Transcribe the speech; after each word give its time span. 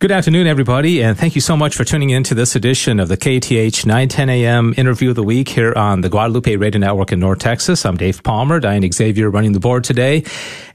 Good 0.00 0.12
afternoon, 0.12 0.46
everybody, 0.46 1.02
and 1.02 1.18
thank 1.18 1.34
you 1.34 1.40
so 1.40 1.56
much 1.56 1.74
for 1.74 1.82
tuning 1.82 2.10
in 2.10 2.22
to 2.22 2.34
this 2.36 2.54
edition 2.54 3.00
of 3.00 3.08
the 3.08 3.16
KATH 3.16 3.84
910 3.84 4.30
a.m. 4.30 4.72
interview 4.76 5.10
of 5.10 5.16
the 5.16 5.24
week 5.24 5.48
here 5.48 5.72
on 5.74 6.02
the 6.02 6.08
Guadalupe 6.08 6.54
Radio 6.54 6.78
Network 6.78 7.10
in 7.10 7.18
North 7.18 7.40
Texas. 7.40 7.84
I'm 7.84 7.96
Dave 7.96 8.22
Palmer, 8.22 8.60
Diane 8.60 8.88
Xavier 8.92 9.28
running 9.28 9.54
the 9.54 9.58
board 9.58 9.82
today. 9.82 10.22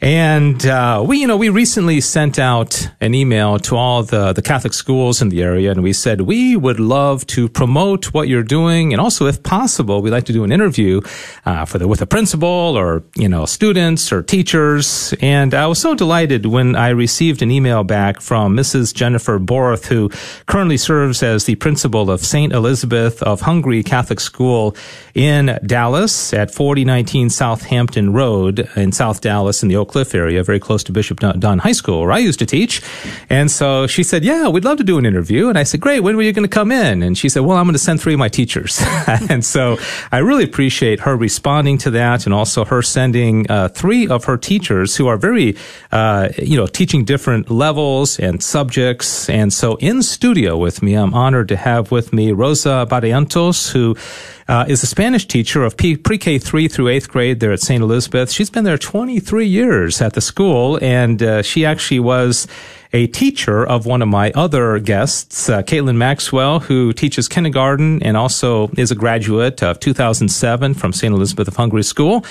And, 0.02 0.66
uh, 0.66 1.06
we, 1.08 1.20
you 1.20 1.28
know, 1.28 1.38
we 1.38 1.48
recently 1.48 2.02
sent 2.02 2.38
out 2.38 2.90
an 3.00 3.16
email 3.16 3.60
to 3.60 3.78
all 3.78 4.04
the, 4.04 4.34
the 4.34 4.42
Catholic 4.42 4.74
schools 4.74 5.22
in 5.22 5.30
the 5.30 5.42
area, 5.42 5.72
and 5.72 5.84
we 5.84 5.94
said 5.94 6.20
we 6.20 6.58
would 6.58 6.82
love 6.82 7.26
to 7.28 7.48
promote 7.48 8.14
what 8.14 8.28
you're 8.28 8.44
doing, 8.44 8.92
and 8.92 9.00
also, 9.00 9.26
if 9.28 9.42
possible, 9.42 10.02
we'd 10.02 10.12
like 10.12 10.26
to 10.26 10.34
do 10.34 10.44
an 10.44 10.52
interview, 10.52 11.00
uh, 11.46 11.64
for 11.64 11.78
the, 11.78 11.88
with 11.88 12.02
a 12.02 12.06
principal 12.06 12.50
or, 12.78 13.02
you 13.16 13.30
know, 13.30 13.46
students 13.46 14.12
or 14.12 14.22
teachers. 14.22 15.14
And 15.22 15.54
I 15.54 15.66
was 15.68 15.80
so 15.80 15.96
delighted 15.96 16.46
when 16.46 16.76
I 16.76 16.90
received 16.90 17.42
an 17.42 17.52
email 17.52 17.86
back 17.86 18.20
from 18.20 18.58
Mrs. 18.58 18.94
Jennifer 18.94 19.13
Jennifer 19.14 19.38
Borth, 19.38 19.86
who 19.86 20.10
currently 20.48 20.76
serves 20.76 21.22
as 21.22 21.46
the 21.46 21.54
principal 21.54 22.10
of 22.10 22.26
St. 22.26 22.52
Elizabeth 22.52 23.22
of 23.22 23.42
Hungary 23.42 23.84
Catholic 23.84 24.20
School 24.20 24.76
in 25.14 25.60
Dallas 25.64 26.34
at 26.34 26.50
4019 26.50 27.30
Southampton 27.30 28.12
Road 28.12 28.68
in 28.76 28.92
South 28.92 29.22
Dallas 29.22 29.62
in 29.62 29.70
the 29.70 29.76
Oak 29.76 29.90
Cliff 29.90 30.16
area, 30.16 30.44
very 30.44 30.60
close 30.60 30.84
to 30.86 30.92
Bishop 30.92 31.20
Dunne 31.20 31.60
High 31.60 31.74
School, 31.74 32.02
where 32.02 32.12
I 32.12 32.18
used 32.18 32.40
to 32.40 32.48
teach. 32.48 32.82
And 33.30 33.52
so 33.52 33.86
she 33.86 34.02
said, 34.02 34.24
Yeah, 34.24 34.48
we'd 34.48 34.66
love 34.66 34.80
to 34.80 34.84
do 34.84 34.98
an 34.98 35.06
interview. 35.06 35.48
And 35.48 35.60
I 35.60 35.64
said, 35.64 35.80
Great, 35.80 36.00
when 36.00 36.16
were 36.16 36.24
you 36.24 36.34
going 36.34 36.50
to 36.50 36.50
come 36.50 36.72
in? 36.72 37.04
And 37.04 37.16
she 37.16 37.30
said, 37.30 37.42
Well, 37.42 37.58
I'm 37.58 37.66
going 37.66 37.74
to 37.74 37.80
send 37.80 38.02
three 38.02 38.14
of 38.14 38.20
my 38.20 38.30
teachers. 38.30 38.82
and 39.30 39.46
so 39.46 39.78
I 40.12 40.18
really 40.18 40.44
appreciate 40.44 41.02
her 41.02 41.16
responding 41.16 41.78
to 41.80 41.92
that 41.92 42.26
and 42.26 42.34
also 42.34 42.66
her 42.66 42.82
sending 42.82 43.46
uh, 43.52 43.68
three 43.68 44.08
of 44.08 44.24
her 44.26 44.38
teachers 44.38 44.96
who 44.96 45.06
are 45.06 45.18
very, 45.18 45.56
uh, 45.92 46.30
you 46.40 46.58
know, 46.58 46.66
teaching 46.66 47.06
different 47.06 47.52
levels 47.52 48.18
and 48.18 48.42
subjects 48.42 49.03
and 49.30 49.52
so 49.52 49.76
in 49.76 50.04
studio 50.04 50.58
with 50.58 50.82
me, 50.82 50.94
I'm 50.94 51.14
honored 51.14 51.48
to 51.50 51.56
have 51.56 51.92
with 51.92 52.14
me 52.14 52.32
Rosa 52.32 52.88
Barrientos, 52.90 53.72
who 53.72 53.96
uh, 54.48 54.66
is 54.68 54.84
a 54.84 54.88
Spanish 54.88 55.28
teacher 55.28 55.64
of 55.64 55.78
pre-K 55.78 56.38
three 56.40 56.68
through 56.68 56.88
eighth 56.88 57.10
grade 57.10 57.40
there 57.40 57.52
at 57.52 57.60
St. 57.60 57.82
Elizabeth. 57.82 58.32
She's 58.32 58.50
been 58.50 58.64
there 58.64 58.78
23 58.78 59.46
years 59.46 60.02
at 60.02 60.14
the 60.14 60.22
school, 60.22 60.80
and 60.82 61.22
uh, 61.22 61.42
she 61.42 61.66
actually 61.66 62.00
was 62.00 62.48
a 62.94 63.08
teacher 63.08 63.66
of 63.66 63.88
one 63.88 64.04
of 64.04 64.08
my 64.08 64.32
other 64.32 64.78
guests, 64.78 65.50
uh, 65.50 65.64
Caitlin 65.64 65.98
Maxwell, 65.98 66.60
who 66.60 66.94
teaches 66.94 67.28
kindergarten 67.28 68.02
and 68.04 68.16
also 68.16 68.70
is 68.78 68.92
a 68.92 68.96
graduate 68.96 69.64
of 69.64 69.80
2007 69.80 70.76
from 70.76 70.94
St. 70.94 71.14
Elizabeth 71.14 71.48
of 71.48 71.56
Hungary 71.56 71.84
School. 71.84 72.24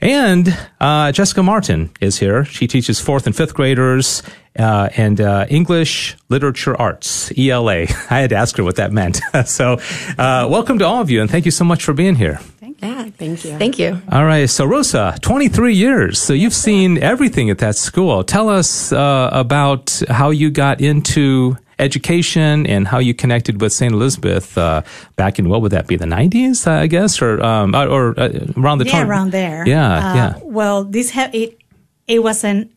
And 0.00 0.56
uh, 0.80 1.10
Jessica 1.12 1.42
Martin 1.42 1.90
is 2.00 2.18
here. 2.18 2.44
She 2.44 2.68
teaches 2.68 3.00
fourth 3.00 3.26
and 3.26 3.34
fifth 3.34 3.54
graders 3.54 4.22
uh, 4.56 4.88
and 4.96 5.20
uh, 5.20 5.46
English 5.48 6.16
Literature 6.28 6.80
Arts, 6.80 7.32
ELA. 7.36 7.72
I 8.10 8.20
had 8.20 8.30
to 8.30 8.36
ask 8.36 8.56
her 8.56 8.64
what 8.64 8.76
that 8.76 8.92
meant. 8.92 9.20
so, 9.46 9.80
uh, 10.18 10.46
welcome 10.48 10.78
to 10.78 10.84
all 10.84 11.00
of 11.00 11.10
you, 11.10 11.20
and 11.20 11.30
thank 11.30 11.44
you 11.44 11.50
so 11.50 11.64
much 11.64 11.82
for 11.82 11.92
being 11.92 12.14
here. 12.14 12.38
Thank 12.84 12.98
you. 12.98 13.04
Yeah, 13.04 13.10
thank 13.16 13.44
you. 13.44 13.58
Thank 13.58 13.78
you. 13.78 14.02
All 14.12 14.24
right. 14.24 14.48
So, 14.48 14.64
Rosa, 14.66 15.16
23 15.22 15.74
years. 15.74 16.20
So, 16.20 16.32
you've 16.32 16.54
seen 16.54 16.98
everything 16.98 17.48
at 17.50 17.58
that 17.58 17.76
school. 17.76 18.24
Tell 18.24 18.48
us 18.48 18.92
uh, 18.92 19.30
about 19.32 20.02
how 20.08 20.30
you 20.30 20.50
got 20.50 20.80
into 20.80 21.56
education 21.78 22.66
and 22.66 22.86
how 22.86 22.98
you 22.98 23.14
connected 23.14 23.60
with 23.60 23.72
St. 23.72 23.92
Elizabeth 23.92 24.56
uh, 24.56 24.82
back 25.16 25.38
in 25.38 25.48
what 25.48 25.60
would 25.62 25.72
that 25.72 25.88
be 25.88 25.96
the 25.96 26.04
90s 26.04 26.68
I 26.68 26.86
guess 26.86 27.20
or 27.20 27.42
um, 27.42 27.74
or 27.74 28.18
uh, 28.18 28.28
around 28.56 28.78
the 28.78 28.84
time? 28.84 28.92
yeah, 28.92 29.00
time 29.00 29.10
around 29.10 29.32
there 29.32 29.66
yeah 29.66 30.12
uh, 30.12 30.14
yeah 30.14 30.38
well 30.44 30.84
this 30.84 31.10
ha- 31.10 31.30
it 31.32 31.58
it 32.06 32.22
was 32.22 32.44
a 32.44 32.68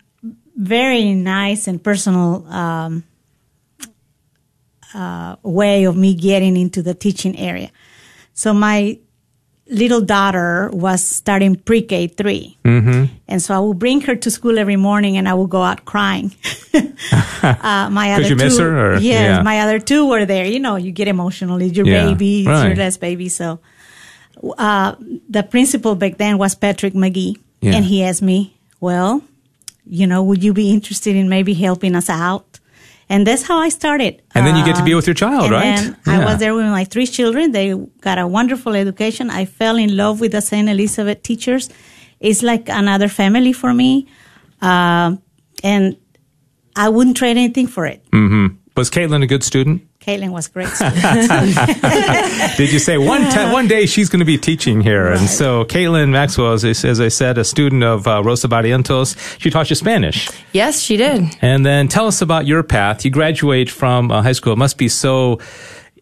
very 0.55 1.13
nice 1.13 1.67
and 1.67 1.83
personal 1.83 2.43
um, 2.47 3.03
uh, 4.95 5.35
way 5.43 5.83
of 5.83 5.95
me 5.95 6.15
getting 6.15 6.57
into 6.57 6.81
the 6.81 6.95
teaching 6.95 7.37
area 7.37 7.69
so 8.33 8.51
my 8.51 8.97
little 9.69 10.01
daughter 10.01 10.69
was 10.71 11.05
starting 11.05 11.55
pre-K 11.55 12.07
3 12.07 12.57
mm-hmm. 12.63 13.13
and 13.27 13.41
so 13.41 13.53
I 13.53 13.59
would 13.59 13.79
bring 13.79 14.01
her 14.01 14.15
to 14.15 14.31
school 14.31 14.57
every 14.57 14.75
morning, 14.75 15.17
and 15.17 15.27
I 15.27 15.33
would 15.33 15.49
go 15.49 15.61
out 15.61 15.85
crying. 15.85 16.33
uh, 16.73 17.89
my 17.91 18.13
other 18.13 18.23
you 18.23 18.29
two, 18.29 18.35
miss 18.35 18.57
her? 18.59 18.93
Or? 18.93 18.97
Yes, 18.97 19.37
yeah. 19.37 19.41
my 19.41 19.61
other 19.61 19.79
two 19.79 20.07
were 20.07 20.25
there. 20.25 20.45
You 20.45 20.59
know, 20.59 20.75
you 20.75 20.91
get 20.91 21.07
emotional. 21.07 21.61
It's 21.61 21.75
your 21.75 21.85
yeah. 21.85 22.05
baby, 22.05 22.39
it's 22.39 22.47
right. 22.47 22.67
your 22.67 22.75
last 22.75 22.99
baby. 23.01 23.29
So, 23.29 23.59
uh, 24.57 24.95
the 25.29 25.43
principal 25.43 25.95
back 25.95 26.17
then 26.17 26.37
was 26.37 26.55
Patrick 26.55 26.93
McGee, 26.93 27.37
yeah. 27.61 27.75
and 27.75 27.85
he 27.85 28.03
asked 28.03 28.21
me, 28.21 28.57
"Well, 28.79 29.21
you 29.85 30.07
know, 30.07 30.23
would 30.23 30.43
you 30.43 30.53
be 30.53 30.71
interested 30.71 31.15
in 31.15 31.29
maybe 31.29 31.53
helping 31.53 31.95
us 31.95 32.09
out?" 32.09 32.59
And 33.09 33.25
that's 33.25 33.43
how 33.43 33.57
I 33.57 33.69
started. 33.69 34.21
And 34.35 34.45
then 34.45 34.55
you 34.55 34.65
get 34.65 34.75
to 34.75 34.83
be 34.83 34.93
uh, 34.93 34.97
with 34.97 35.07
your 35.07 35.13
child, 35.13 35.51
right? 35.51 35.81
yeah. 35.81 35.95
I 36.05 36.25
was 36.25 36.39
there 36.39 36.53
with 36.53 36.65
my 36.65 36.83
three 36.83 37.07
children. 37.07 37.51
They 37.51 37.73
got 38.01 38.17
a 38.17 38.27
wonderful 38.27 38.75
education. 38.75 39.29
I 39.29 39.45
fell 39.45 39.77
in 39.77 39.95
love 39.95 40.19
with 40.19 40.33
the 40.33 40.41
St. 40.41 40.67
Elizabeth 40.67 41.23
teachers. 41.23 41.69
It's 42.19 42.43
like 42.43 42.67
another 42.67 43.07
family 43.07 43.53
for 43.53 43.73
me, 43.73 44.07
uh, 44.61 45.15
and 45.63 45.97
I 46.75 46.89
wouldn't 46.89 47.17
trade 47.17 47.37
anything 47.37 47.67
for 47.67 47.85
it. 47.85 48.03
Mm-hmm. 48.11 48.55
Was 48.75 48.89
Caitlin 48.89 49.23
a 49.23 49.27
good 49.27 49.43
student? 49.43 49.86
Caitlin 50.07 50.29
was 50.29 50.47
great. 50.47 50.69
Did 52.57 52.71
you 52.71 52.79
say 52.79 52.97
one 52.97 53.29
t- 53.29 53.51
one 53.51 53.67
day 53.67 53.85
she's 53.85 54.07
going 54.07 54.21
to 54.21 54.25
be 54.25 54.37
teaching 54.37 54.79
here? 54.79 55.09
Right. 55.09 55.19
And 55.19 55.29
so 55.29 55.65
Caitlin 55.65 56.11
Maxwell 56.11 56.53
is, 56.53 56.85
as 56.85 57.01
I 57.01 57.09
said, 57.09 57.37
a 57.37 57.43
student 57.43 57.83
of 57.83 58.07
uh, 58.07 58.23
Rosa 58.23 58.47
Barrientos. 58.47 59.17
She 59.37 59.49
taught 59.49 59.69
you 59.69 59.75
Spanish. 59.75 60.29
Yes, 60.53 60.79
she 60.79 60.95
did. 60.95 61.25
And 61.41 61.65
then 61.65 61.89
tell 61.89 62.07
us 62.07 62.21
about 62.21 62.47
your 62.47 62.63
path. 62.63 63.03
You 63.03 63.11
graduate 63.11 63.69
from 63.69 64.09
uh, 64.09 64.21
high 64.21 64.31
school. 64.31 64.53
It 64.53 64.57
must 64.57 64.77
be 64.77 64.87
so 64.87 65.39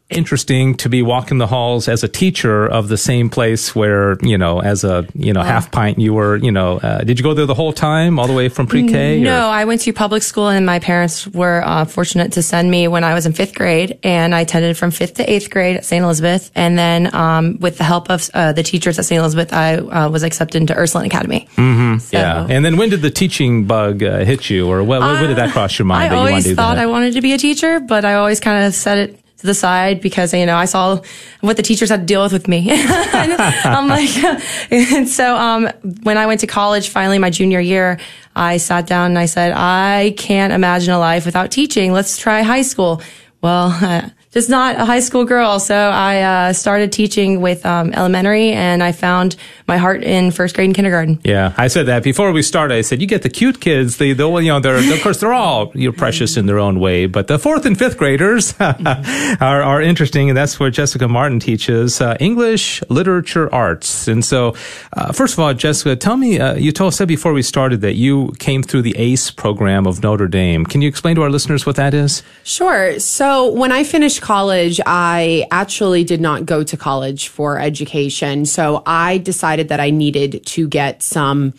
interesting 0.09 0.75
to 0.75 0.87
be 0.87 1.01
walking 1.01 1.39
the 1.39 1.47
halls 1.47 1.87
as 1.87 2.03
a 2.03 2.07
teacher 2.07 2.63
of 2.63 2.89
the 2.89 2.97
same 2.97 3.27
place 3.27 3.73
where 3.73 4.17
you 4.21 4.37
know 4.37 4.61
as 4.61 4.83
a 4.83 5.07
you 5.15 5.33
know 5.33 5.41
half 5.41 5.71
pint 5.71 5.97
you 5.97 6.13
were 6.13 6.35
you 6.35 6.51
know 6.51 6.77
uh, 6.77 6.99
did 6.99 7.17
you 7.17 7.23
go 7.23 7.33
there 7.33 7.47
the 7.47 7.55
whole 7.55 7.73
time 7.73 8.19
all 8.19 8.27
the 8.27 8.33
way 8.33 8.47
from 8.47 8.67
pre-k 8.67 9.19
no 9.19 9.47
or? 9.47 9.49
i 9.49 9.65
went 9.65 9.81
to 9.81 9.91
public 9.91 10.21
school 10.21 10.47
and 10.47 10.63
my 10.63 10.77
parents 10.77 11.25
were 11.29 11.63
uh, 11.65 11.85
fortunate 11.85 12.33
to 12.33 12.43
send 12.43 12.69
me 12.69 12.87
when 12.87 13.03
i 13.03 13.15
was 13.15 13.25
in 13.25 13.33
fifth 13.33 13.55
grade 13.55 13.97
and 14.03 14.35
i 14.35 14.41
attended 14.41 14.77
from 14.77 14.91
fifth 14.91 15.15
to 15.15 15.27
eighth 15.31 15.49
grade 15.49 15.75
at 15.75 15.83
st 15.83 16.03
elizabeth 16.03 16.51
and 16.53 16.77
then 16.77 17.13
um, 17.15 17.57
with 17.59 17.79
the 17.79 17.83
help 17.83 18.11
of 18.11 18.29
uh, 18.35 18.53
the 18.53 18.61
teachers 18.61 18.99
at 18.99 19.05
st 19.05 19.17
elizabeth 19.17 19.51
i 19.53 19.77
uh, 19.77 20.07
was 20.07 20.21
accepted 20.21 20.61
into 20.61 20.75
ursuline 20.75 21.07
academy 21.07 21.47
mm-hmm. 21.55 21.97
so, 21.97 22.15
yeah 22.15 22.45
and 22.47 22.63
then 22.63 22.77
when 22.77 22.91
did 22.91 23.01
the 23.01 23.09
teaching 23.09 23.65
bug 23.65 24.03
uh, 24.03 24.19
hit 24.19 24.51
you 24.51 24.69
or 24.69 24.83
when, 24.83 25.01
when, 25.01 25.27
did 25.27 25.37
that 25.37 25.49
cross 25.49 25.79
your 25.79 25.87
mind 25.87 26.13
i 26.13 26.15
always 26.15 26.45
thought 26.53 26.75
that? 26.75 26.83
i 26.83 26.85
wanted 26.85 27.11
to 27.11 27.21
be 27.21 27.33
a 27.33 27.39
teacher 27.39 27.79
but 27.79 28.05
i 28.05 28.13
always 28.13 28.39
kind 28.39 28.63
of 28.63 28.75
set 28.75 28.99
it 28.99 29.24
to 29.37 29.47
the 29.47 29.53
side 29.53 30.01
because 30.01 30.33
you 30.33 30.45
know 30.45 30.55
I 30.55 30.65
saw 30.65 31.01
what 31.41 31.57
the 31.57 31.63
teachers 31.63 31.89
had 31.89 32.01
to 32.01 32.05
deal 32.05 32.23
with 32.23 32.33
with 32.33 32.47
me. 32.47 32.67
I'm 32.71 33.87
like, 33.87 34.15
and 34.71 35.07
so 35.07 35.35
um, 35.35 35.69
when 36.03 36.17
I 36.17 36.25
went 36.25 36.41
to 36.41 36.47
college, 36.47 36.89
finally 36.89 37.19
my 37.19 37.29
junior 37.29 37.59
year, 37.59 37.99
I 38.35 38.57
sat 38.57 38.87
down 38.87 39.11
and 39.11 39.19
I 39.19 39.25
said, 39.25 39.53
I 39.55 40.13
can't 40.17 40.53
imagine 40.53 40.93
a 40.93 40.99
life 40.99 41.25
without 41.25 41.51
teaching. 41.51 41.93
Let's 41.93 42.17
try 42.17 42.41
high 42.41 42.61
school. 42.61 43.01
Well, 43.41 43.69
uh, 43.81 44.09
just 44.35 44.49
not 44.49 44.75
a 44.75 44.83
high 44.83 44.99
school 44.99 45.23
girl. 45.23 45.61
So 45.61 45.73
I 45.73 46.21
uh, 46.21 46.53
started 46.53 46.91
teaching 46.91 47.39
with 47.39 47.65
um, 47.65 47.93
elementary, 47.93 48.51
and 48.51 48.83
I 48.83 48.91
found 48.91 49.37
my 49.65 49.77
heart 49.77 50.03
in 50.03 50.29
first 50.31 50.55
grade 50.55 50.65
and 50.65 50.75
kindergarten. 50.75 51.21
Yeah, 51.23 51.53
I 51.57 51.69
said 51.69 51.85
that 51.85 52.03
before 52.03 52.33
we 52.33 52.41
started. 52.41 52.75
I 52.75 52.81
said 52.81 52.99
you 52.99 53.07
get 53.07 53.21
the 53.21 53.29
cute 53.29 53.61
kids. 53.61 53.95
They, 53.95 54.11
they 54.11 54.25
you 54.25 54.49
know, 54.49 54.59
they're 54.59 54.75
of 54.75 55.01
course 55.01 55.21
they're 55.21 55.31
all 55.31 55.71
you're 55.73 55.93
precious 55.93 56.35
in 56.35 56.47
their 56.47 56.59
own 56.59 56.81
way, 56.81 57.05
but 57.05 57.27
the 57.27 57.39
fourth 57.39 57.65
and 57.65 57.79
fifth 57.79 57.97
graders 57.97 58.53
are 58.59 59.63
are 59.63 59.81
interesting, 59.81 60.29
and 60.29 60.35
that's 60.35 60.59
where 60.59 60.69
Jessica 60.69 61.07
Martin 61.07 61.39
teaches 61.39 62.01
uh, 62.01 62.17
English 62.19 62.83
literature 62.89 63.53
arts. 63.55 64.09
And 64.09 64.23
so, 64.23 64.53
uh, 64.97 65.13
first 65.13 65.35
of 65.35 65.39
all, 65.39 65.53
Jessica, 65.53 65.95
tell 65.95 66.17
me, 66.17 66.41
uh, 66.41 66.55
you 66.55 66.73
told 66.73 66.93
said 66.93 67.07
before 67.07 67.31
we 67.31 67.41
started 67.41 67.79
that 67.81 67.95
you 67.95 68.33
came 68.39 68.63
through 68.63 68.81
the 68.81 68.97
ACE 68.97 69.31
program 69.31 69.87
of 69.87 70.03
Notre 70.03 70.27
Dame. 70.27 70.65
Can 70.65 70.81
you 70.81 70.89
explain 70.89 71.15
to 71.15 71.23
our 71.23 71.29
listeners 71.29 71.65
what 71.65 71.77
that 71.77 71.93
is? 71.93 72.21
Sure. 72.43 72.99
So 72.99 73.49
when 73.49 73.71
I 73.71 73.85
finished 73.85 74.24
college, 74.25 74.81
I 74.87 75.45
actually 75.51 76.03
did 76.03 76.19
not 76.19 76.47
go 76.47 76.63
to 76.63 76.75
college 76.75 77.27
for 77.27 77.59
education. 77.59 78.45
So 78.45 78.81
I 78.87 79.19
decided 79.19 79.69
that 79.69 79.79
I 79.79 79.91
needed 79.91 80.43
to 80.47 80.67
get 80.67 81.03
some, 81.03 81.53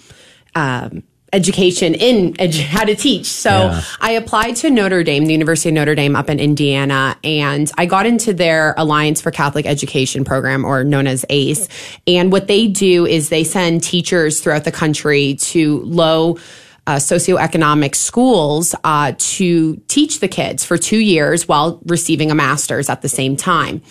um, 0.57 1.05
education 1.33 1.95
in 1.95 2.33
edu- 2.35 2.63
how 2.63 2.85
to 2.85 2.97
teach. 2.97 3.27
So 3.27 3.51
yeah. 3.51 3.83
I 4.01 4.13
applied 4.13 4.57
to 4.57 4.71
Notre 4.71 5.05
Dame, 5.05 5.27
the 5.27 5.33
University 5.33 5.69
of 5.69 5.75
Notre 5.75 5.95
Dame 5.95 6.17
up 6.17 6.29
in 6.29 6.41
Indiana, 6.41 7.17
and 7.23 7.71
I 7.79 7.87
got 7.87 8.07
into 8.07 8.33
their 8.33 8.75
Alliance 8.77 9.21
for 9.21 9.31
Catholic 9.31 9.67
Education 9.67 10.25
program 10.25 10.65
or 10.65 10.83
known 10.83 11.07
as 11.07 11.25
ACE. 11.31 11.69
And 12.07 12.33
what 12.33 12.47
they 12.49 12.67
do 12.67 13.07
is 13.07 13.29
they 13.29 13.45
send 13.45 13.85
teachers 13.85 14.41
throughout 14.41 14.65
the 14.65 14.73
country 14.73 15.35
to 15.53 15.81
low 15.83 16.39
uh, 16.87 16.97
socioeconomic 16.97 17.95
schools 17.95 18.75
uh, 18.85 19.13
to 19.19 19.77
teach 19.89 20.21
the 20.21 20.29
kids 20.29 20.65
for 20.65 20.79
two 20.79 20.99
years 20.99 21.49
while 21.49 21.81
receiving 21.87 22.31
a 22.31 22.35
master's 22.35 22.89
at 22.89 23.03
the 23.03 23.09
same 23.09 23.37
time. 23.37 23.83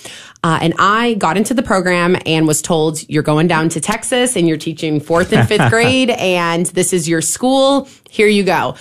Uh, 0.44 0.60
and 0.62 0.74
I 0.78 1.16
got 1.16 1.38
into 1.38 1.54
the 1.54 1.64
program 1.64 2.16
and 2.26 2.48
was 2.48 2.62
told, 2.62 3.08
you're 3.10 3.24
going 3.24 3.48
down 3.48 3.70
to 3.70 3.82
Texas 3.82 4.36
and 4.36 4.48
you're 4.48 4.58
teaching 4.58 5.00
fourth 5.00 5.34
and 5.34 5.48
fifth 5.48 5.70
grade, 5.72 6.12
and 6.12 6.68
this 6.68 6.94
is 6.94 7.10
your 7.10 7.22
school. 7.22 7.88
Here 8.10 8.28
you 8.28 8.44
go. 8.44 8.76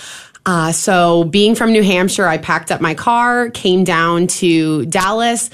Uh, 0.46 0.72
so, 0.72 1.24
being 1.24 1.54
from 1.54 1.72
New 1.72 1.82
Hampshire, 1.82 2.26
I 2.26 2.36
packed 2.36 2.70
up 2.70 2.82
my 2.82 2.92
car, 2.92 3.48
came 3.48 3.82
down 3.82 4.26
to 4.26 4.84
Dallas, 4.86 5.48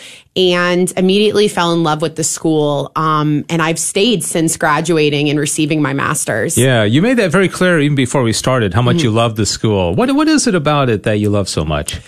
and 0.48 0.92
immediately 0.96 1.48
fell 1.48 1.72
in 1.72 1.82
love 1.82 2.02
with 2.02 2.16
the 2.16 2.24
school. 2.24 2.90
Um, 2.96 3.44
and 3.48 3.62
I've 3.62 3.78
stayed 3.78 4.24
since 4.24 4.56
graduating 4.56 5.28
and 5.28 5.38
receiving 5.38 5.82
my 5.82 5.92
master's. 5.92 6.56
Yeah, 6.56 6.84
you 6.84 7.02
made 7.02 7.18
that 7.18 7.30
very 7.30 7.48
clear 7.48 7.78
even 7.80 7.94
before 7.94 8.22
we 8.22 8.32
started 8.32 8.74
how 8.74 8.82
much 8.82 8.96
mm-hmm. 8.96 9.04
you 9.04 9.10
love 9.10 9.36
the 9.36 9.46
school. 9.46 9.94
What 9.94 10.14
what 10.14 10.28
is 10.28 10.46
it 10.46 10.54
about 10.54 10.88
it 10.88 11.04
that 11.04 11.18
you 11.18 11.30
love 11.30 11.48
so 11.48 11.64
much? 11.64 12.00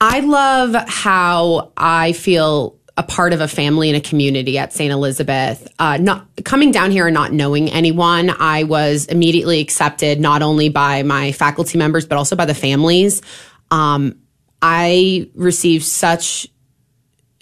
I 0.00 0.20
love 0.20 0.74
how 0.88 1.72
I 1.76 2.12
feel 2.12 2.78
a 2.96 3.02
part 3.02 3.32
of 3.32 3.40
a 3.40 3.48
family 3.48 3.88
and 3.88 3.96
a 3.96 4.00
community 4.00 4.58
at 4.58 4.72
St. 4.72 4.92
Elizabeth. 4.92 5.72
Uh, 5.78 5.96
not 5.96 6.26
coming 6.44 6.70
down 6.70 6.90
here 6.90 7.06
and 7.06 7.14
not 7.14 7.32
knowing 7.32 7.70
anyone, 7.70 8.30
I 8.30 8.64
was 8.64 9.06
immediately 9.06 9.60
accepted 9.60 10.20
not 10.20 10.42
only 10.42 10.68
by 10.68 11.02
my 11.02 11.32
faculty 11.32 11.78
members 11.78 12.06
but 12.06 12.18
also 12.18 12.36
by 12.36 12.44
the 12.46 12.54
families. 12.54 13.22
Um, 13.70 14.16
I 14.62 15.30
received 15.34 15.84
such 15.84 16.48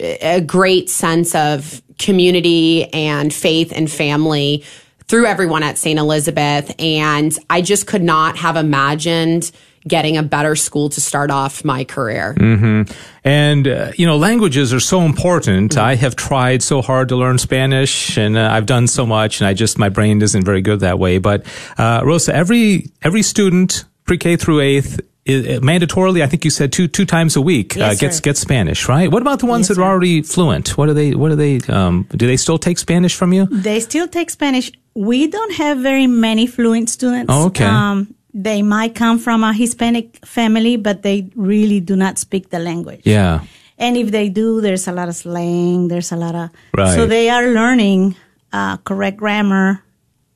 a 0.00 0.40
great 0.40 0.88
sense 0.90 1.34
of 1.34 1.82
community 1.98 2.92
and 2.92 3.32
faith 3.32 3.72
and 3.74 3.90
family 3.90 4.64
through 5.06 5.26
everyone 5.26 5.62
at 5.62 5.78
St. 5.78 5.98
Elizabeth, 5.98 6.74
and 6.78 7.36
I 7.48 7.62
just 7.62 7.86
could 7.86 8.02
not 8.02 8.36
have 8.36 8.56
imagined 8.56 9.50
getting 9.86 10.18
a 10.18 10.22
better 10.22 10.54
school 10.54 10.90
to 10.90 11.00
start 11.00 11.30
off 11.30 11.64
my 11.64 11.82
career. 11.84 12.34
Mm-hmm. 12.34 12.92
And, 13.24 13.68
uh, 13.68 13.92
you 13.96 14.06
know, 14.06 14.18
languages 14.18 14.74
are 14.74 14.80
so 14.80 15.02
important. 15.02 15.72
Mm-hmm. 15.72 15.80
I 15.80 15.94
have 15.94 16.14
tried 16.14 16.62
so 16.62 16.82
hard 16.82 17.08
to 17.08 17.16
learn 17.16 17.38
Spanish 17.38 18.18
and 18.18 18.36
uh, 18.36 18.50
I've 18.52 18.66
done 18.66 18.86
so 18.86 19.06
much 19.06 19.40
and 19.40 19.48
I 19.48 19.54
just, 19.54 19.78
my 19.78 19.88
brain 19.88 20.20
isn't 20.20 20.44
very 20.44 20.60
good 20.60 20.80
that 20.80 20.98
way. 20.98 21.18
But, 21.18 21.46
uh, 21.78 22.02
Rosa, 22.04 22.34
every, 22.34 22.90
every 23.02 23.22
student, 23.22 23.84
pre-K 24.04 24.36
through 24.36 24.60
eighth, 24.60 25.00
is, 25.28 25.60
mandatorily, 25.60 26.22
I 26.22 26.26
think 26.26 26.44
you 26.44 26.50
said 26.50 26.72
two 26.72 26.88
two 26.88 27.04
times 27.04 27.36
a 27.36 27.40
week 27.40 27.76
uh, 27.76 27.80
yes, 27.80 28.00
gets 28.00 28.20
gets 28.20 28.40
Spanish, 28.40 28.88
right? 28.88 29.10
What 29.10 29.22
about 29.22 29.38
the 29.40 29.46
ones 29.46 29.68
yes, 29.68 29.76
that 29.76 29.82
are 29.82 29.90
already 29.90 30.22
fluent? 30.22 30.76
What 30.76 30.86
do 30.86 30.94
they? 30.94 31.14
What 31.14 31.28
do 31.28 31.36
they? 31.36 31.60
Um, 31.72 32.06
do 32.10 32.26
they 32.26 32.36
still 32.36 32.58
take 32.58 32.78
Spanish 32.78 33.14
from 33.14 33.32
you? 33.32 33.46
They 33.46 33.80
still 33.80 34.08
take 34.08 34.30
Spanish. 34.30 34.72
We 34.94 35.28
don't 35.28 35.54
have 35.54 35.78
very 35.78 36.06
many 36.06 36.46
fluent 36.46 36.90
students. 36.90 37.32
Oh, 37.32 37.46
okay. 37.46 37.64
Um, 37.64 38.14
they 38.34 38.62
might 38.62 38.94
come 38.94 39.18
from 39.18 39.44
a 39.44 39.52
Hispanic 39.52 40.24
family, 40.26 40.76
but 40.76 41.02
they 41.02 41.30
really 41.34 41.80
do 41.80 41.96
not 41.96 42.18
speak 42.18 42.50
the 42.50 42.58
language. 42.58 43.02
Yeah. 43.04 43.44
And 43.78 43.96
if 43.96 44.10
they 44.10 44.28
do, 44.28 44.60
there's 44.60 44.88
a 44.88 44.92
lot 44.92 45.08
of 45.08 45.14
slang. 45.14 45.88
There's 45.88 46.10
a 46.10 46.16
lot 46.16 46.34
of 46.34 46.50
right. 46.76 46.94
so 46.94 47.06
they 47.06 47.30
are 47.30 47.46
learning 47.46 48.16
uh, 48.52 48.76
correct 48.78 49.18
grammar, 49.18 49.82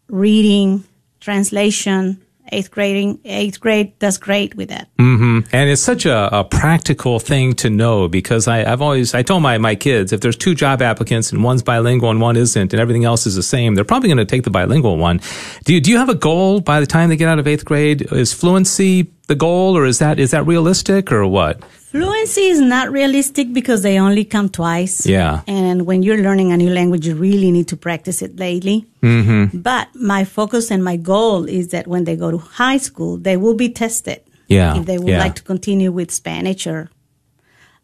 reading, 0.08 0.84
translation, 1.20 2.21
eighth 2.52 2.70
grading 2.70 3.20
eighth 3.24 3.60
grade 3.60 3.98
does 3.98 4.18
great 4.18 4.54
with 4.54 4.68
that. 4.68 4.88
Mm-hmm. 4.98 5.40
and 5.52 5.70
it's 5.70 5.82
such 5.82 6.06
a, 6.06 6.38
a, 6.38 6.44
practical 6.44 7.18
thing 7.18 7.54
to 7.54 7.70
know 7.70 8.08
because 8.08 8.46
I, 8.46 8.58
have 8.58 8.82
always 8.82 9.14
i 9.14 9.22
told 9.22 9.42
my, 9.42 9.58
my 9.58 9.74
kids 9.74 10.12
if 10.12 10.20
there's 10.20 10.36
two 10.36 10.54
job 10.54 10.80
applicants 10.82 11.32
and 11.32 11.42
one's 11.42 11.62
bilingual 11.62 12.10
and 12.10 12.20
one 12.20 12.36
isn't 12.36 12.72
and 12.72 12.80
everything 12.80 13.04
else 13.04 13.26
is 13.26 13.34
the 13.34 13.42
same 13.42 13.74
they're 13.74 13.84
probably 13.84 14.08
going 14.08 14.18
to 14.18 14.24
take 14.24 14.44
the 14.44 14.50
bilingual 14.50 14.96
one. 14.96 15.20
Do 15.64 15.74
you, 15.74 15.80
do 15.80 15.90
you 15.90 15.98
have 15.98 16.08
a 16.08 16.14
goal 16.14 16.60
by 16.60 16.80
the 16.80 16.86
time 16.86 17.08
they 17.08 17.16
get 17.16 17.28
out 17.28 17.38
of 17.38 17.46
eighth 17.46 17.64
grade? 17.64 18.02
Is 18.12 18.32
fluency 18.32 19.10
the 19.28 19.34
goal 19.34 19.76
or 19.76 19.86
is 19.86 19.98
that 19.98 20.18
is 20.18 20.32
that 20.32 20.46
realistic 20.46 21.10
or 21.12 21.26
what 21.26 21.62
Fluency 21.92 22.46
is 22.46 22.58
not 22.58 22.90
realistic 22.90 23.52
because 23.52 23.82
they 23.82 23.98
only 24.00 24.24
come 24.24 24.48
twice. 24.48 25.04
Yeah. 25.04 25.42
And 25.46 25.84
when 25.84 26.02
you're 26.02 26.22
learning 26.22 26.50
a 26.50 26.56
new 26.56 26.70
language, 26.70 27.06
you 27.06 27.14
really 27.14 27.50
need 27.50 27.68
to 27.68 27.76
practice 27.76 28.22
it 28.22 28.34
daily. 28.34 28.86
Mm-hmm. 29.02 29.58
But 29.58 29.88
my 29.94 30.24
focus 30.24 30.70
and 30.70 30.82
my 30.82 30.96
goal 30.96 31.44
is 31.44 31.68
that 31.68 31.86
when 31.86 32.04
they 32.04 32.16
go 32.16 32.30
to 32.30 32.38
high 32.38 32.78
school, 32.78 33.18
they 33.18 33.36
will 33.36 33.52
be 33.52 33.68
tested. 33.68 34.22
Yeah. 34.48 34.78
If 34.78 34.86
they 34.86 34.96
would 34.96 35.06
yeah. 35.06 35.18
like 35.18 35.34
to 35.34 35.42
continue 35.42 35.92
with 35.92 36.10
Spanish 36.10 36.66
or. 36.66 36.90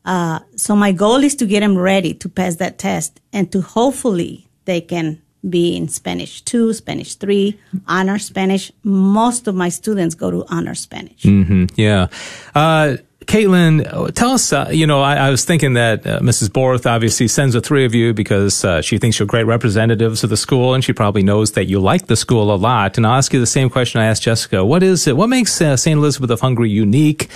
Uh, 0.07 0.39
so 0.57 0.75
my 0.75 0.93
goal 0.93 1.23
is 1.23 1.35
to 1.35 1.45
get 1.45 1.61
them 1.61 1.77
ready 1.77 2.15
to 2.15 2.31
pass 2.31 2.57
that 2.57 2.79
test 2.79 3.21
and 3.35 3.53
to 3.53 3.61
hopefully 3.61 4.49
they 4.65 4.81
can 4.81 5.21
be 5.49 5.77
in 5.77 5.87
Spanish 5.89 6.41
two, 6.43 6.73
Spanish 6.73 7.17
three, 7.17 7.61
honor 7.87 8.19
Spanish. 8.19 8.73
Most 8.83 9.47
of 9.47 9.55
my 9.55 9.69
students 9.69 10.15
go 10.15 10.31
to 10.31 10.47
honor 10.49 10.75
Spanish. 10.75 11.23
Mm-hmm. 11.25 11.67
Yeah. 11.77 12.07
Uh, 12.55 12.97
Caitlin, 13.29 14.15
tell 14.15 14.31
us, 14.31 14.55
uh, 14.55 14.71
you 14.73 14.87
know, 14.87 15.03
I, 15.03 15.17
I, 15.17 15.31
was 15.31 15.45
thinking 15.45 15.75
that 15.75 16.07
uh, 16.07 16.19
Mrs. 16.21 16.51
Borth 16.51 16.87
obviously 16.87 17.29
sends 17.29 17.53
the 17.53 17.61
three 17.61 17.85
of 17.85 17.95
you 17.95 18.15
because 18.15 18.65
uh, 18.65 18.81
she 18.81 18.97
thinks 18.97 19.19
you're 19.19 19.27
great 19.27 19.45
representatives 19.45 20.25
of 20.25 20.31
the 20.31 20.37
school 20.37 20.73
and 20.73 20.83
she 20.83 20.95
probably 20.95 21.23
knows 21.23 21.53
that 21.53 21.67
you 21.67 21.79
like 21.79 22.07
the 22.07 22.17
school 22.17 22.51
a 22.51 22.57
lot. 22.57 22.97
And 22.97 23.07
I'll 23.07 23.19
ask 23.19 23.31
you 23.35 23.39
the 23.39 23.47
same 23.47 23.69
question 23.69 24.01
I 24.01 24.07
asked 24.07 24.23
Jessica. 24.23 24.65
What 24.65 24.83
is 24.83 25.07
it? 25.07 25.15
What 25.15 25.27
makes 25.27 25.61
uh, 25.61 25.77
St. 25.77 25.99
Elizabeth 25.99 26.31
of 26.31 26.41
Hungary 26.41 26.71
unique? 26.71 27.29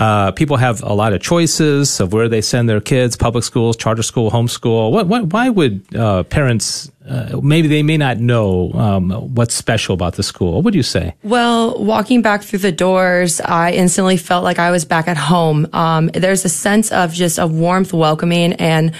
Uh, 0.00 0.32
people 0.32 0.56
have 0.56 0.82
a 0.82 0.94
lot 0.94 1.12
of 1.12 1.20
choices 1.20 2.00
of 2.00 2.12
where 2.14 2.26
they 2.26 2.40
send 2.40 2.70
their 2.70 2.80
kids, 2.80 3.16
public 3.16 3.44
schools, 3.44 3.76
charter 3.76 4.02
school, 4.02 4.30
homeschool. 4.30 4.90
What, 4.90 5.06
what, 5.06 5.24
why 5.32 5.50
would 5.50 5.94
uh, 5.94 6.22
parents 6.24 6.90
uh, 7.06 7.40
maybe 7.42 7.68
they 7.68 7.82
may 7.82 7.96
not 7.96 8.18
know 8.18 8.72
um, 8.72 9.10
what's 9.34 9.52
special 9.54 9.94
about 9.94 10.14
the 10.14 10.22
school. 10.22 10.54
What 10.54 10.64
would 10.64 10.74
you 10.74 10.82
say? 10.82 11.14
Well, 11.22 11.82
walking 11.82 12.22
back 12.22 12.42
through 12.42 12.60
the 12.60 12.72
doors, 12.72 13.40
I 13.40 13.72
instantly 13.72 14.16
felt 14.16 14.44
like 14.44 14.58
I 14.58 14.70
was 14.70 14.84
back 14.84 15.08
at 15.08 15.16
home. 15.16 15.66
Um, 15.72 16.06
there's 16.14 16.44
a 16.44 16.48
sense 16.48 16.92
of 16.92 17.12
just 17.12 17.38
a 17.38 17.46
warmth, 17.46 17.92
welcoming, 17.92 18.52
and 18.54 18.94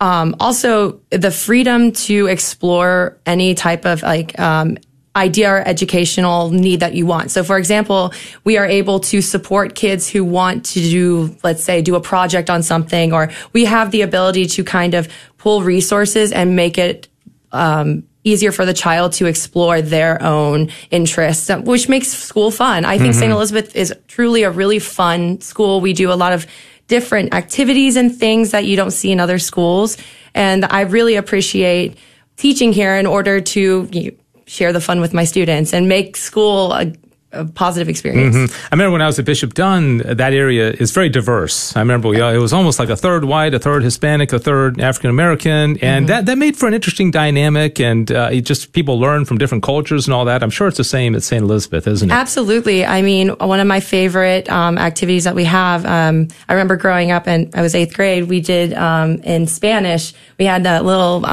um, 0.00 0.36
also 0.38 1.00
the 1.10 1.32
freedom 1.32 1.92
to 1.92 2.26
explore 2.26 3.18
any 3.26 3.54
type 3.54 3.84
of 3.84 4.02
like 4.02 4.38
um, 4.38 4.78
idea 5.16 5.50
or 5.50 5.66
educational 5.66 6.50
need 6.50 6.80
that 6.80 6.94
you 6.94 7.06
want. 7.06 7.30
So, 7.30 7.42
for 7.42 7.58
example, 7.58 8.12
we 8.44 8.56
are 8.56 8.66
able 8.66 9.00
to 9.00 9.20
support 9.20 9.74
kids 9.74 10.08
who 10.08 10.24
want 10.24 10.64
to 10.66 10.80
do, 10.80 11.36
let's 11.42 11.64
say, 11.64 11.82
do 11.82 11.96
a 11.96 12.00
project 12.00 12.50
on 12.50 12.62
something, 12.62 13.12
or 13.12 13.30
we 13.52 13.64
have 13.64 13.90
the 13.90 14.02
ability 14.02 14.46
to 14.46 14.64
kind 14.64 14.94
of 14.94 15.08
pull 15.38 15.62
resources 15.62 16.32
and 16.32 16.54
make 16.54 16.78
it 16.78 17.08
um, 17.52 18.04
easier 18.24 18.52
for 18.52 18.66
the 18.66 18.74
child 18.74 19.12
to 19.12 19.26
explore 19.26 19.80
their 19.80 20.22
own 20.22 20.70
interests, 20.90 21.50
which 21.64 21.88
makes 21.88 22.08
school 22.08 22.50
fun. 22.50 22.84
I 22.84 22.98
think 22.98 23.12
mm-hmm. 23.12 23.20
St. 23.20 23.32
Elizabeth 23.32 23.74
is 23.74 23.94
truly 24.06 24.42
a 24.42 24.50
really 24.50 24.78
fun 24.78 25.40
school. 25.40 25.80
We 25.80 25.92
do 25.92 26.12
a 26.12 26.14
lot 26.14 26.32
of 26.32 26.46
different 26.88 27.34
activities 27.34 27.96
and 27.96 28.14
things 28.14 28.50
that 28.50 28.64
you 28.64 28.76
don't 28.76 28.90
see 28.90 29.12
in 29.12 29.20
other 29.20 29.38
schools. 29.38 29.96
And 30.34 30.64
I 30.64 30.82
really 30.82 31.16
appreciate 31.16 31.96
teaching 32.36 32.72
here 32.72 32.96
in 32.96 33.06
order 33.06 33.40
to 33.40 34.16
share 34.48 34.72
the 34.72 34.80
fun 34.80 35.00
with 35.00 35.14
my 35.14 35.24
students 35.24 35.72
and 35.72 35.88
make 35.88 36.16
school 36.16 36.72
a 36.72 36.92
a 37.30 37.44
positive 37.44 37.90
experience. 37.90 38.34
Mm-hmm. 38.34 38.66
I 38.66 38.68
remember 38.74 38.92
when 38.92 39.02
I 39.02 39.06
was 39.06 39.18
at 39.18 39.26
Bishop 39.26 39.52
Dunne, 39.52 39.98
that 39.98 40.32
area 40.32 40.70
is 40.70 40.92
very 40.92 41.10
diverse. 41.10 41.76
I 41.76 41.80
remember 41.80 42.08
you 42.08 42.18
know, 42.20 42.32
it 42.32 42.38
was 42.38 42.54
almost 42.54 42.78
like 42.78 42.88
a 42.88 42.96
third 42.96 43.24
white, 43.24 43.52
a 43.52 43.58
third 43.58 43.82
Hispanic, 43.82 44.32
a 44.32 44.38
third 44.38 44.80
African 44.80 45.10
American, 45.10 45.76
and 45.78 45.78
mm-hmm. 45.78 46.06
that, 46.06 46.26
that 46.26 46.38
made 46.38 46.56
for 46.56 46.66
an 46.66 46.74
interesting 46.74 47.10
dynamic. 47.10 47.80
And 47.80 48.10
uh, 48.10 48.30
just 48.40 48.72
people 48.72 48.98
learn 48.98 49.26
from 49.26 49.36
different 49.36 49.62
cultures 49.62 50.06
and 50.06 50.14
all 50.14 50.24
that. 50.24 50.42
I'm 50.42 50.50
sure 50.50 50.68
it's 50.68 50.78
the 50.78 50.84
same 50.84 51.14
at 51.14 51.22
St. 51.22 51.42
Elizabeth, 51.42 51.86
isn't 51.86 52.10
it? 52.10 52.14
Absolutely. 52.14 52.86
I 52.86 53.02
mean, 53.02 53.28
one 53.28 53.60
of 53.60 53.66
my 53.66 53.80
favorite 53.80 54.50
um, 54.50 54.78
activities 54.78 55.24
that 55.24 55.34
we 55.34 55.44
have. 55.44 55.84
Um, 55.84 56.28
I 56.48 56.54
remember 56.54 56.76
growing 56.76 57.10
up, 57.10 57.28
and 57.28 57.54
I 57.54 57.60
was 57.60 57.74
eighth 57.74 57.94
grade. 57.94 58.24
We 58.24 58.40
did 58.40 58.72
um, 58.72 59.16
in 59.16 59.46
Spanish. 59.46 60.14
We 60.38 60.46
had 60.46 60.64
that 60.64 60.86
little 60.86 61.26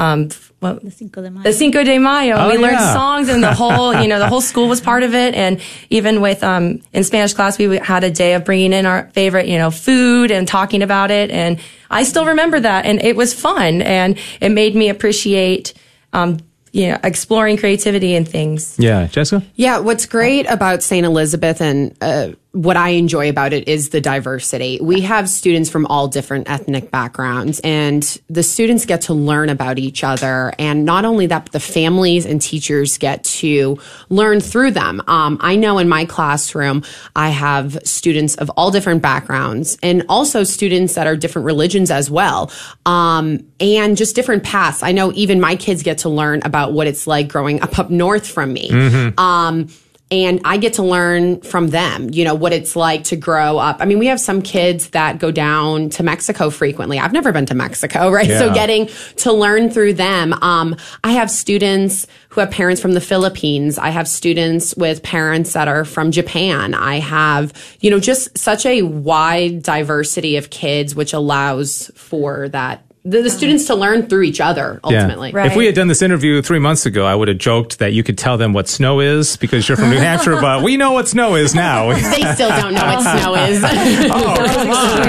well, 0.60 0.78
the 0.82 0.90
Cinco 0.90 1.22
de 1.22 1.30
Mayo. 1.30 1.42
The 1.42 1.52
Cinco 1.52 1.84
de 1.84 1.98
Mayo. 1.98 2.36
Oh, 2.36 2.48
we 2.48 2.56
learned 2.56 2.78
songs 2.78 3.28
and 3.28 3.42
the 3.42 3.52
whole, 3.62 3.94
you 3.94 4.08
know, 4.08 4.18
the 4.18 4.28
whole 4.28 4.40
school 4.40 4.68
was 4.68 4.80
part 4.80 5.02
of 5.02 5.14
it. 5.14 5.34
And 5.34 5.60
even 5.90 6.20
with, 6.22 6.42
um, 6.42 6.80
in 6.92 7.04
Spanish 7.04 7.34
class, 7.34 7.58
we 7.58 7.76
had 7.76 8.04
a 8.04 8.10
day 8.10 8.32
of 8.34 8.44
bringing 8.44 8.72
in 8.72 8.86
our 8.86 9.10
favorite, 9.10 9.48
you 9.48 9.58
know, 9.58 9.70
food 9.70 10.30
and 10.30 10.48
talking 10.48 10.82
about 10.82 11.10
it. 11.10 11.30
And 11.30 11.60
I 11.90 12.04
still 12.04 12.26
remember 12.26 12.58
that. 12.58 12.86
And 12.86 13.02
it 13.02 13.16
was 13.16 13.34
fun 13.34 13.82
and 13.82 14.18
it 14.40 14.48
made 14.48 14.74
me 14.74 14.88
appreciate, 14.88 15.74
um, 16.14 16.38
you 16.72 16.88
know, 16.88 16.98
exploring 17.04 17.58
creativity 17.58 18.14
and 18.14 18.26
things. 18.26 18.76
Yeah. 18.78 19.06
Jessica? 19.08 19.46
Yeah. 19.56 19.78
What's 19.78 20.06
great 20.06 20.46
about 20.46 20.82
St. 20.82 21.04
Elizabeth 21.04 21.60
and, 21.60 21.94
uh, 22.00 22.32
what 22.56 22.78
I 22.78 22.90
enjoy 22.90 23.28
about 23.28 23.52
it 23.52 23.68
is 23.68 23.90
the 23.90 24.00
diversity. 24.00 24.78
We 24.80 25.02
have 25.02 25.28
students 25.28 25.68
from 25.68 25.84
all 25.86 26.08
different 26.08 26.48
ethnic 26.48 26.90
backgrounds, 26.90 27.60
and 27.60 28.02
the 28.28 28.42
students 28.42 28.86
get 28.86 29.02
to 29.02 29.14
learn 29.14 29.50
about 29.50 29.78
each 29.78 30.02
other. 30.02 30.54
And 30.58 30.86
not 30.86 31.04
only 31.04 31.26
that, 31.26 31.44
but 31.44 31.52
the 31.52 31.60
families 31.60 32.24
and 32.24 32.40
teachers 32.40 32.96
get 32.96 33.24
to 33.24 33.78
learn 34.08 34.40
through 34.40 34.70
them. 34.70 35.02
Um, 35.06 35.36
I 35.42 35.56
know 35.56 35.76
in 35.76 35.86
my 35.86 36.06
classroom, 36.06 36.82
I 37.14 37.28
have 37.28 37.78
students 37.84 38.36
of 38.36 38.48
all 38.50 38.70
different 38.70 39.02
backgrounds 39.02 39.76
and 39.82 40.04
also 40.08 40.42
students 40.42 40.94
that 40.94 41.06
are 41.06 41.14
different 41.14 41.44
religions 41.44 41.90
as 41.90 42.10
well, 42.10 42.50
um, 42.86 43.46
and 43.60 43.98
just 43.98 44.16
different 44.16 44.44
paths. 44.44 44.82
I 44.82 44.92
know 44.92 45.12
even 45.12 45.40
my 45.40 45.56
kids 45.56 45.82
get 45.82 45.98
to 45.98 46.08
learn 46.08 46.40
about 46.42 46.72
what 46.72 46.86
it's 46.86 47.06
like 47.06 47.28
growing 47.28 47.60
up 47.60 47.78
up 47.78 47.90
north 47.90 48.26
from 48.26 48.54
me. 48.54 48.70
Mm-hmm. 48.70 49.20
Um, 49.20 49.68
and 50.08 50.40
I 50.44 50.56
get 50.56 50.74
to 50.74 50.84
learn 50.84 51.40
from 51.40 51.68
them, 51.68 52.10
you 52.12 52.24
know, 52.24 52.34
what 52.34 52.52
it's 52.52 52.76
like 52.76 53.02
to 53.04 53.16
grow 53.16 53.58
up. 53.58 53.78
I 53.80 53.86
mean, 53.86 53.98
we 53.98 54.06
have 54.06 54.20
some 54.20 54.40
kids 54.40 54.90
that 54.90 55.18
go 55.18 55.32
down 55.32 55.90
to 55.90 56.04
Mexico 56.04 56.48
frequently. 56.48 57.00
I've 57.00 57.12
never 57.12 57.32
been 57.32 57.46
to 57.46 57.54
Mexico, 57.54 58.08
right? 58.12 58.28
Yeah. 58.28 58.38
So 58.38 58.54
getting 58.54 58.88
to 59.16 59.32
learn 59.32 59.68
through 59.68 59.94
them. 59.94 60.32
Um, 60.34 60.76
I 61.02 61.12
have 61.12 61.28
students 61.28 62.06
who 62.28 62.40
have 62.40 62.52
parents 62.52 62.80
from 62.80 62.92
the 62.92 63.00
Philippines. 63.00 63.78
I 63.78 63.88
have 63.88 64.06
students 64.06 64.76
with 64.76 65.02
parents 65.02 65.54
that 65.54 65.66
are 65.66 65.84
from 65.84 66.12
Japan. 66.12 66.74
I 66.74 67.00
have, 67.00 67.52
you 67.80 67.90
know, 67.90 67.98
just 67.98 68.38
such 68.38 68.64
a 68.64 68.82
wide 68.82 69.64
diversity 69.64 70.36
of 70.36 70.50
kids, 70.50 70.94
which 70.94 71.14
allows 71.14 71.90
for 71.96 72.48
that 72.50 72.85
the, 73.06 73.22
the, 73.22 73.30
students 73.30 73.66
to 73.66 73.74
learn 73.76 74.08
through 74.08 74.22
each 74.22 74.40
other 74.40 74.80
ultimately. 74.82 75.30
Yeah. 75.30 75.36
Right. 75.36 75.50
If 75.50 75.56
we 75.56 75.66
had 75.66 75.76
done 75.76 75.86
this 75.86 76.02
interview 76.02 76.42
three 76.42 76.58
months 76.58 76.86
ago, 76.86 77.06
I 77.06 77.14
would 77.14 77.28
have 77.28 77.38
joked 77.38 77.78
that 77.78 77.92
you 77.92 78.02
could 78.02 78.18
tell 78.18 78.36
them 78.36 78.52
what 78.52 78.68
snow 78.68 78.98
is 78.98 79.36
because 79.36 79.68
you're 79.68 79.76
from 79.76 79.90
New 79.90 79.96
Hampshire, 79.98 80.40
but 80.40 80.64
we 80.64 80.76
know 80.76 80.92
what 80.92 81.06
snow 81.06 81.36
is 81.36 81.54
now. 81.54 81.92
they 82.10 82.34
still 82.34 82.48
don't 82.48 82.74
know 82.74 82.84
what 82.84 83.02
snow 83.02 83.34
is. 83.36 83.62
oh, 83.64 84.34
come 84.48 84.70
on. 84.70 85.02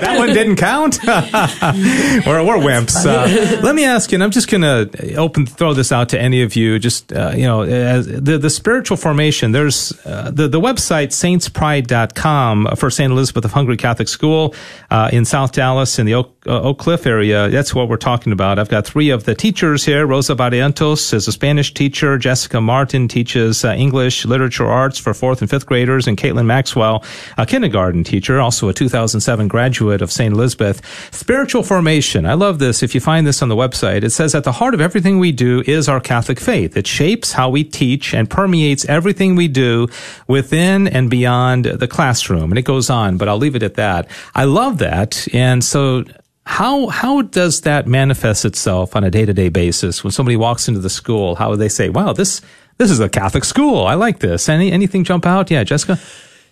that 0.00 0.14
one 0.16 0.28
didn't 0.28 0.56
count. 0.56 1.00
we're, 1.04 2.44
we're 2.44 2.58
wimps. 2.58 3.04
Uh, 3.04 3.60
let 3.62 3.74
me 3.74 3.84
ask 3.84 4.12
you, 4.12 4.16
and 4.16 4.22
I'm 4.22 4.30
just 4.30 4.48
going 4.48 4.62
to 4.62 5.16
open, 5.16 5.44
throw 5.44 5.74
this 5.74 5.90
out 5.90 6.10
to 6.10 6.20
any 6.20 6.42
of 6.42 6.54
you. 6.54 6.78
Just, 6.78 7.12
uh, 7.12 7.32
you 7.34 7.44
know, 7.44 7.62
as 7.62 8.06
the, 8.06 8.38
the 8.38 8.50
spiritual 8.50 8.96
formation, 8.96 9.50
there's 9.50 9.92
uh, 10.06 10.30
the, 10.30 10.46
the 10.46 10.60
website 10.60 11.08
saintspride.com 11.08 12.76
for 12.76 12.90
St. 12.90 13.10
Elizabeth 13.10 13.44
of 13.44 13.52
Hungary 13.52 13.76
Catholic 13.76 14.06
School 14.06 14.54
uh, 14.90 15.10
in 15.12 15.24
South 15.24 15.50
Dallas 15.50 15.98
in 15.98 16.06
the 16.06 16.14
Oak, 16.14 16.32
uh, 16.46 16.60
Oak 16.60 16.78
Cliff 16.78 17.06
area 17.06 17.23
area. 17.32 17.50
That's 17.50 17.74
what 17.74 17.88
we're 17.88 17.96
talking 17.96 18.32
about. 18.32 18.58
I've 18.58 18.68
got 18.68 18.86
three 18.86 19.10
of 19.10 19.24
the 19.24 19.34
teachers 19.34 19.84
here. 19.84 20.06
Rosa 20.06 20.34
Barrientos 20.34 21.12
is 21.12 21.28
a 21.28 21.32
Spanish 21.32 21.72
teacher. 21.72 22.18
Jessica 22.18 22.60
Martin 22.60 23.08
teaches 23.08 23.64
uh, 23.64 23.72
English 23.72 24.24
literature 24.24 24.66
arts 24.66 24.98
for 24.98 25.14
fourth 25.14 25.40
and 25.40 25.50
fifth 25.50 25.66
graders. 25.66 26.06
And 26.06 26.16
Caitlin 26.16 26.46
Maxwell, 26.46 27.04
a 27.36 27.46
kindergarten 27.46 28.04
teacher, 28.04 28.40
also 28.40 28.68
a 28.68 28.74
2007 28.74 29.48
graduate 29.48 30.02
of 30.02 30.10
St. 30.10 30.32
Elizabeth. 30.32 30.82
Spiritual 31.14 31.62
formation. 31.62 32.26
I 32.26 32.34
love 32.34 32.58
this. 32.58 32.82
If 32.82 32.94
you 32.94 33.00
find 33.00 33.26
this 33.26 33.42
on 33.42 33.48
the 33.48 33.56
website, 33.56 34.02
it 34.02 34.10
says 34.10 34.34
at 34.34 34.44
the 34.44 34.52
heart 34.52 34.74
of 34.74 34.80
everything 34.80 35.18
we 35.18 35.32
do 35.32 35.62
is 35.66 35.88
our 35.88 36.00
Catholic 36.00 36.40
faith. 36.40 36.76
It 36.76 36.86
shapes 36.86 37.32
how 37.32 37.50
we 37.50 37.64
teach 37.64 38.14
and 38.14 38.28
permeates 38.28 38.84
everything 38.86 39.36
we 39.36 39.48
do 39.48 39.88
within 40.26 40.88
and 40.88 41.10
beyond 41.10 41.64
the 41.64 41.88
classroom. 41.88 42.50
And 42.50 42.58
it 42.58 42.62
goes 42.62 42.90
on, 42.90 43.16
but 43.16 43.28
I'll 43.28 43.38
leave 43.38 43.56
it 43.56 43.62
at 43.62 43.74
that. 43.74 44.08
I 44.34 44.44
love 44.44 44.78
that. 44.78 45.26
And 45.32 45.62
so 45.62 46.04
how 46.46 46.88
how 46.88 47.22
does 47.22 47.62
that 47.62 47.86
manifest 47.86 48.44
itself 48.44 48.94
on 48.96 49.04
a 49.04 49.10
day 49.10 49.24
to 49.24 49.32
day 49.32 49.48
basis 49.48 50.04
when 50.04 50.10
somebody 50.10 50.36
walks 50.36 50.68
into 50.68 50.80
the 50.80 50.90
school? 50.90 51.36
How 51.36 51.50
would 51.50 51.58
they 51.58 51.68
say, 51.68 51.88
"Wow, 51.88 52.12
this 52.12 52.42
this 52.78 52.90
is 52.90 53.00
a 53.00 53.08
Catholic 53.08 53.44
school. 53.44 53.86
I 53.86 53.94
like 53.94 54.18
this." 54.18 54.48
Any 54.48 54.70
anything 54.70 55.04
jump 55.04 55.26
out? 55.26 55.50
Yeah, 55.50 55.64
Jessica. 55.64 55.98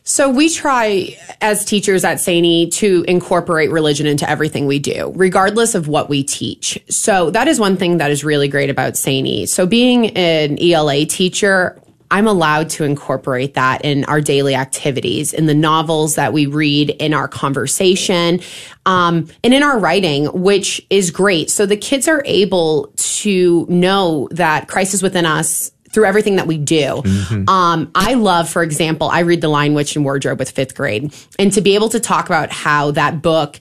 So 0.05 0.29
we 0.29 0.51
try 0.51 1.17
as 1.41 1.65
teachers 1.65 2.05
at 2.05 2.19
Saini 2.19 2.73
to 2.73 3.05
incorporate 3.07 3.71
religion 3.71 4.07
into 4.07 4.29
everything 4.29 4.67
we 4.67 4.81
do, 4.81 5.13
regardless 5.15 5.77
of 5.77 5.87
what 5.87 6.09
we 6.09 6.25
teach. 6.25 6.83
So 6.89 7.31
that 7.31 7.47
is 7.47 7.61
one 7.61 7.77
thing 7.77 7.99
that 7.99 8.11
is 8.11 8.25
really 8.25 8.49
great 8.49 8.69
about 8.69 8.95
Saini. 8.95 9.47
So 9.47 9.65
being 9.65 10.11
an 10.17 10.59
ELA 10.61 11.05
teacher, 11.07 11.81
I'm 12.12 12.28
allowed 12.28 12.69
to 12.71 12.85
incorporate 12.85 13.54
that 13.54 13.85
in 13.85 14.04
our 14.04 14.21
daily 14.21 14.54
activities, 14.54 15.33
in 15.33 15.47
the 15.47 15.54
novels 15.54 16.14
that 16.16 16.35
we 16.35 16.45
read, 16.45 16.90
in 16.90 17.14
our 17.14 17.26
conversation, 17.26 18.40
um, 18.85 19.28
and 19.42 19.54
in 19.54 19.62
our 19.62 19.78
writing, 19.78 20.26
which 20.26 20.87
is 20.90 21.11
great. 21.11 21.50
So 21.50 21.64
the 21.64 21.76
kids 21.76 22.07
are 22.09 22.23
able 22.26 22.92
to 22.97 23.66
know 23.71 24.28
that 24.31 24.69
Christ 24.69 24.92
is 24.92 25.02
within 25.02 25.25
us 25.25 25.73
through 25.90 26.04
everything 26.04 26.37
that 26.37 26.47
we 26.47 26.59
do. 26.59 27.02
Mm-hmm. 27.02 27.49
Um, 27.49 27.90
I 27.95 28.14
love, 28.14 28.49
for 28.49 28.62
example, 28.62 29.09
I 29.09 29.21
read 29.21 29.40
The 29.40 29.49
Lion, 29.49 29.73
Witch, 29.73 29.97
and 29.97 30.04
Wardrobe 30.04 30.38
with 30.38 30.50
fifth 30.50 30.75
grade, 30.75 31.14
and 31.38 31.50
to 31.52 31.61
be 31.62 31.75
able 31.75 31.88
to 31.90 32.00
talk 32.00 32.26
about 32.26 32.50
how 32.52 32.90
that 32.92 33.23
book 33.23 33.59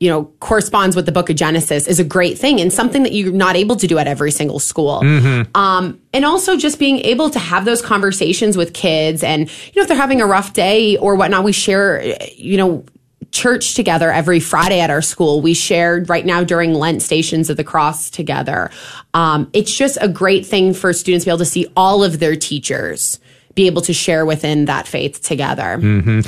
you 0.00 0.08
know, 0.08 0.24
corresponds 0.40 0.96
with 0.96 1.04
the 1.04 1.12
book 1.12 1.28
of 1.28 1.36
Genesis 1.36 1.86
is 1.86 2.00
a 2.00 2.04
great 2.04 2.38
thing 2.38 2.58
and 2.58 2.72
something 2.72 3.02
that 3.02 3.12
you're 3.12 3.32
not 3.32 3.54
able 3.54 3.76
to 3.76 3.86
do 3.86 3.98
at 3.98 4.08
every 4.08 4.30
single 4.30 4.58
school. 4.58 5.02
Mm-hmm. 5.02 5.54
Um, 5.54 6.00
and 6.14 6.24
also 6.24 6.56
just 6.56 6.78
being 6.78 7.00
able 7.00 7.28
to 7.28 7.38
have 7.38 7.66
those 7.66 7.82
conversations 7.82 8.56
with 8.56 8.72
kids 8.72 9.22
and, 9.22 9.42
you 9.42 9.72
know, 9.76 9.82
if 9.82 9.88
they're 9.88 9.96
having 9.96 10.22
a 10.22 10.26
rough 10.26 10.54
day 10.54 10.96
or 10.96 11.16
whatnot, 11.16 11.44
we 11.44 11.52
share, 11.52 12.02
you 12.34 12.56
know, 12.56 12.84
church 13.30 13.74
together 13.74 14.10
every 14.10 14.40
Friday 14.40 14.80
at 14.80 14.88
our 14.90 15.02
school. 15.02 15.42
We 15.42 15.54
shared 15.54 16.08
right 16.08 16.24
now 16.24 16.44
during 16.44 16.72
Lent 16.72 17.02
stations 17.02 17.50
of 17.50 17.58
the 17.58 17.62
cross 17.62 18.10
together. 18.10 18.70
Um, 19.12 19.50
it's 19.52 19.76
just 19.76 19.98
a 20.00 20.08
great 20.08 20.46
thing 20.46 20.72
for 20.72 20.92
students 20.94 21.24
to 21.24 21.28
be 21.28 21.30
able 21.30 21.38
to 21.38 21.44
see 21.44 21.70
all 21.76 22.02
of 22.02 22.20
their 22.20 22.36
teachers 22.36 23.19
be 23.54 23.66
able 23.66 23.82
to 23.82 23.92
share 23.92 24.24
within 24.24 24.66
that 24.66 24.86
faith 24.86 25.22
together. 25.22 25.78
Mm-hmm. 25.78 26.20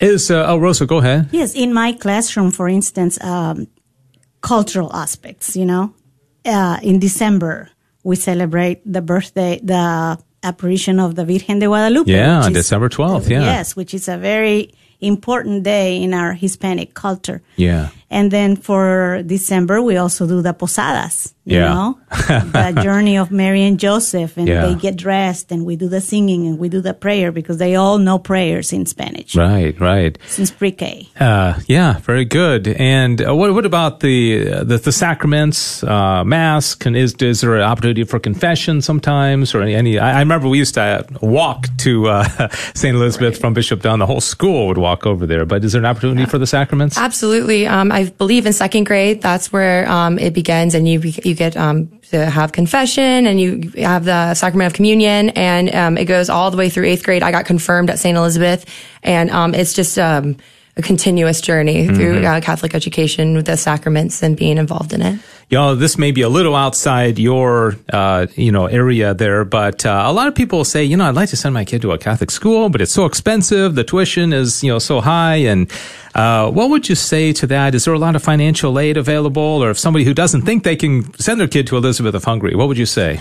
Is 0.00 0.30
uh, 0.30 0.46
oh 0.46 0.58
Rosa, 0.58 0.86
go 0.86 0.98
ahead. 0.98 1.28
Yes, 1.32 1.54
in 1.54 1.72
my 1.72 1.92
classroom, 1.92 2.50
for 2.50 2.68
instance, 2.68 3.22
um, 3.22 3.66
cultural 4.40 4.94
aspects. 4.94 5.56
You 5.56 5.66
know, 5.66 5.94
uh, 6.44 6.78
in 6.82 6.98
December 6.98 7.70
we 8.04 8.16
celebrate 8.16 8.80
the 8.84 9.02
birthday, 9.02 9.60
the 9.62 10.18
apparition 10.42 11.00
of 11.00 11.14
the 11.14 11.24
Virgen 11.24 11.58
de 11.58 11.66
Guadalupe. 11.66 12.10
Yeah, 12.10 12.44
on 12.44 12.52
December 12.52 12.88
twelfth. 12.88 13.28
Yeah, 13.30 13.42
yes, 13.42 13.76
which 13.76 13.94
is 13.94 14.08
a 14.08 14.16
very 14.16 14.72
important 15.00 15.62
day 15.62 16.02
in 16.02 16.12
our 16.12 16.32
Hispanic 16.32 16.94
culture. 16.94 17.42
Yeah. 17.56 17.88
And 18.10 18.30
then 18.30 18.56
for 18.56 19.22
December, 19.26 19.82
we 19.82 19.98
also 19.98 20.26
do 20.26 20.40
the 20.40 20.54
posadas, 20.54 21.34
you 21.44 21.58
yeah. 21.58 21.68
know, 21.68 21.98
the 22.10 22.80
journey 22.82 23.18
of 23.18 23.30
Mary 23.30 23.62
and 23.64 23.78
Joseph. 23.78 24.38
And 24.38 24.48
yeah. 24.48 24.64
they 24.64 24.74
get 24.76 24.96
dressed 24.96 25.52
and 25.52 25.66
we 25.66 25.76
do 25.76 25.88
the 25.88 26.00
singing 26.00 26.46
and 26.46 26.58
we 26.58 26.70
do 26.70 26.80
the 26.80 26.94
prayer 26.94 27.32
because 27.32 27.58
they 27.58 27.74
all 27.74 27.98
know 27.98 28.18
prayers 28.18 28.72
in 28.72 28.86
Spanish. 28.86 29.36
Right, 29.36 29.78
right. 29.78 30.16
Since 30.26 30.52
pre-K. 30.52 31.06
Uh, 31.20 31.60
yeah, 31.66 31.98
very 31.98 32.24
good. 32.24 32.68
And 32.68 33.20
uh, 33.20 33.34
what, 33.34 33.52
what 33.52 33.66
about 33.66 34.00
the, 34.00 34.52
uh, 34.52 34.64
the, 34.64 34.78
the 34.78 34.92
sacraments, 34.92 35.84
uh, 35.84 36.24
mass? 36.24 36.74
Can, 36.74 36.96
is, 36.96 37.12
is 37.16 37.42
there 37.42 37.56
an 37.56 37.62
opportunity 37.62 38.04
for 38.04 38.18
confession 38.18 38.80
sometimes 38.80 39.54
or 39.54 39.60
any, 39.60 39.74
any 39.74 39.98
I, 39.98 40.16
I 40.16 40.18
remember 40.20 40.48
we 40.48 40.56
used 40.56 40.74
to 40.74 41.06
walk 41.20 41.66
to, 41.78 42.08
uh, 42.08 42.48
St. 42.74 42.96
Elizabeth 42.96 43.34
right. 43.34 43.40
from 43.40 43.52
Bishop 43.52 43.82
Dunne. 43.82 43.98
The 43.98 44.06
whole 44.06 44.22
school 44.22 44.68
would 44.68 44.78
walk 44.78 45.04
over 45.04 45.26
there, 45.26 45.44
but 45.44 45.62
is 45.62 45.72
there 45.72 45.82
an 45.82 45.86
opportunity 45.86 46.22
yeah. 46.22 46.28
for 46.28 46.38
the 46.38 46.46
sacraments? 46.46 46.96
Absolutely. 46.96 47.66
Um, 47.66 47.92
I 47.98 48.04
believe 48.10 48.46
in 48.46 48.52
second 48.52 48.84
grade, 48.84 49.20
that's 49.20 49.52
where 49.52 49.90
um, 49.90 50.20
it 50.20 50.32
begins, 50.32 50.74
and 50.74 50.86
you 50.86 51.00
you 51.00 51.34
get 51.34 51.56
um, 51.56 51.88
to 52.10 52.26
have 52.26 52.52
confession, 52.52 53.26
and 53.26 53.40
you 53.40 53.72
have 53.78 54.04
the 54.04 54.34
sacrament 54.34 54.68
of 54.68 54.74
communion, 54.74 55.30
and 55.30 55.74
um, 55.74 55.98
it 55.98 56.04
goes 56.04 56.30
all 56.30 56.52
the 56.52 56.56
way 56.56 56.68
through 56.68 56.86
eighth 56.86 57.02
grade. 57.02 57.24
I 57.24 57.32
got 57.32 57.44
confirmed 57.44 57.90
at 57.90 57.98
St. 57.98 58.16
Elizabeth, 58.16 58.66
and 59.02 59.30
um, 59.30 59.52
it's 59.52 59.72
just 59.72 59.98
um, 59.98 60.36
a 60.76 60.82
continuous 60.82 61.40
journey 61.40 61.86
mm-hmm. 61.86 61.96
through 61.96 62.24
uh, 62.24 62.40
Catholic 62.40 62.72
education 62.76 63.34
with 63.34 63.46
the 63.46 63.56
sacraments 63.56 64.22
and 64.22 64.36
being 64.36 64.58
involved 64.58 64.92
in 64.92 65.02
it 65.02 65.18
you 65.50 65.56
know, 65.56 65.74
this 65.74 65.96
may 65.96 66.10
be 66.10 66.20
a 66.20 66.28
little 66.28 66.54
outside 66.54 67.18
your, 67.18 67.74
uh, 67.90 68.26
you 68.36 68.52
know, 68.52 68.66
area 68.66 69.14
there, 69.14 69.46
but 69.46 69.86
uh, 69.86 70.04
a 70.06 70.12
lot 70.12 70.28
of 70.28 70.34
people 70.34 70.62
say, 70.62 70.84
you 70.84 70.94
know, 70.94 71.08
I'd 71.08 71.14
like 71.14 71.30
to 71.30 71.36
send 71.36 71.54
my 71.54 71.64
kid 71.64 71.80
to 71.82 71.92
a 71.92 71.98
Catholic 71.98 72.30
school, 72.30 72.68
but 72.68 72.82
it's 72.82 72.92
so 72.92 73.06
expensive. 73.06 73.74
The 73.74 73.84
tuition 73.84 74.34
is, 74.34 74.62
you 74.62 74.70
know, 74.70 74.78
so 74.78 75.00
high. 75.00 75.36
And 75.36 75.70
uh, 76.18 76.50
what 76.50 76.68
would 76.68 76.88
you 76.88 76.96
say 76.96 77.32
to 77.32 77.46
that? 77.46 77.76
Is 77.76 77.84
there 77.84 77.94
a 77.94 77.98
lot 77.98 78.16
of 78.16 78.22
financial 78.24 78.76
aid 78.80 78.96
available? 78.96 79.62
Or 79.62 79.70
if 79.70 79.78
somebody 79.78 80.04
who 80.04 80.12
doesn't 80.12 80.42
think 80.42 80.64
they 80.64 80.74
can 80.74 81.14
send 81.14 81.40
their 81.40 81.46
kid 81.46 81.68
to 81.68 81.76
Elizabeth 81.76 82.12
of 82.12 82.24
Hungary, 82.24 82.56
what 82.56 82.66
would 82.66 82.76
you 82.76 82.86
say? 82.86 83.20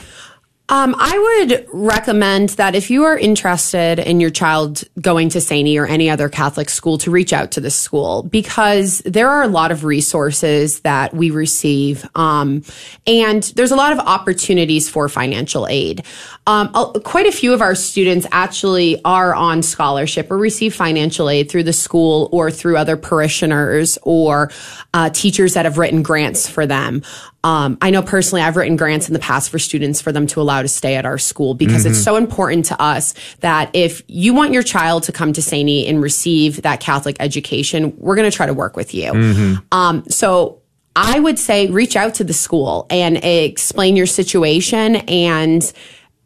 Um, 0.70 0.96
I 0.98 1.46
would 1.48 1.66
recommend 1.72 2.50
that 2.50 2.76
if 2.76 2.90
you 2.90 3.06
are 3.06 3.18
interested 3.18 4.00
in 4.00 4.20
your 4.20 4.32
child 4.32 4.84
going 5.00 5.30
to 5.30 5.38
Saini 5.38 5.80
or 5.80 5.86
any 5.86 6.10
other 6.10 6.28
Catholic 6.28 6.70
school 6.70 6.98
to 6.98 7.12
reach 7.12 7.32
out 7.32 7.52
to 7.52 7.62
the 7.62 7.70
school 7.70 8.24
because 8.24 9.00
there 9.06 9.30
are 9.30 9.44
a 9.44 9.48
lot 9.48 9.72
of 9.72 9.86
resources 9.86 10.82
that 10.82 11.14
we 11.14 11.32
receive. 11.32 12.06
Um, 12.16 12.64
and 13.06 13.44
there's 13.56 13.72
a 13.72 13.78
lot 13.78 13.94
of 13.94 14.00
opportunities 14.00 14.90
for 14.90 15.08
financial 15.08 15.68
aid. 15.68 16.04
Um, 16.48 16.70
quite 17.04 17.28
a 17.28 17.32
few 17.32 17.54
of 17.54 17.62
our 17.62 17.76
students 17.76 18.26
actually 18.32 19.04
are 19.04 19.36
on 19.36 19.62
scholarship 19.62 20.32
or 20.32 20.38
receive 20.38 20.74
financial 20.74 21.30
aid 21.30 21.52
through 21.52 21.64
the 21.64 21.74
school 21.74 22.30
or 22.32 22.50
through 22.50 22.78
other 22.78 22.96
parishioners 22.96 23.98
or 24.04 24.50
uh, 24.94 25.10
teachers 25.10 25.56
that 25.56 25.66
have 25.66 25.78
written 25.78 26.04
grants 26.04 26.48
for 26.50 26.66
them. 26.66 27.04
Um, 27.44 27.78
I 27.82 27.90
know 27.90 28.02
personally, 28.02 28.42
I've 28.42 28.56
written 28.56 28.78
grants 28.78 29.10
in 29.10 29.14
the 29.14 29.20
past 29.20 29.50
for 29.50 29.60
students 29.60 30.00
for 30.00 30.14
them 30.14 30.26
to 30.28 30.42
allow 30.42 30.62
to 30.62 30.70
stay 30.70 30.96
at 30.96 31.06
our 31.06 31.18
school 31.18 31.54
because 31.54 31.84
mm-hmm. 31.84 31.92
it's 31.92 32.04
so 32.04 32.16
important 32.16 32.66
to 32.66 32.82
us 32.82 33.14
that 33.42 33.70
if 33.74 34.02
you 34.08 34.34
want 34.34 34.54
your 34.54 34.64
child 34.64 35.04
to 35.04 35.12
come 35.12 35.34
to 35.34 35.42
Saini 35.42 35.90
and 35.90 36.02
receive 36.02 36.62
that 36.62 36.80
Catholic 36.80 37.18
education, 37.20 37.94
we're 37.98 38.16
going 38.16 38.30
to 38.30 38.36
try 38.36 38.46
to 38.46 38.54
work 38.54 38.78
with 38.78 38.94
you. 38.94 39.12
Mm-hmm. 39.12 39.56
Um, 39.74 40.06
so 40.10 40.62
I 40.96 41.20
would 41.20 41.38
say 41.38 41.68
reach 41.68 41.98
out 41.98 42.16
to 42.16 42.24
the 42.24 42.34
school 42.34 42.88
and 42.90 43.18
explain 43.18 43.98
your 43.98 44.08
situation 44.08 44.96
and, 44.96 45.74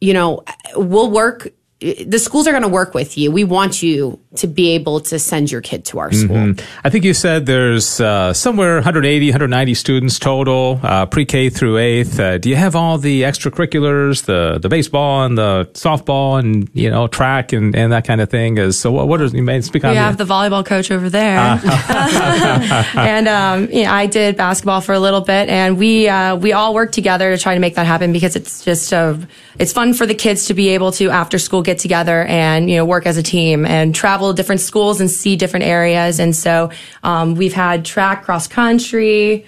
you 0.01 0.13
know, 0.13 0.43
we'll 0.75 1.09
work 1.09 1.53
the 1.81 2.19
schools 2.19 2.47
are 2.47 2.51
going 2.51 2.61
to 2.61 2.69
work 2.69 2.93
with 2.93 3.17
you. 3.17 3.31
We 3.31 3.43
want 3.43 3.81
you 3.81 4.19
to 4.35 4.45
be 4.45 4.69
able 4.69 4.99
to 5.01 5.17
send 5.17 5.51
your 5.51 5.61
kid 5.61 5.83
to 5.85 5.97
our 5.97 6.11
school. 6.11 6.35
Mm-hmm. 6.35 6.81
I 6.85 6.89
think 6.91 7.03
you 7.03 7.13
said 7.13 7.47
there's 7.47 7.99
uh, 7.99 8.33
somewhere 8.33 8.75
180, 8.75 9.27
190 9.27 9.73
students 9.73 10.19
total, 10.19 10.79
uh, 10.83 11.07
pre-K 11.07 11.49
through 11.49 11.79
eighth. 11.79 12.19
Uh, 12.19 12.37
do 12.37 12.49
you 12.49 12.55
have 12.55 12.75
all 12.75 12.99
the 12.99 13.23
extracurriculars, 13.23 14.25
the 14.25 14.59
the 14.61 14.69
baseball 14.69 15.23
and 15.25 15.37
the 15.37 15.69
softball 15.73 16.39
and 16.39 16.69
you 16.73 16.89
know 16.89 17.07
track 17.07 17.51
and, 17.51 17.75
and 17.75 17.91
that 17.91 18.05
kind 18.05 18.21
of 18.21 18.29
thing? 18.29 18.57
Is 18.59 18.79
so 18.79 18.91
what? 18.91 19.07
What 19.07 19.19
is 19.21 19.33
you 19.33 19.41
may 19.41 19.59
speak 19.61 19.83
on? 19.83 19.91
We 19.91 19.97
have 19.97 20.17
the 20.17 20.23
volleyball 20.23 20.63
coach 20.63 20.91
over 20.91 21.09
there, 21.09 21.39
uh-huh. 21.39 22.83
and 22.99 23.27
um, 23.27 23.69
you 23.71 23.83
know, 23.83 23.91
I 23.91 24.05
did 24.05 24.37
basketball 24.37 24.81
for 24.81 24.93
a 24.93 24.99
little 24.99 25.21
bit, 25.21 25.49
and 25.49 25.79
we 25.79 26.07
uh, 26.07 26.35
we 26.35 26.53
all 26.53 26.75
work 26.75 26.91
together 26.91 27.35
to 27.35 27.41
try 27.41 27.55
to 27.55 27.59
make 27.59 27.73
that 27.73 27.87
happen 27.87 28.13
because 28.13 28.35
it's 28.35 28.63
just 28.63 28.91
a 28.91 29.19
it's 29.57 29.73
fun 29.73 29.93
for 29.93 30.05
the 30.05 30.15
kids 30.15 30.45
to 30.45 30.53
be 30.53 30.69
able 30.69 30.91
to 30.93 31.09
after 31.09 31.39
school 31.39 31.61
get 31.61 31.70
together 31.79 32.23
and 32.23 32.69
you 32.69 32.77
know 32.77 32.85
work 32.85 33.05
as 33.05 33.17
a 33.17 33.23
team 33.23 33.65
and 33.65 33.93
travel 33.93 34.33
different 34.33 34.61
schools 34.61 34.99
and 35.01 35.09
see 35.09 35.35
different 35.35 35.65
areas. 35.65 36.19
And 36.19 36.35
so 36.35 36.71
um, 37.03 37.35
we've 37.35 37.53
had 37.53 37.85
track, 37.85 38.23
cross 38.23 38.47
country. 38.47 39.45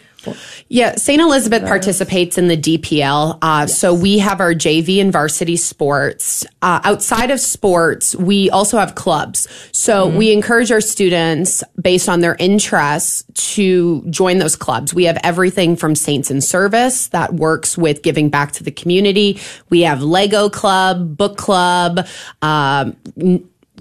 Yeah, 0.69 0.95
St. 0.95 1.21
Elizabeth 1.21 1.63
participates 1.63 2.37
in 2.37 2.47
the 2.47 2.57
DPL. 2.57 3.37
Uh, 3.41 3.65
yes. 3.67 3.77
So 3.77 3.93
we 3.93 4.19
have 4.19 4.39
our 4.39 4.53
JV 4.53 5.01
and 5.01 5.11
varsity 5.11 5.57
sports. 5.57 6.45
Uh, 6.61 6.79
outside 6.83 7.31
of 7.31 7.39
sports, 7.39 8.15
we 8.15 8.49
also 8.49 8.77
have 8.77 8.95
clubs. 8.95 9.47
So 9.71 10.07
mm-hmm. 10.07 10.17
we 10.17 10.31
encourage 10.31 10.71
our 10.71 10.81
students 10.81 11.63
based 11.81 12.09
on 12.09 12.21
their 12.21 12.35
interests 12.35 13.23
to 13.55 14.03
join 14.09 14.37
those 14.39 14.55
clubs. 14.55 14.93
We 14.93 15.05
have 15.05 15.17
everything 15.23 15.75
from 15.75 15.95
Saints 15.95 16.31
in 16.31 16.41
Service 16.41 17.07
that 17.09 17.33
works 17.33 17.77
with 17.77 18.01
giving 18.01 18.29
back 18.29 18.51
to 18.53 18.63
the 18.63 18.71
community. 18.71 19.39
We 19.69 19.81
have 19.81 20.01
Lego 20.01 20.49
Club, 20.49 21.17
Book 21.17 21.37
Club, 21.37 22.07
um, 22.41 22.95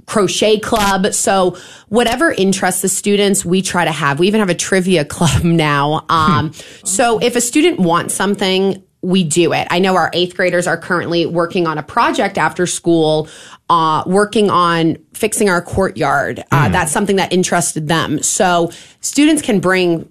crochet 0.06 0.58
club. 0.58 1.12
So 1.12 1.56
whatever 1.88 2.32
interests 2.32 2.82
the 2.82 2.88
students, 2.88 3.44
we 3.44 3.62
try 3.62 3.84
to 3.84 3.92
have. 3.92 4.18
We 4.18 4.26
even 4.26 4.40
have 4.40 4.50
a 4.50 4.54
trivia 4.54 5.04
club 5.06 5.44
now. 5.44 6.04
Um, 6.08 6.52
so 6.84 7.18
if 7.18 7.36
a 7.36 7.40
student 7.40 7.80
wants 7.80 8.14
something, 8.14 8.82
we 9.02 9.24
do 9.24 9.52
it. 9.52 9.66
I 9.68 9.80
know 9.80 9.96
our 9.96 10.10
eighth 10.12 10.36
graders 10.36 10.68
are 10.68 10.76
currently 10.76 11.26
working 11.26 11.66
on 11.66 11.76
a 11.76 11.82
project 11.82 12.38
after 12.38 12.68
school, 12.68 13.28
uh, 13.68 14.04
working 14.06 14.48
on 14.48 14.96
fixing 15.12 15.50
our 15.50 15.60
courtyard. 15.60 16.44
Uh, 16.52 16.68
mm. 16.68 16.72
That's 16.72 16.92
something 16.92 17.16
that 17.16 17.32
interested 17.32 17.88
them. 17.88 18.22
So 18.22 18.70
students 19.00 19.42
can 19.42 19.58
bring 19.58 20.08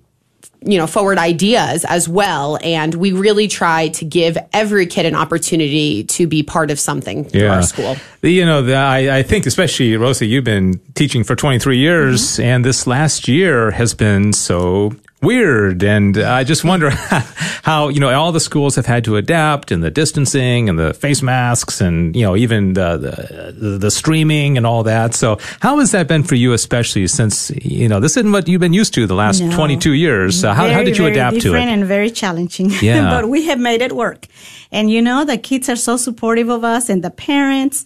you 0.63 0.77
know, 0.77 0.85
forward 0.85 1.17
ideas 1.17 1.85
as 1.85 2.07
well. 2.07 2.59
And 2.63 2.93
we 2.93 3.11
really 3.11 3.47
try 3.47 3.89
to 3.89 4.05
give 4.05 4.37
every 4.53 4.85
kid 4.85 5.05
an 5.05 5.15
opportunity 5.15 6.03
to 6.05 6.27
be 6.27 6.43
part 6.43 6.69
of 6.69 6.79
something 6.79 7.27
yeah. 7.33 7.55
our 7.55 7.63
school. 7.63 7.95
You 8.21 8.45
know, 8.45 8.61
the, 8.61 8.75
I, 8.75 9.17
I, 9.17 9.23
think 9.23 9.47
especially 9.47 9.97
Rosa, 9.97 10.25
you've 10.25 10.43
been 10.43 10.79
teaching 10.93 11.23
for 11.23 11.35
23 11.35 11.77
years 11.77 12.21
mm-hmm. 12.21 12.43
and 12.43 12.65
this 12.65 12.85
last 12.85 13.27
year 13.27 13.71
has 13.71 13.95
been 13.95 14.33
so 14.33 14.93
weird. 15.21 15.83
And 15.83 16.17
I 16.17 16.43
just 16.43 16.63
wonder 16.63 16.89
how, 17.63 17.89
you 17.89 17.99
know, 17.99 18.11
all 18.13 18.31
the 18.31 18.39
schools 18.39 18.75
have 18.75 18.85
had 18.85 19.03
to 19.05 19.17
adapt 19.17 19.71
and 19.71 19.83
the 19.83 19.91
distancing 19.91 20.67
and 20.67 20.79
the 20.79 20.93
face 20.93 21.21
masks 21.21 21.79
and, 21.81 22.15
you 22.15 22.23
know, 22.23 22.35
even 22.35 22.73
the, 22.73 23.53
the, 23.55 23.77
the, 23.77 23.91
streaming 23.91 24.57
and 24.57 24.65
all 24.65 24.83
that. 24.83 25.13
So 25.13 25.37
how 25.59 25.79
has 25.79 25.91
that 25.91 26.07
been 26.07 26.23
for 26.23 26.35
you, 26.35 26.53
especially 26.53 27.07
since, 27.07 27.51
you 27.51 27.87
know, 27.87 27.99
this 27.99 28.17
isn't 28.17 28.31
what 28.31 28.47
you've 28.47 28.61
been 28.61 28.73
used 28.73 28.93
to 28.95 29.05
the 29.05 29.15
last 29.15 29.41
no. 29.41 29.55
22 29.55 29.93
years. 29.93 30.43
Uh, 30.43 30.53
how, 30.53 30.63
very, 30.63 30.73
how 30.73 30.83
did 30.83 30.97
you 30.97 31.05
adapt 31.05 31.41
to 31.41 31.55
it? 31.55 31.59
and 31.59 31.85
very 31.85 32.11
challenging. 32.11 32.71
Yeah. 32.81 33.11
but 33.11 33.29
we 33.29 33.45
have 33.45 33.59
made 33.59 33.81
it 33.81 33.91
work. 33.91 34.25
And, 34.71 34.89
you 34.89 35.01
know, 35.03 35.23
the 35.23 35.37
kids 35.37 35.69
are 35.69 35.75
so 35.75 35.97
supportive 35.97 36.49
of 36.49 36.63
us 36.63 36.89
and 36.89 37.03
the 37.03 37.11
parents, 37.11 37.85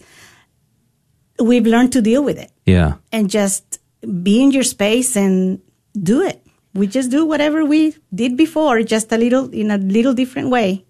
we've 1.38 1.66
learned 1.66 1.92
to 1.92 2.00
deal 2.00 2.24
with 2.24 2.38
it. 2.38 2.50
Yeah. 2.64 2.94
And 3.12 3.28
just 3.28 3.78
be 4.22 4.42
in 4.42 4.52
your 4.52 4.62
space 4.62 5.16
and 5.16 5.60
do 6.02 6.22
it 6.22 6.45
we 6.76 6.86
just 6.86 7.10
do 7.10 7.24
whatever 7.26 7.64
we 7.64 7.96
did 8.14 8.36
before, 8.36 8.82
just 8.82 9.12
a 9.12 9.18
little 9.18 9.50
in 9.50 9.70
a 9.70 9.78
little 9.78 10.14
different 10.14 10.50
way. 10.50 10.84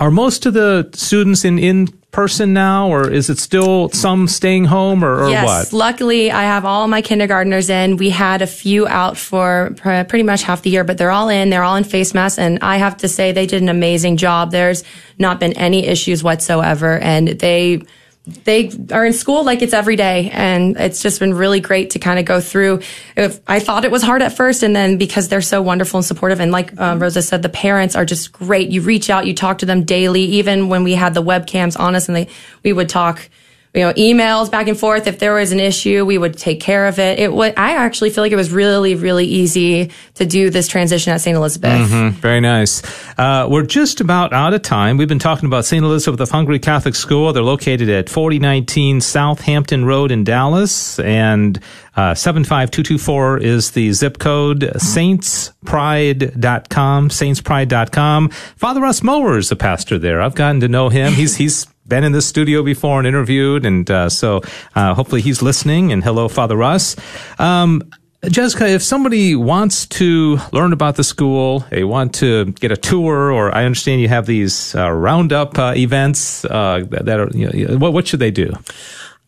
Are 0.00 0.10
most 0.10 0.46
of 0.46 0.54
the 0.54 0.90
students 0.94 1.44
in 1.44 1.58
in 1.58 1.88
person 2.10 2.52
now, 2.52 2.88
or 2.88 3.10
is 3.10 3.28
it 3.28 3.38
still 3.38 3.88
some 3.90 4.28
staying 4.28 4.64
home, 4.66 5.04
or, 5.04 5.24
or 5.24 5.30
yes, 5.30 5.72
what? 5.72 5.76
luckily 5.76 6.30
I 6.30 6.42
have 6.42 6.64
all 6.64 6.86
my 6.86 7.02
kindergartners 7.02 7.68
in. 7.68 7.96
We 7.96 8.10
had 8.10 8.40
a 8.40 8.46
few 8.46 8.86
out 8.86 9.16
for 9.16 9.74
pretty 9.82 10.22
much 10.22 10.42
half 10.42 10.62
the 10.62 10.70
year, 10.70 10.84
but 10.84 10.96
they're 10.96 11.10
all 11.10 11.28
in. 11.28 11.50
They're 11.50 11.64
all 11.64 11.76
in 11.76 11.84
face 11.84 12.14
masks, 12.14 12.38
and 12.38 12.58
I 12.62 12.76
have 12.76 12.96
to 12.98 13.08
say 13.08 13.32
they 13.32 13.46
did 13.46 13.62
an 13.62 13.68
amazing 13.68 14.16
job. 14.16 14.52
There's 14.52 14.84
not 15.18 15.40
been 15.40 15.52
any 15.54 15.86
issues 15.86 16.22
whatsoever, 16.22 16.98
and 16.98 17.28
they 17.28 17.82
they 18.26 18.70
are 18.90 19.04
in 19.04 19.12
school 19.12 19.44
like 19.44 19.60
it's 19.60 19.74
every 19.74 19.96
day 19.96 20.30
and 20.32 20.78
it's 20.78 21.02
just 21.02 21.20
been 21.20 21.34
really 21.34 21.60
great 21.60 21.90
to 21.90 21.98
kind 21.98 22.18
of 22.18 22.24
go 22.24 22.40
through. 22.40 22.80
If 23.16 23.40
i 23.46 23.60
thought 23.60 23.84
it 23.84 23.90
was 23.90 24.02
hard 24.02 24.22
at 24.22 24.34
first 24.34 24.62
and 24.62 24.74
then 24.74 24.96
because 24.96 25.28
they're 25.28 25.42
so 25.42 25.60
wonderful 25.60 25.98
and 25.98 26.04
supportive 26.04 26.40
and 26.40 26.50
like 26.50 26.78
um, 26.80 27.00
rosa 27.00 27.20
said 27.20 27.42
the 27.42 27.50
parents 27.50 27.94
are 27.94 28.04
just 28.06 28.32
great. 28.32 28.70
You 28.70 28.80
reach 28.80 29.10
out 29.10 29.26
you 29.26 29.34
talk 29.34 29.58
to 29.58 29.66
them 29.66 29.84
daily. 29.84 30.22
Even 30.22 30.68
when 30.68 30.84
we 30.84 30.94
had 30.94 31.12
the 31.12 31.22
webcams 31.22 31.78
on 31.78 31.94
us 31.94 32.08
and 32.08 32.16
they 32.16 32.28
we 32.62 32.72
would 32.72 32.88
talk 32.88 33.28
you 33.74 33.80
know, 33.80 33.92
emails 33.94 34.50
back 34.50 34.68
and 34.68 34.78
forth. 34.78 35.08
If 35.08 35.18
there 35.18 35.34
was 35.34 35.50
an 35.50 35.58
issue, 35.58 36.04
we 36.04 36.16
would 36.16 36.38
take 36.38 36.60
care 36.60 36.86
of 36.86 37.00
it. 37.00 37.18
It 37.18 37.30
I 37.58 37.74
actually 37.74 38.10
feel 38.10 38.22
like 38.22 38.30
it 38.30 38.36
was 38.36 38.52
really, 38.52 38.94
really 38.94 39.26
easy 39.26 39.90
to 40.14 40.24
do 40.24 40.48
this 40.48 40.68
transition 40.68 41.12
at 41.12 41.20
St. 41.20 41.36
Elizabeth. 41.36 41.90
Mm-hmm. 41.90 42.10
Very 42.20 42.40
nice. 42.40 42.82
Uh, 43.18 43.48
we're 43.50 43.66
just 43.66 44.00
about 44.00 44.32
out 44.32 44.54
of 44.54 44.62
time. 44.62 44.96
We've 44.96 45.08
been 45.08 45.18
talking 45.18 45.46
about 45.46 45.64
St. 45.64 45.84
Elizabeth 45.84 46.20
of 46.20 46.30
Hungary 46.30 46.60
Catholic 46.60 46.94
School. 46.94 47.32
They're 47.32 47.42
located 47.42 47.88
at 47.88 48.08
4019 48.08 49.00
Southampton 49.00 49.84
Road 49.84 50.12
in 50.12 50.22
Dallas 50.22 51.00
and 51.00 51.58
uh, 51.96 52.14
75224 52.14 53.38
is 53.38 53.72
the 53.72 53.92
zip 53.92 54.18
code, 54.18 54.60
saintspride.com, 54.60 57.08
saintspride.com. 57.08 58.28
Father 58.28 58.80
Russ 58.80 59.02
Mower 59.02 59.38
is 59.38 59.48
the 59.48 59.56
pastor 59.56 59.98
there. 59.98 60.20
I've 60.20 60.34
gotten 60.34 60.60
to 60.60 60.68
know 60.68 60.88
him. 60.88 61.12
He's, 61.12 61.36
he's 61.36 61.66
been 61.86 62.04
in 62.04 62.12
this 62.12 62.26
studio 62.26 62.62
before 62.62 62.98
and 62.98 63.06
interviewed, 63.06 63.66
and 63.66 63.90
uh, 63.90 64.08
so 64.08 64.40
uh, 64.74 64.94
hopefully 64.94 65.20
he's 65.20 65.42
listening. 65.42 65.92
And 65.92 66.02
hello, 66.02 66.28
Father 66.28 66.56
Russ. 66.56 66.96
Um, 67.38 67.82
Jessica, 68.28 68.66
if 68.66 68.82
somebody 68.82 69.36
wants 69.36 69.86
to 69.86 70.38
learn 70.52 70.72
about 70.72 70.96
the 70.96 71.04
school, 71.04 71.60
they 71.70 71.84
want 71.84 72.14
to 72.16 72.46
get 72.52 72.72
a 72.72 72.76
tour, 72.76 73.30
or 73.30 73.54
I 73.54 73.64
understand 73.64 74.00
you 74.00 74.08
have 74.08 74.24
these 74.24 74.74
uh, 74.74 74.90
roundup 74.90 75.58
uh, 75.58 75.74
events 75.76 76.44
uh, 76.46 76.84
that 76.90 77.20
are, 77.20 77.28
you 77.34 77.68
know, 77.68 77.76
what, 77.76 77.92
what 77.92 78.06
should 78.06 78.20
they 78.20 78.30
do? 78.30 78.54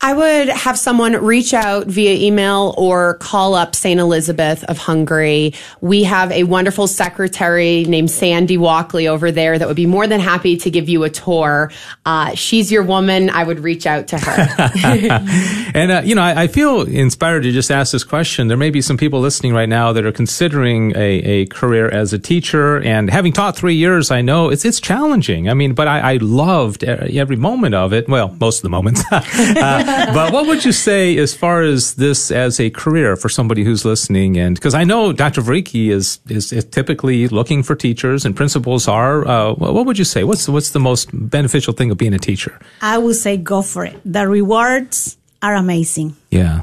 I 0.03 0.13
would 0.13 0.49
have 0.49 0.79
someone 0.79 1.15
reach 1.15 1.55
out 1.55 1.87
via 1.87 2.13
email 2.13 2.75
or 2.77 3.15
call 3.15 3.55
up 3.55 3.75
St. 3.75 3.99
Elizabeth 3.99 4.63
of 4.65 4.77
Hungary. 4.77 5.55
We 5.81 6.05
have 6.05 6.31
a 6.33 6.45
wonderful 6.45 6.87
secretary 6.87 7.85
named 7.85 8.11
Sandy 8.11 8.59
Walkley 8.59 9.09
over 9.09 9.33
there 9.33 9.59
that 9.59 9.67
would 9.67 9.77
be 9.77 9.87
more 9.87 10.07
than 10.07 10.21
happy 10.21 10.59
to 10.59 10.71
give 10.71 10.91
you 10.91 11.05
a 11.05 11.11
tour. 11.11 11.73
Uh, 12.05 12.35
she's 12.35 12.71
your 12.71 12.83
woman. 12.83 13.31
I 13.31 13.43
would 13.43 13.61
reach 13.61 13.87
out 13.87 14.09
to 14.09 14.19
her. 14.19 14.71
and, 15.75 15.91
uh, 15.91 16.03
you 16.05 16.15
know, 16.15 16.23
I, 16.23 16.43
I, 16.43 16.47
feel 16.47 16.83
inspired 16.83 17.43
to 17.45 17.51
just 17.51 17.71
ask 17.71 17.93
this 17.93 18.05
question. 18.05 18.49
There 18.49 18.57
may 18.57 18.71
be 18.71 18.83
some 18.83 18.99
people 18.99 19.21
listening 19.21 19.55
right 19.55 19.69
now 19.69 19.93
that 19.95 20.05
are 20.05 20.13
considering 20.13 20.95
a, 20.95 20.99
a 20.99 21.47
career 21.47 21.89
as 21.89 22.13
a 22.13 22.19
teacher 22.19 22.83
and 22.83 23.11
having 23.11 23.33
taught 23.33 23.57
three 23.57 23.75
years, 23.75 24.11
I 24.11 24.21
know 24.21 24.51
it's, 24.51 24.65
it's 24.65 24.79
challenging. 24.79 25.49
I 25.49 25.55
mean, 25.55 25.73
but 25.73 25.89
I, 25.89 26.13
I 26.13 26.17
loved 26.19 26.85
every 26.85 27.37
moment 27.37 27.75
of 27.75 27.95
it. 27.95 28.09
Well, 28.09 28.37
most 28.39 28.59
of 28.59 28.63
the 28.63 28.69
moments. 28.69 29.03
uh, 29.11 29.86
but 30.15 30.33
what 30.33 30.47
would 30.47 30.65
you 30.65 30.73
say 30.73 31.17
as 31.19 31.35
far 31.35 31.63
as 31.63 31.95
this 31.95 32.31
as 32.31 32.61
a 32.61 32.71
career 32.71 33.17
for 33.17 33.29
somebody 33.29 33.65
who's 33.65 33.85
listening? 33.85 34.37
And 34.37 34.55
because 34.57 34.75
I 34.75 34.85
know 34.85 35.13
Dr. 35.13 35.43
Vereecke 35.43 35.91
is, 35.91 36.19
is, 36.29 36.53
is 36.53 36.65
typically 36.65 37.29
looking 37.29 37.63
for 37.63 37.75
teachers 37.75 38.25
and 38.25 38.35
principals 38.35 38.89
are. 38.89 39.27
Uh, 39.27 39.55
what 39.55 39.87
would 39.87 39.99
you 39.99 40.05
say? 40.05 40.25
What's 40.25 40.49
what's 40.49 40.71
the 40.71 40.81
most 40.81 41.11
beneficial 41.13 41.73
thing 41.73 41.91
of 41.91 41.99
being 41.99 42.15
a 42.15 42.19
teacher? 42.19 42.59
I 42.81 42.99
would 42.99 43.17
say 43.17 43.37
go 43.37 43.63
for 43.63 43.85
it. 43.85 44.01
The 44.05 44.29
rewards 44.29 45.17
are 45.43 45.55
amazing. 45.55 46.17
Yeah 46.31 46.63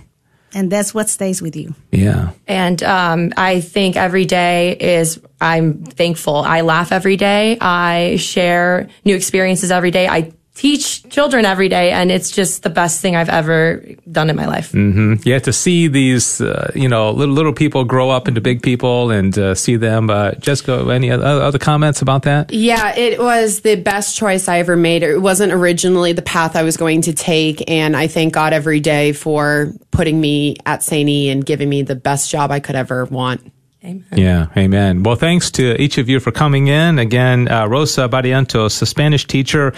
and 0.54 0.72
that's 0.72 0.94
what 0.94 1.10
stays 1.10 1.42
with 1.42 1.56
you. 1.56 1.74
Yeah. 1.92 2.32
And 2.48 2.82
um, 2.84 3.34
I 3.36 3.62
think 3.62 3.96
every 3.96 4.26
day 4.26 4.74
is 4.74 5.20
I'm 5.42 5.84
thankful. 5.84 6.36
I 6.36 6.62
laugh 6.62 6.92
every 6.92 7.18
day. 7.18 7.58
I 7.60 8.18
share 8.18 8.90
new 9.04 9.16
experiences 9.16 9.72
every 9.72 9.92
day. 9.92 10.08
I 10.08 10.32
teach 10.56 11.08
children 11.10 11.46
every 11.46 11.68
day 11.68 11.92
and 11.92 12.12
it's 12.12 12.30
just 12.30 12.62
the 12.62 12.70
best 12.70 13.02
thing 13.02 13.16
i've 13.16 13.30
ever 13.30 13.84
done 14.12 14.30
in 14.30 14.36
my 14.36 14.46
life. 14.46 14.72
Mm-hmm. 14.72 15.16
yeah 15.24 15.40
to 15.40 15.52
see 15.52 15.88
these 15.88 16.42
uh, 16.42 16.72
you 16.76 16.88
know 16.88 17.12
little, 17.12 17.34
little 17.34 17.54
people 17.54 17.84
grow 17.84 18.10
up 18.12 18.28
into 18.28 18.40
big 18.40 18.62
people 18.62 19.10
and 19.10 19.38
uh, 19.38 19.56
see 19.56 19.78
them 19.78 20.10
uh, 20.10 20.34
jessica 20.34 20.88
any 20.92 21.10
other 21.10 21.58
comments 21.58 22.02
about 22.02 22.24
that? 22.24 22.52
Yeah 22.54 22.96
it 22.96 23.20
was 23.20 23.62
the 23.62 23.76
best 23.76 24.16
choice 24.16 24.48
i 24.48 24.60
ever 24.60 24.76
made. 24.76 25.04
It 25.04 25.20
wasn't 25.20 25.54
originally 25.54 26.14
the 26.14 26.22
path 26.22 26.56
i 26.56 26.64
was 26.64 26.78
going 26.78 27.02
to 27.04 27.14
take 27.14 27.70
and 27.70 27.98
i 27.98 28.08
thank 28.08 28.34
god 28.34 28.54
every 28.54 28.80
day 28.80 29.12
for 29.12 29.74
putting 29.92 30.20
me 30.20 30.58
at 30.66 30.84
st 30.84 31.10
e 31.10 31.30
and 31.30 31.46
giving 31.46 31.70
me 31.70 31.82
the 31.82 31.96
best 31.96 32.30
job 32.30 32.52
i 32.52 32.60
could 32.60 32.76
ever 32.76 33.06
want 33.06 33.53
Amen. 33.86 34.06
Yeah, 34.16 34.48
amen. 34.56 35.04
Well, 35.04 35.18
thanks 35.18 35.52
to 35.52 35.82
each 35.82 35.98
of 35.98 36.08
you 36.08 36.22
for 36.22 36.32
coming 36.32 36.68
in. 36.68 37.00
Again, 37.00 37.50
uh, 37.50 37.68
Rosa 37.68 38.08
Barrientos, 38.08 38.82
a 38.82 38.86
Spanish 38.86 39.28
teacher, 39.28 39.74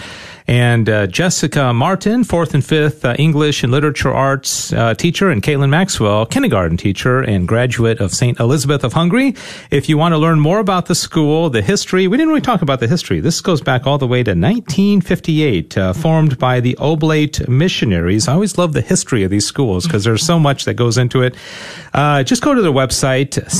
and 0.46 0.88
uh, 0.88 1.08
Jessica 1.08 1.72
Martin, 1.72 2.22
fourth 2.22 2.54
and 2.54 2.64
fifth 2.64 3.04
uh, 3.04 3.16
English 3.18 3.64
and 3.64 3.72
Literature 3.72 4.12
Arts 4.12 4.72
uh, 4.72 4.94
teacher, 4.94 5.28
and 5.28 5.42
Caitlin 5.42 5.70
Maxwell, 5.70 6.24
kindergarten 6.24 6.76
teacher 6.76 7.20
and 7.20 7.48
graduate 7.48 7.98
of 8.00 8.14
St. 8.14 8.38
Elizabeth 8.38 8.84
of 8.84 8.92
Hungary. 8.92 9.34
If 9.72 9.88
you 9.88 9.98
want 9.98 10.12
to 10.12 10.18
learn 10.18 10.38
more 10.38 10.60
about 10.60 10.86
the 10.86 10.94
school, 10.94 11.50
the 11.50 11.62
history, 11.62 12.06
we 12.06 12.16
didn't 12.16 12.28
really 12.28 12.40
talk 12.40 12.62
about 12.62 12.78
the 12.78 12.86
history. 12.86 13.18
This 13.18 13.40
goes 13.40 13.60
back 13.60 13.88
all 13.88 13.98
the 13.98 14.06
way 14.06 14.22
to 14.22 14.30
1958, 14.30 15.76
uh, 15.76 15.92
formed 15.92 16.38
by 16.38 16.60
the 16.60 16.76
Oblate 16.76 17.48
missionaries. 17.48 18.28
I 18.28 18.34
always 18.34 18.56
love 18.56 18.72
the 18.72 18.82
history 18.82 19.24
of 19.24 19.32
these 19.32 19.46
schools 19.46 19.84
because 19.84 20.04
there's 20.04 20.24
so 20.24 20.38
much 20.38 20.64
that 20.66 20.74
goes 20.74 20.96
into 20.96 21.22
it. 21.22 21.34
Uh, 21.92 22.22
just 22.22 22.42
go 22.42 22.54
to 22.54 22.62
their 22.62 22.70
website, 22.70 23.50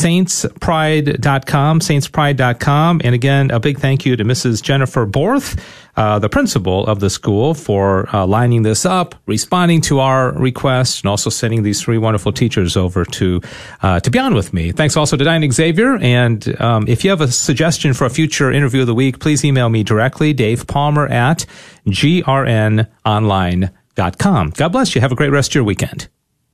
saintspride.com, 0.44 1.80
saintspride.com. 1.80 3.00
And 3.04 3.14
again, 3.14 3.50
a 3.50 3.60
big 3.60 3.78
thank 3.78 4.04
you 4.04 4.16
to 4.16 4.24
Mrs. 4.24 4.62
Jennifer 4.62 5.06
Borth, 5.06 5.58
uh, 5.96 6.18
the 6.18 6.28
principal 6.28 6.86
of 6.86 7.00
the 7.00 7.10
school, 7.10 7.54
for 7.54 8.14
uh, 8.14 8.26
lining 8.26 8.62
this 8.62 8.84
up, 8.84 9.14
responding 9.26 9.80
to 9.82 10.00
our 10.00 10.32
request, 10.32 11.02
and 11.02 11.10
also 11.10 11.30
sending 11.30 11.62
these 11.62 11.80
three 11.80 11.98
wonderful 11.98 12.32
teachers 12.32 12.76
over 12.76 13.04
to 13.04 13.40
uh, 13.82 14.00
to 14.00 14.10
be 14.10 14.18
on 14.18 14.34
with 14.34 14.52
me. 14.52 14.72
Thanks 14.72 14.96
also 14.96 15.16
to 15.16 15.24
Diane 15.24 15.50
Xavier. 15.50 15.96
And 15.96 16.60
um, 16.60 16.86
if 16.88 17.04
you 17.04 17.10
have 17.10 17.20
a 17.20 17.28
suggestion 17.28 17.94
for 17.94 18.04
a 18.04 18.10
future 18.10 18.50
interview 18.50 18.82
of 18.82 18.86
the 18.86 18.94
week, 18.94 19.20
please 19.20 19.44
email 19.44 19.68
me 19.68 19.82
directly, 19.82 20.32
Dave 20.32 20.66
Palmer 20.66 21.06
at 21.06 21.46
grnonline.com. 21.86 24.50
God 24.50 24.68
bless 24.68 24.94
you. 24.94 25.00
Have 25.00 25.12
a 25.12 25.16
great 25.16 25.30
rest 25.30 25.52
of 25.52 25.54
your 25.54 25.64
weekend. 25.64 26.08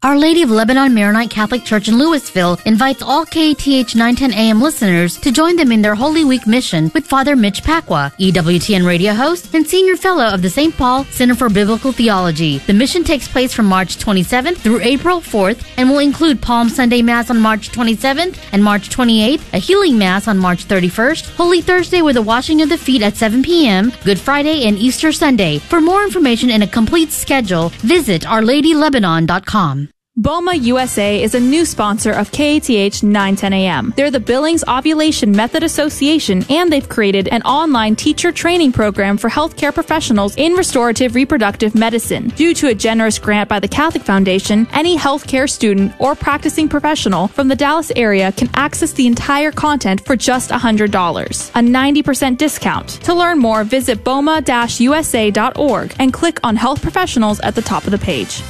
Our 0.05 0.19
Lady 0.19 0.43
of 0.43 0.51
Lebanon 0.51 0.95
Maronite 0.95 1.31
Catholic 1.31 1.65
Church 1.65 1.87
in 1.87 1.95
Lewisville 1.95 2.61
invites 2.67 3.03
all 3.03 3.25
KATH 3.25 3.95
910 3.95 4.33
AM 4.33 4.61
listeners 4.61 5.17
to 5.19 5.31
join 5.31 5.55
them 5.55 5.71
in 5.71 5.81
their 5.81 5.95
Holy 5.95 6.25
Week 6.25 6.45
mission 6.45 6.91
with 6.93 7.07
Father 7.07 7.37
Mitch 7.37 7.63
Pacwa, 7.63 8.13
EWTN 8.17 8.85
radio 8.85 9.15
host 9.15 9.55
and 9.55 9.65
senior 9.65 9.95
fellow 9.95 10.27
of 10.27 10.43
the 10.43 10.51
St. 10.51 10.77
Paul 10.77 11.05
Center 11.05 11.37
for 11.37 11.49
Biblical 11.49 11.93
Theology. 11.93 12.59
The 12.59 12.73
mission 12.73 13.05
takes 13.05 13.29
place 13.29 13.55
from 13.55 13.67
March 13.67 13.97
27th 13.99 14.57
through 14.57 14.81
April 14.81 15.21
4th 15.21 15.65
and 15.77 15.89
will 15.89 16.01
include 16.01 16.43
Palm 16.43 16.69
Sunday 16.69 17.01
Mass 17.01 17.31
on 17.31 17.39
March 17.41 17.71
27th 17.71 18.39
and 18.51 18.65
March 18.65 18.91
28th, 18.91 19.53
a 19.53 19.59
healing 19.59 19.99
Mass 19.99 20.27
on 20.27 20.37
March 20.37 20.67
31st, 20.67 21.37
Holy 21.37 21.61
Thursday 21.61 22.03
with 22.03 22.17
a 22.17 22.23
washing 22.23 22.61
of 22.61 22.69
the 22.69 22.77
feet 22.77 23.03
at 23.03 23.17
7 23.17 23.41
p.m., 23.45 23.93
Good 24.03 24.19
Friday, 24.19 24.65
and 24.67 24.77
Easter 24.79 25.13
Sunday. 25.13 25.61
For 25.61 25.81
more 25.81 26.03
information 26.03 26.51
and 26.51 26.65
a 26.65 26.67
complete 26.67 27.13
schedule, 27.13 27.69
visit 27.85 28.23
OurLadyLebanon.com. 28.23 29.92
BOMA 30.21 30.53
USA 30.65 31.23
is 31.23 31.35
a 31.35 31.41
new 31.41 31.65
sponsor 31.65 32.13
of 32.13 32.31
KATH 32.33 33.03
910 33.03 33.53
AM. 33.55 33.95
They're 33.97 34.11
the 34.11 34.21
Billings 34.21 34.63
Ovulation 34.69 35.33
Method 35.33 35.63
Association 35.63 36.45
and 36.51 36.71
they've 36.71 36.87
created 36.87 37.29
an 37.29 37.41
online 37.45 37.97
teacher 37.97 38.31
training 38.31 38.73
program 38.73 39.17
for 39.17 39.31
healthcare 39.31 39.73
professionals 39.73 40.37
in 40.37 40.53
restorative 40.53 41.15
reproductive 41.15 41.75
medicine. 41.75 42.29
Due 42.29 42.53
to 42.53 42.69
a 42.69 42.75
generous 42.75 43.19
grant 43.19 43.49
by 43.49 43.59
the 43.59 43.67
Catholic 43.67 44.03
Foundation, 44.03 44.69
any 44.73 44.99
healthcare 44.99 45.49
student 45.49 45.95
or 45.99 46.15
practicing 46.15 46.69
professional 46.69 47.29
from 47.29 47.49
the 47.49 47.57
Dallas 47.57 47.91
area 47.97 48.33
can 48.33 48.51
access 48.53 48.93
the 48.93 49.07
entire 49.07 49.51
content 49.51 50.05
for 50.05 50.15
just 50.15 50.51
$100, 50.51 50.85
a 50.85 51.63
90% 51.63 52.37
discount. 52.37 52.89
To 53.05 53.15
learn 53.15 53.39
more, 53.39 53.65
visit 53.65 54.05
boma-usa.org 54.05 55.97
and 55.99 56.13
click 56.13 56.39
on 56.45 56.57
health 56.57 56.83
professionals 56.83 57.41
at 57.41 57.55
the 57.55 57.63
top 57.63 57.87
of 57.87 57.93
the 57.93 57.99
page. 57.99 58.43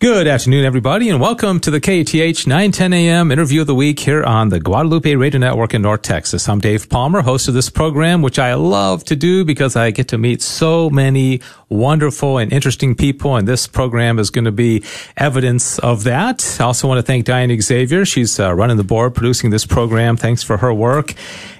Good 0.00 0.28
afternoon, 0.28 0.64
everybody, 0.64 1.10
and 1.10 1.20
welcome 1.20 1.58
to 1.58 1.72
the 1.72 1.80
KATH 1.80 2.46
910 2.46 2.92
AM 2.92 3.32
interview 3.32 3.62
of 3.62 3.66
the 3.66 3.74
week 3.74 3.98
here 3.98 4.22
on 4.22 4.48
the 4.48 4.60
Guadalupe 4.60 5.12
Radio 5.16 5.40
Network 5.40 5.74
in 5.74 5.82
North 5.82 6.02
Texas. 6.02 6.48
I'm 6.48 6.60
Dave 6.60 6.88
Palmer, 6.88 7.20
host 7.20 7.48
of 7.48 7.54
this 7.54 7.68
program, 7.68 8.22
which 8.22 8.38
I 8.38 8.54
love 8.54 9.02
to 9.06 9.16
do 9.16 9.44
because 9.44 9.74
I 9.74 9.90
get 9.90 10.06
to 10.08 10.16
meet 10.16 10.40
so 10.40 10.88
many 10.88 11.40
wonderful 11.68 12.38
and 12.38 12.52
interesting 12.52 12.94
people, 12.94 13.36
and 13.36 13.46
this 13.46 13.66
program 13.66 14.18
is 14.18 14.30
going 14.30 14.44
to 14.44 14.52
be 14.52 14.82
evidence 15.16 15.78
of 15.80 16.04
that. 16.04 16.56
I 16.60 16.64
also 16.64 16.88
want 16.88 16.98
to 16.98 17.02
thank 17.02 17.24
Diane 17.24 17.60
Xavier. 17.60 18.04
She's 18.04 18.40
uh, 18.40 18.54
running 18.54 18.76
the 18.76 18.84
board, 18.84 19.14
producing 19.14 19.50
this 19.50 19.66
program. 19.66 20.16
Thanks 20.16 20.42
for 20.42 20.56
her 20.58 20.72
work. 20.72 21.14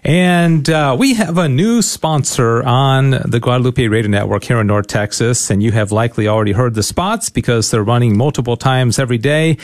And 0.04 0.68
uh, 0.70 0.96
we 0.98 1.14
have 1.14 1.38
a 1.38 1.48
new 1.48 1.82
sponsor 1.82 2.62
on 2.62 3.10
the 3.10 3.40
Guadalupe 3.40 3.86
Radio 3.88 4.10
Network 4.10 4.44
here 4.44 4.60
in 4.60 4.66
North 4.66 4.86
Texas, 4.86 5.50
and 5.50 5.62
you 5.62 5.72
have 5.72 5.92
likely 5.92 6.28
already 6.28 6.52
heard 6.52 6.74
the 6.74 6.82
spots 6.82 7.28
because 7.28 7.70
they're 7.70 7.82
running 7.82 8.16
multiple 8.16 8.56
times 8.56 8.98
every 8.98 9.18
day. 9.18 9.58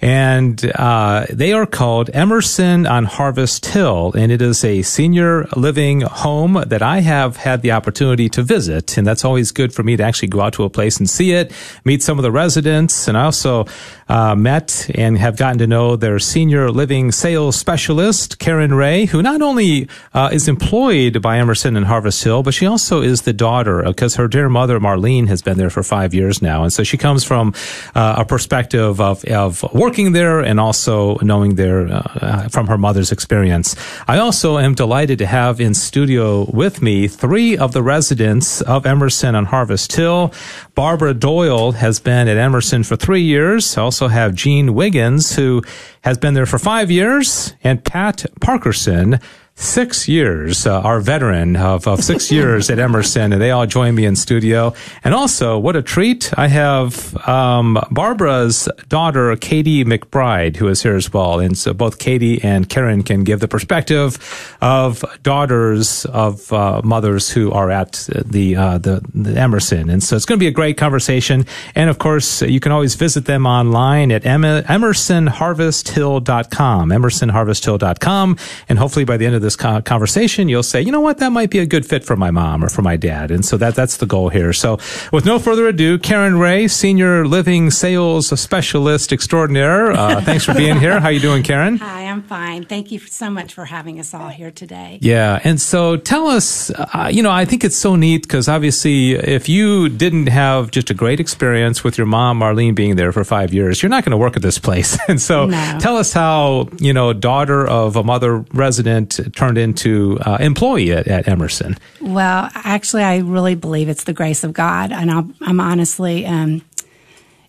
And 0.00 0.64
uh, 0.76 1.26
they 1.28 1.52
are 1.52 1.66
called 1.66 2.08
Emerson 2.14 2.86
on 2.86 3.04
Harvest 3.04 3.66
Hill, 3.66 4.12
and 4.16 4.32
it 4.32 4.40
is 4.40 4.64
a 4.64 4.82
senior 4.82 5.46
living 5.56 6.00
home 6.02 6.62
that 6.66 6.82
I 6.82 7.00
have 7.00 7.36
had 7.36 7.62
the 7.62 7.72
opportunity 7.72 8.28
to 8.30 8.42
visit, 8.42 8.96
and 8.96 9.06
that's 9.06 9.24
always 9.24 9.52
good 9.52 9.74
for 9.74 9.82
me 9.90 9.96
to 9.96 10.04
actually 10.04 10.28
go 10.28 10.40
out 10.40 10.52
to 10.54 10.64
a 10.64 10.70
place 10.70 10.98
and 10.98 11.08
see 11.08 11.32
it, 11.32 11.52
meet 11.84 12.02
some 12.02 12.18
of 12.18 12.22
the 12.22 12.30
residents, 12.30 13.08
and 13.08 13.16
I 13.16 13.24
also 13.24 13.66
uh, 14.08 14.34
met 14.34 14.90
and 14.94 15.18
have 15.18 15.36
gotten 15.36 15.58
to 15.58 15.66
know 15.66 15.96
their 15.96 16.18
senior 16.18 16.70
living 16.70 17.12
sales 17.12 17.56
specialist, 17.56 18.38
Karen 18.38 18.74
Ray, 18.74 19.06
who 19.06 19.22
not 19.22 19.40
only 19.42 19.88
uh, 20.14 20.30
is 20.32 20.48
employed 20.48 21.22
by 21.22 21.38
Emerson 21.38 21.76
and 21.76 21.86
Harvest 21.86 22.22
Hill, 22.22 22.42
but 22.42 22.54
she 22.54 22.66
also 22.66 23.02
is 23.02 23.22
the 23.22 23.32
daughter 23.32 23.82
because 23.82 24.16
her 24.16 24.28
dear 24.28 24.48
mother, 24.48 24.80
Marlene, 24.80 25.28
has 25.28 25.42
been 25.42 25.58
there 25.58 25.70
for 25.70 25.82
five 25.82 26.12
years 26.12 26.42
now. 26.42 26.62
And 26.64 26.72
so 26.72 26.82
she 26.82 26.96
comes 26.96 27.22
from 27.24 27.54
uh, 27.94 28.16
a 28.18 28.24
perspective 28.24 29.00
of, 29.00 29.24
of 29.24 29.62
working 29.72 30.12
there 30.12 30.40
and 30.40 30.58
also 30.58 31.16
knowing 31.22 31.54
their, 31.54 31.86
uh, 31.90 32.48
from 32.48 32.66
her 32.66 32.78
mother's 32.78 33.12
experience. 33.12 33.76
I 34.08 34.18
also 34.18 34.58
am 34.58 34.74
delighted 34.74 35.18
to 35.18 35.26
have 35.26 35.60
in 35.60 35.74
studio 35.74 36.50
with 36.50 36.82
me 36.82 37.08
three 37.08 37.56
of 37.56 37.72
the 37.72 37.82
residents 37.82 38.60
of 38.62 38.86
Emerson 38.86 39.34
and 39.34 39.46
Harvest 39.46 39.79
Hill. 39.88 40.32
Barbara 40.74 41.14
Doyle 41.14 41.72
has 41.72 42.00
been 42.00 42.28
at 42.28 42.36
Emerson 42.36 42.82
for 42.82 42.96
three 42.96 43.22
years. 43.22 43.76
I 43.76 43.82
also 43.82 44.08
have 44.08 44.34
Jean 44.34 44.74
Wiggins, 44.74 45.36
who 45.36 45.62
has 46.02 46.18
been 46.18 46.34
there 46.34 46.46
for 46.46 46.58
five 46.58 46.90
years, 46.90 47.54
and 47.62 47.84
Pat 47.84 48.26
Parkerson, 48.40 49.20
six 49.60 50.08
years, 50.08 50.66
uh, 50.66 50.80
our 50.80 51.00
veteran 51.00 51.54
of, 51.54 51.86
of 51.86 52.02
six 52.02 52.32
years 52.36 52.70
at 52.70 52.78
Emerson, 52.78 53.30
and 53.32 53.40
they 53.40 53.50
all 53.50 53.66
join 53.66 53.94
me 53.94 54.06
in 54.06 54.16
studio. 54.16 54.72
And 55.04 55.14
also, 55.14 55.58
what 55.58 55.76
a 55.76 55.82
treat! 55.82 56.32
I 56.36 56.48
have 56.48 57.16
um, 57.28 57.78
Barbara's 57.90 58.68
daughter, 58.88 59.36
Katie 59.36 59.84
McBride, 59.84 60.56
who 60.56 60.66
is 60.68 60.82
here 60.82 60.96
as 60.96 61.12
well. 61.12 61.40
And 61.40 61.58
so 61.58 61.74
both 61.74 61.98
Katie 61.98 62.42
and 62.42 62.66
Karen 62.68 63.02
can 63.02 63.24
give 63.24 63.40
the 63.40 63.48
perspective 63.48 64.18
of 64.60 65.02
daughters 65.22 66.04
of 66.06 66.52
uh, 66.52 66.82
mothers 66.82 67.30
who 67.30 67.52
are 67.52 67.70
at 67.70 68.08
the, 68.10 68.56
uh, 68.56 68.78
the, 68.78 69.02
the 69.14 69.38
Emerson. 69.38 69.88
And 69.90 70.02
so 70.02 70.16
it's 70.16 70.24
going 70.24 70.38
to 70.38 70.42
be 70.42 70.48
a 70.48 70.52
great 70.52 70.78
conversation. 70.78 71.44
And 71.74 71.90
of 71.90 71.98
course, 71.98 72.40
you 72.42 72.60
can 72.60 72.72
always 72.72 72.94
visit 72.94 73.26
them 73.26 73.46
online 73.46 74.10
at 74.12 74.22
emersonharvesthill.com, 74.22 76.88
emersonharvesthill.com, 76.88 78.38
and 78.68 78.78
hopefully 78.78 79.04
by 79.04 79.16
the 79.16 79.26
end 79.26 79.34
of 79.34 79.42
this 79.42 79.49
this 79.50 79.82
conversation, 79.82 80.48
you'll 80.48 80.62
say, 80.62 80.80
you 80.80 80.92
know 80.92 81.00
what, 81.00 81.18
that 81.18 81.30
might 81.30 81.50
be 81.50 81.58
a 81.58 81.66
good 81.66 81.84
fit 81.84 82.04
for 82.04 82.16
my 82.16 82.30
mom 82.30 82.62
or 82.64 82.68
for 82.68 82.82
my 82.82 82.96
dad. 82.96 83.30
And 83.30 83.44
so 83.44 83.56
that, 83.56 83.74
that's 83.74 83.96
the 83.96 84.06
goal 84.06 84.28
here. 84.28 84.52
So 84.52 84.78
with 85.12 85.24
no 85.24 85.38
further 85.38 85.66
ado, 85.66 85.98
Karen 85.98 86.38
Ray, 86.38 86.68
senior 86.68 87.26
living 87.26 87.70
sales 87.70 88.28
specialist 88.40 89.12
extraordinaire. 89.12 89.92
Uh, 89.92 90.20
thanks 90.24 90.44
for 90.44 90.54
being 90.54 90.78
here. 90.78 91.00
How 91.00 91.06
are 91.06 91.12
you 91.12 91.20
doing, 91.20 91.42
Karen? 91.42 91.78
Hi, 91.78 92.04
I'm 92.04 92.22
fine. 92.22 92.64
Thank 92.64 92.92
you 92.92 93.00
so 93.00 93.30
much 93.30 93.52
for 93.54 93.64
having 93.64 93.98
us 93.98 94.14
all 94.14 94.28
here 94.28 94.50
today. 94.50 94.98
Yeah. 95.02 95.40
And 95.42 95.60
so 95.60 95.96
tell 95.96 96.28
us, 96.28 96.70
uh, 96.70 97.10
you 97.12 97.22
know, 97.22 97.30
I 97.30 97.44
think 97.44 97.64
it's 97.64 97.76
so 97.76 97.96
neat 97.96 98.22
because 98.22 98.48
obviously 98.48 99.12
if 99.12 99.48
you 99.48 99.88
didn't 99.88 100.28
have 100.28 100.70
just 100.70 100.90
a 100.90 100.94
great 100.94 101.18
experience 101.18 101.82
with 101.82 101.98
your 101.98 102.06
mom, 102.06 102.40
Marlene, 102.40 102.74
being 102.74 102.96
there 102.96 103.12
for 103.12 103.24
five 103.24 103.52
years, 103.52 103.82
you're 103.82 103.90
not 103.90 104.04
going 104.04 104.12
to 104.12 104.16
work 104.16 104.36
at 104.36 104.42
this 104.42 104.58
place. 104.58 104.98
and 105.08 105.20
so 105.20 105.46
no. 105.46 105.78
tell 105.80 105.96
us 105.96 106.12
how, 106.12 106.68
you 106.78 106.92
know, 106.92 107.12
daughter 107.12 107.66
of 107.66 107.96
a 107.96 108.04
mother 108.04 108.44
resident 108.52 109.18
turned 109.40 109.56
into 109.56 110.18
uh, 110.20 110.36
employee 110.38 110.92
at, 110.92 111.08
at, 111.08 111.26
Emerson? 111.26 111.78
Well, 112.02 112.50
actually, 112.54 113.04
I 113.04 113.18
really 113.18 113.54
believe 113.54 113.88
it's 113.88 114.04
the 114.04 114.12
grace 114.12 114.44
of 114.44 114.52
God, 114.52 114.92
and 114.92 115.10
i 115.10 115.48
am 115.48 115.60
honestly. 115.60 116.26
Um, 116.26 116.62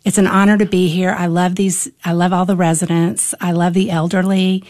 it's 0.06 0.18
an 0.18 0.26
honor 0.26 0.58
to 0.58 0.66
be 0.66 0.88
here. 0.88 1.12
I 1.12 1.28
love 1.28 1.56
these. 1.56 1.90
I 2.06 2.14
love 2.14 2.32
all 2.32 2.46
the 2.46 2.56
residents. 2.56 3.36
I 3.42 3.52
love 3.52 3.74
the 3.74 3.92
elderly. 3.92 4.64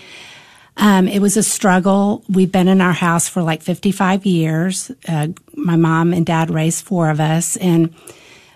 Um, 0.78 1.08
it 1.08 1.22
was 1.22 1.38
a 1.38 1.44
struggle. 1.44 2.24
We've 2.28 2.52
been 2.52 2.68
in 2.68 2.82
our 2.82 2.92
house 2.92 3.30
for 3.30 3.44
like 3.44 3.62
55 3.62 4.26
years. 4.26 4.92
Uh, 5.08 5.28
my 5.54 5.76
mom 5.76 6.14
and 6.14 6.26
dad 6.26 6.50
raised 6.50 6.84
four 6.84 7.12
of 7.12 7.20
us, 7.20 7.56
and 7.58 7.94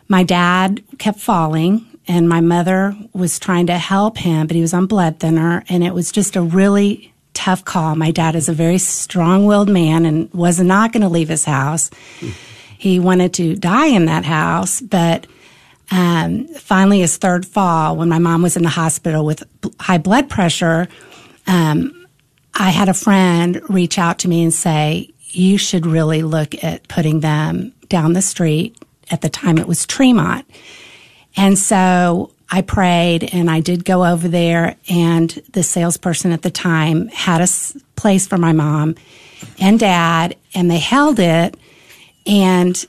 my 0.08 0.24
dad 0.24 0.84
kept 0.98 1.20
falling, 1.20 1.86
and 2.08 2.28
my 2.28 2.42
mother 2.42 2.98
was 3.14 3.38
trying 3.38 3.68
to 3.68 3.78
help 3.78 4.18
him, 4.18 4.48
but 4.48 4.56
he 4.56 4.62
was 4.62 4.74
on 4.74 4.88
blood 4.88 5.20
thinner, 5.20 5.64
and 5.70 5.84
it 5.84 5.94
was 5.94 6.12
just 6.12 6.36
a 6.36 6.42
really 6.42 7.14
tough 7.36 7.64
call. 7.64 7.96
My 7.96 8.10
dad 8.10 8.36
is 8.36 8.50
a 8.50 8.54
very 8.54 8.80
strong 8.80 9.46
willed 9.46 9.70
man 9.70 10.06
and 10.06 10.34
was 10.34 10.60
not 10.60 10.92
going 10.92 11.04
to 11.04 11.10
leave 11.10 11.30
his 11.30 11.46
house. 11.46 11.92
He 12.78 13.00
wanted 13.00 13.34
to 13.36 13.56
die 13.56 13.88
in 13.88 14.06
that 14.06 14.26
house, 14.26 14.82
but 14.82 15.28
um, 15.92 16.48
finally, 16.48 17.02
his 17.02 17.18
third 17.18 17.46
fall, 17.46 17.96
when 17.96 18.10
my 18.10 18.18
mom 18.20 18.42
was 18.42 18.58
in 18.58 18.64
the 18.64 18.70
hospital 18.70 19.24
with 19.24 19.44
high 19.80 20.00
blood 20.00 20.30
pressure, 20.30 20.88
um, 21.46 22.08
I 22.56 22.72
had 22.72 22.90
a 22.90 22.94
friend 22.94 23.62
reach 23.70 24.00
out 24.00 24.20
to 24.20 24.28
me 24.28 24.44
and 24.44 24.54
say, 24.54 25.12
You 25.30 25.58
should 25.58 25.86
really 25.86 26.24
look 26.24 26.64
at 26.64 26.88
putting 26.88 27.20
them 27.20 27.74
down 27.88 28.14
the 28.14 28.22
street. 28.22 28.78
At 29.12 29.22
the 29.22 29.30
time, 29.30 29.60
it 29.60 29.68
was 29.68 29.86
Tremont. 29.86 30.50
And 31.38 31.60
so 31.60 32.32
I 32.50 32.62
prayed 32.62 33.30
and 33.34 33.50
I 33.50 33.60
did 33.60 33.86
go 33.86 34.06
over 34.06 34.28
there, 34.28 34.76
and 34.88 35.30
the 35.54 35.64
salesperson 35.64 36.32
at 36.32 36.42
the 36.42 36.52
time 36.52 37.08
had 37.08 37.42
a 37.42 37.48
place 37.96 38.28
for 38.28 38.38
my 38.38 38.54
mom 38.54 38.96
and 39.60 39.80
dad, 39.80 40.36
and 40.54 40.70
they 40.70 40.80
held 40.80 41.20
it. 41.20 41.58
And 42.28 42.86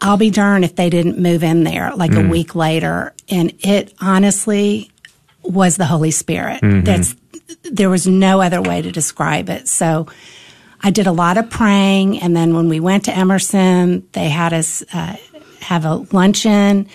I'll 0.00 0.16
be 0.16 0.30
darned 0.30 0.64
if 0.64 0.76
they 0.76 0.90
didn't 0.90 1.18
move 1.18 1.42
in 1.42 1.64
there 1.64 1.92
like 1.94 2.12
mm. 2.12 2.26
a 2.26 2.30
week 2.30 2.54
later. 2.54 3.14
And 3.28 3.52
it 3.60 3.94
honestly 4.00 4.90
was 5.42 5.76
the 5.76 5.86
Holy 5.86 6.10
Spirit. 6.10 6.62
Mm-hmm. 6.62 6.84
That's 6.84 7.16
there 7.64 7.90
was 7.90 8.06
no 8.06 8.40
other 8.40 8.60
way 8.62 8.82
to 8.82 8.92
describe 8.92 9.48
it. 9.48 9.68
So 9.68 10.06
I 10.80 10.90
did 10.90 11.06
a 11.06 11.12
lot 11.12 11.38
of 11.38 11.50
praying, 11.50 12.20
and 12.20 12.36
then 12.36 12.54
when 12.54 12.68
we 12.68 12.80
went 12.80 13.06
to 13.06 13.16
Emerson, 13.16 14.06
they 14.12 14.28
had 14.28 14.52
us 14.52 14.82
uh, 14.92 15.16
have 15.60 15.84
a 15.84 16.06
luncheon, 16.12 16.88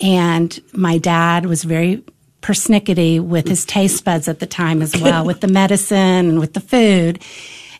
and 0.00 0.58
my 0.72 0.98
dad 0.98 1.46
was 1.46 1.64
very 1.64 2.04
persnickety 2.42 3.20
with 3.20 3.48
his 3.48 3.64
taste 3.64 4.04
buds 4.04 4.28
at 4.28 4.38
the 4.38 4.46
time 4.46 4.82
as 4.82 4.96
well, 4.96 5.24
with 5.24 5.40
the 5.40 5.48
medicine 5.48 6.28
and 6.28 6.40
with 6.40 6.54
the 6.54 6.60
food. 6.60 7.20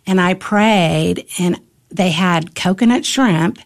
And 0.06 0.20
I 0.20 0.34
prayed, 0.34 1.26
and 1.38 1.60
they 1.90 2.10
had 2.10 2.54
coconut 2.54 3.04
shrimp 3.04 3.58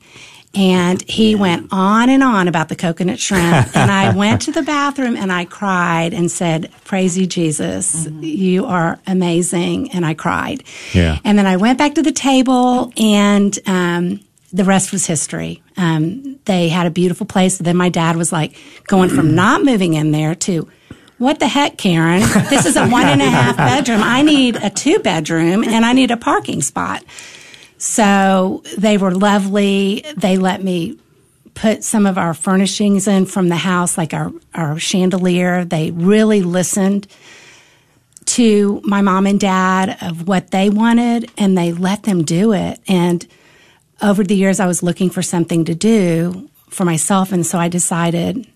and 0.54 1.00
he 1.02 1.32
yeah. 1.32 1.38
went 1.38 1.68
on 1.70 2.10
and 2.10 2.22
on 2.22 2.48
about 2.48 2.68
the 2.68 2.76
coconut 2.76 3.20
shrimp. 3.20 3.42
and 3.76 3.90
I 3.90 4.14
went 4.14 4.42
to 4.42 4.52
the 4.52 4.62
bathroom 4.62 5.16
and 5.16 5.32
I 5.32 5.44
cried 5.44 6.12
and 6.12 6.30
said, 6.30 6.72
Praise 6.84 7.16
you, 7.16 7.26
Jesus. 7.26 8.06
Mm-hmm. 8.06 8.22
You 8.22 8.66
are 8.66 8.98
amazing. 9.06 9.92
And 9.92 10.04
I 10.04 10.14
cried. 10.14 10.64
Yeah. 10.92 11.18
And 11.24 11.38
then 11.38 11.46
I 11.46 11.56
went 11.56 11.78
back 11.78 11.94
to 11.94 12.02
the 12.02 12.12
table 12.12 12.92
and, 12.96 13.56
um, 13.66 14.20
the 14.52 14.64
rest 14.64 14.92
was 14.92 15.06
history. 15.06 15.62
Um, 15.76 16.38
they 16.44 16.68
had 16.68 16.86
a 16.86 16.90
beautiful 16.90 17.26
place. 17.26 17.58
Then 17.58 17.76
my 17.76 17.88
dad 17.88 18.16
was 18.16 18.32
like 18.32 18.56
going 18.86 19.10
from 19.10 19.34
not 19.34 19.64
moving 19.64 19.94
in 19.94 20.10
there 20.10 20.34
to, 20.34 20.68
what 21.18 21.38
the 21.38 21.46
heck, 21.46 21.78
Karen? 21.78 22.20
This 22.48 22.66
is 22.66 22.76
a 22.76 22.88
one 22.88 23.06
and 23.06 23.22
a 23.22 23.28
half 23.28 23.56
bedroom. 23.56 24.00
I 24.02 24.22
need 24.22 24.56
a 24.56 24.70
two 24.70 24.98
bedroom 24.98 25.62
and 25.64 25.84
I 25.84 25.92
need 25.92 26.10
a 26.10 26.16
parking 26.16 26.62
spot. 26.62 27.04
So 27.78 28.62
they 28.76 28.98
were 28.98 29.12
lovely. 29.12 30.04
They 30.16 30.36
let 30.36 30.62
me 30.62 30.98
put 31.54 31.84
some 31.84 32.06
of 32.06 32.18
our 32.18 32.34
furnishings 32.34 33.06
in 33.06 33.26
from 33.26 33.48
the 33.48 33.56
house, 33.56 33.96
like 33.96 34.14
our, 34.14 34.32
our 34.54 34.78
chandelier. 34.78 35.64
They 35.64 35.90
really 35.90 36.42
listened 36.42 37.06
to 38.26 38.80
my 38.84 39.02
mom 39.02 39.26
and 39.26 39.40
dad 39.40 39.98
of 40.02 40.28
what 40.28 40.50
they 40.50 40.70
wanted 40.70 41.30
and 41.36 41.56
they 41.56 41.72
let 41.72 42.04
them 42.04 42.22
do 42.24 42.52
it. 42.52 42.80
And 42.86 43.26
over 44.02 44.24
the 44.24 44.34
years, 44.36 44.60
I 44.60 44.66
was 44.66 44.82
looking 44.82 45.10
for 45.10 45.22
something 45.22 45.64
to 45.66 45.74
do 45.74 46.48
for 46.68 46.84
myself. 46.84 47.32
And 47.32 47.44
so 47.44 47.58
I 47.58 47.68
decided 47.68 48.46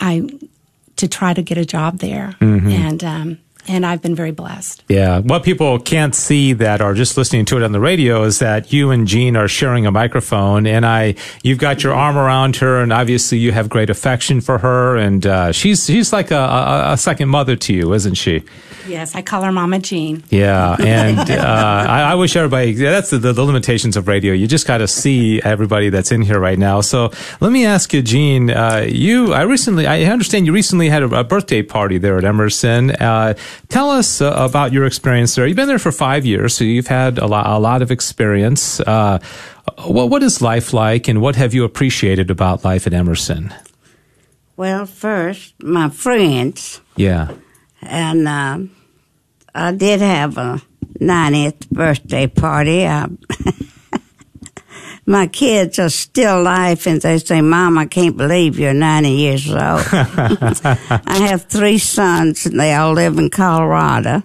I, 0.00 0.28
to 0.96 1.08
try 1.08 1.34
to 1.34 1.42
get 1.42 1.58
a 1.58 1.64
job 1.64 1.98
there. 1.98 2.36
Mm-hmm. 2.40 2.68
And, 2.68 3.04
um, 3.04 3.38
and 3.68 3.84
I've 3.84 4.02
been 4.02 4.14
very 4.14 4.30
blessed. 4.30 4.84
Yeah. 4.88 5.20
What 5.20 5.44
people 5.44 5.78
can't 5.78 6.14
see 6.14 6.52
that 6.54 6.80
are 6.80 6.94
just 6.94 7.16
listening 7.16 7.44
to 7.46 7.56
it 7.56 7.62
on 7.62 7.72
the 7.72 7.80
radio 7.80 8.24
is 8.24 8.38
that 8.38 8.72
you 8.72 8.90
and 8.90 9.06
Jean 9.06 9.36
are 9.36 9.48
sharing 9.48 9.86
a 9.86 9.90
microphone 9.90 10.66
and 10.66 10.86
I, 10.86 11.14
you've 11.42 11.58
got 11.58 11.82
your 11.82 11.92
arm 11.92 12.16
around 12.16 12.56
her 12.56 12.80
and 12.80 12.92
obviously 12.92 13.38
you 13.38 13.52
have 13.52 13.68
great 13.68 13.90
affection 13.90 14.40
for 14.40 14.58
her 14.58 14.96
and, 14.96 15.26
uh, 15.26 15.52
she's, 15.52 15.84
she's 15.84 16.12
like 16.12 16.30
a, 16.30 16.36
a, 16.36 16.92
a 16.92 16.96
second 16.96 17.28
mother 17.28 17.56
to 17.56 17.74
you, 17.74 17.92
isn't 17.92 18.14
she? 18.14 18.42
Yes, 18.88 19.14
I 19.14 19.22
call 19.22 19.42
her 19.42 19.52
Mama 19.52 19.78
Jean. 19.80 20.24
Yeah, 20.30 20.76
and 20.78 21.18
uh, 21.30 21.34
I, 21.34 22.12
I, 22.12 22.14
wish 22.14 22.34
everybody. 22.36 22.72
That's 22.72 23.10
the, 23.10 23.18
the, 23.18 23.32
the, 23.34 23.44
limitations 23.44 23.96
of 23.96 24.08
radio. 24.08 24.32
You 24.32 24.46
just 24.46 24.66
got 24.66 24.78
to 24.78 24.88
see 24.88 25.42
everybody 25.42 25.90
that's 25.90 26.10
in 26.10 26.22
here 26.22 26.40
right 26.40 26.58
now. 26.58 26.80
So 26.80 27.10
let 27.40 27.52
me 27.52 27.66
ask 27.66 27.92
you, 27.92 28.02
Jean. 28.02 28.50
Uh, 28.50 28.86
you, 28.88 29.34
I 29.34 29.42
recently, 29.42 29.86
I 29.86 30.04
understand 30.04 30.46
you 30.46 30.52
recently 30.52 30.88
had 30.88 31.02
a, 31.02 31.20
a 31.20 31.24
birthday 31.24 31.62
party 31.62 31.98
there 31.98 32.16
at 32.16 32.24
Emerson. 32.24 32.90
Uh, 33.58 33.66
tell 33.68 33.90
us 33.90 34.20
uh, 34.20 34.34
about 34.36 34.72
your 34.72 34.84
experience 34.84 35.34
there. 35.34 35.46
You've 35.46 35.56
been 35.56 35.68
there 35.68 35.78
for 35.78 35.92
five 35.92 36.24
years, 36.24 36.54
so 36.54 36.64
you've 36.64 36.86
had 36.86 37.18
a 37.18 37.26
lot, 37.26 37.46
a 37.46 37.58
lot 37.58 37.82
of 37.82 37.90
experience. 37.90 38.80
Uh, 38.80 39.18
what, 39.84 40.10
what 40.10 40.22
is 40.22 40.40
life 40.40 40.72
like, 40.72 41.08
and 41.08 41.20
what 41.20 41.36
have 41.36 41.54
you 41.54 41.64
appreciated 41.64 42.30
about 42.30 42.64
life 42.64 42.86
at 42.86 42.92
Emerson? 42.92 43.54
Well, 44.56 44.86
first, 44.86 45.54
my 45.62 45.88
friends. 45.88 46.80
Yeah. 46.96 47.32
And 47.80 48.26
um, 48.26 48.76
I 49.54 49.72
did 49.72 50.00
have 50.00 50.36
a 50.36 50.60
90th 51.00 51.68
birthday 51.70 52.26
party. 52.26 52.86
I, 52.86 53.06
my 55.08 55.26
kids 55.26 55.78
are 55.78 55.88
still 55.88 56.42
laughing. 56.42 56.98
They 56.98 57.16
say, 57.16 57.40
Mom, 57.40 57.78
I 57.78 57.86
can't 57.86 58.14
believe 58.14 58.58
you're 58.58 58.74
90 58.74 59.10
years 59.10 59.48
old. 59.48 59.56
I 59.62 61.26
have 61.30 61.46
three 61.46 61.78
sons, 61.78 62.44
and 62.44 62.60
they 62.60 62.74
all 62.74 62.92
live 62.92 63.16
in 63.16 63.30
Colorado. 63.30 64.22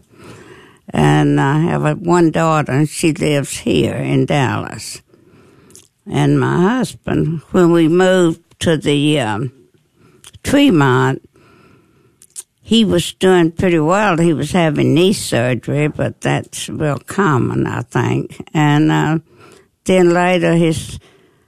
And 0.89 1.39
I 1.39 1.59
have 1.59 1.85
a, 1.85 1.93
one 1.95 2.31
daughter, 2.31 2.73
and 2.73 2.89
she 2.89 3.13
lives 3.13 3.59
here 3.59 3.95
in 3.95 4.25
Dallas. 4.25 5.01
And 6.05 6.37
my 6.37 6.75
husband, 6.75 7.39
when 7.51 7.71
we 7.71 7.87
moved 7.87 8.41
to 8.59 8.75
the 8.75 9.21
um, 9.21 9.53
Tremont, 10.43 11.21
he 12.61 12.83
was 12.83 13.13
doing 13.13 13.53
pretty 13.53 13.79
well. 13.79 14.17
He 14.17 14.33
was 14.33 14.51
having 14.51 14.93
knee 14.93 15.13
surgery, 15.13 15.87
but 15.87 16.19
that's 16.19 16.67
real 16.67 16.99
common, 16.99 17.67
I 17.67 17.83
think. 17.83 18.35
And 18.53 18.91
uh, 18.91 19.19
then 19.85 20.11
later, 20.11 20.53
his 20.55 20.99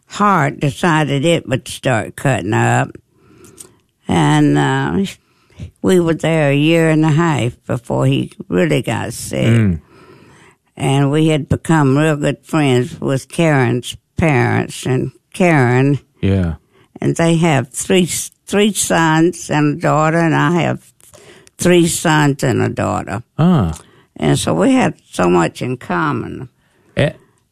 heart 0.08 0.60
decided 0.60 1.26
it 1.26 1.48
would 1.48 1.68
start 1.68 2.16
cutting 2.16 2.54
up. 2.54 2.90
And 4.08 4.58
uh, 4.58 5.06
we 5.82 6.00
were 6.00 6.14
there 6.14 6.52
a 6.52 6.56
year 6.56 6.90
and 6.90 7.06
a 7.06 7.12
half 7.12 7.62
before 7.66 8.06
he 8.06 8.32
really 8.48 8.82
got 8.82 9.14
sick. 9.14 9.48
Mm. 9.48 9.82
And 10.78 11.12
we 11.12 11.28
had 11.28 11.48
become 11.48 11.98
real 11.98 12.18
good 12.18 12.46
friends 12.46 13.00
with 13.00 13.30
Karen's 13.30 13.96
parents 14.18 14.86
and 14.86 15.12
Karen. 15.34 16.00
Yeah. 16.22 16.56
And 17.02 17.16
they 17.16 17.38
have 17.38 17.70
three 17.70 18.06
three 18.06 18.74
sons 18.74 19.50
and 19.50 19.78
a 19.78 19.82
daughter, 19.82 20.18
and 20.18 20.36
I 20.36 20.52
have 20.62 20.94
three 21.58 21.88
sons 21.88 22.44
and 22.44 22.62
a 22.62 22.70
daughter. 22.70 23.24
Ah. 23.38 23.78
And 24.18 24.38
so 24.38 24.54
we 24.54 24.72
had 24.74 25.00
so 25.06 25.30
much 25.30 25.62
in 25.62 25.78
common. 25.78 26.50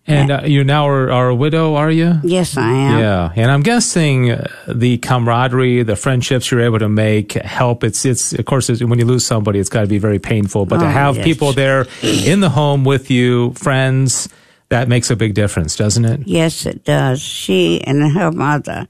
And 0.05 0.31
uh, 0.31 0.41
you 0.43 0.65
now 0.65 0.87
are, 0.89 1.09
are, 1.09 1.29
a 1.29 1.35
widow, 1.35 1.75
are 1.75 1.89
you? 1.89 2.19
Yes, 2.23 2.57
I 2.57 2.69
am. 2.69 2.99
Yeah, 2.99 3.31
and 3.37 3.49
I'm 3.49 3.61
guessing 3.61 4.31
uh, 4.31 4.51
the 4.67 4.97
camaraderie, 4.97 5.83
the 5.83 5.95
friendships 5.95 6.51
you're 6.51 6.59
able 6.59 6.79
to 6.79 6.89
make 6.89 7.33
help. 7.33 7.85
It's 7.85 8.03
it's 8.03 8.33
of 8.33 8.43
course 8.43 8.67
when 8.67 8.99
you 8.99 9.05
lose 9.05 9.25
somebody, 9.25 9.59
it's 9.59 9.69
got 9.69 9.81
to 9.81 9.87
be 9.87 9.99
very 9.99 10.19
painful. 10.19 10.65
But 10.65 10.79
oh, 10.79 10.81
to 10.81 10.89
have 10.89 11.15
yes. 11.15 11.23
people 11.23 11.53
there 11.53 11.87
in 12.01 12.41
the 12.41 12.49
home 12.49 12.83
with 12.83 13.09
you, 13.09 13.53
friends, 13.53 14.27
that 14.67 14.89
makes 14.89 15.09
a 15.09 15.15
big 15.15 15.35
difference, 15.35 15.77
doesn't 15.77 16.03
it? 16.03 16.27
Yes, 16.27 16.65
it 16.65 16.83
does. 16.83 17.21
She 17.21 17.81
and 17.81 18.11
her 18.11 18.31
mother, 18.31 18.89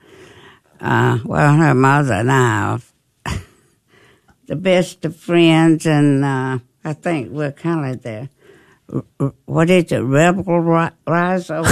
uh, 0.82 1.20
well, 1.24 1.56
her 1.56 1.76
mother 1.76 2.24
now 2.24 2.80
the 4.48 4.56
best 4.56 5.06
of 5.06 5.16
friends, 5.16 5.86
and 5.86 6.26
uh, 6.26 6.58
I 6.84 6.94
think 6.94 7.30
we're 7.30 7.52
kind 7.52 7.94
of 7.94 8.02
the 8.02 8.30
what 9.46 9.70
is 9.70 9.92
it, 9.92 10.00
rebel 10.00 10.44
rouser? 10.60 11.62
rabble 11.62 11.64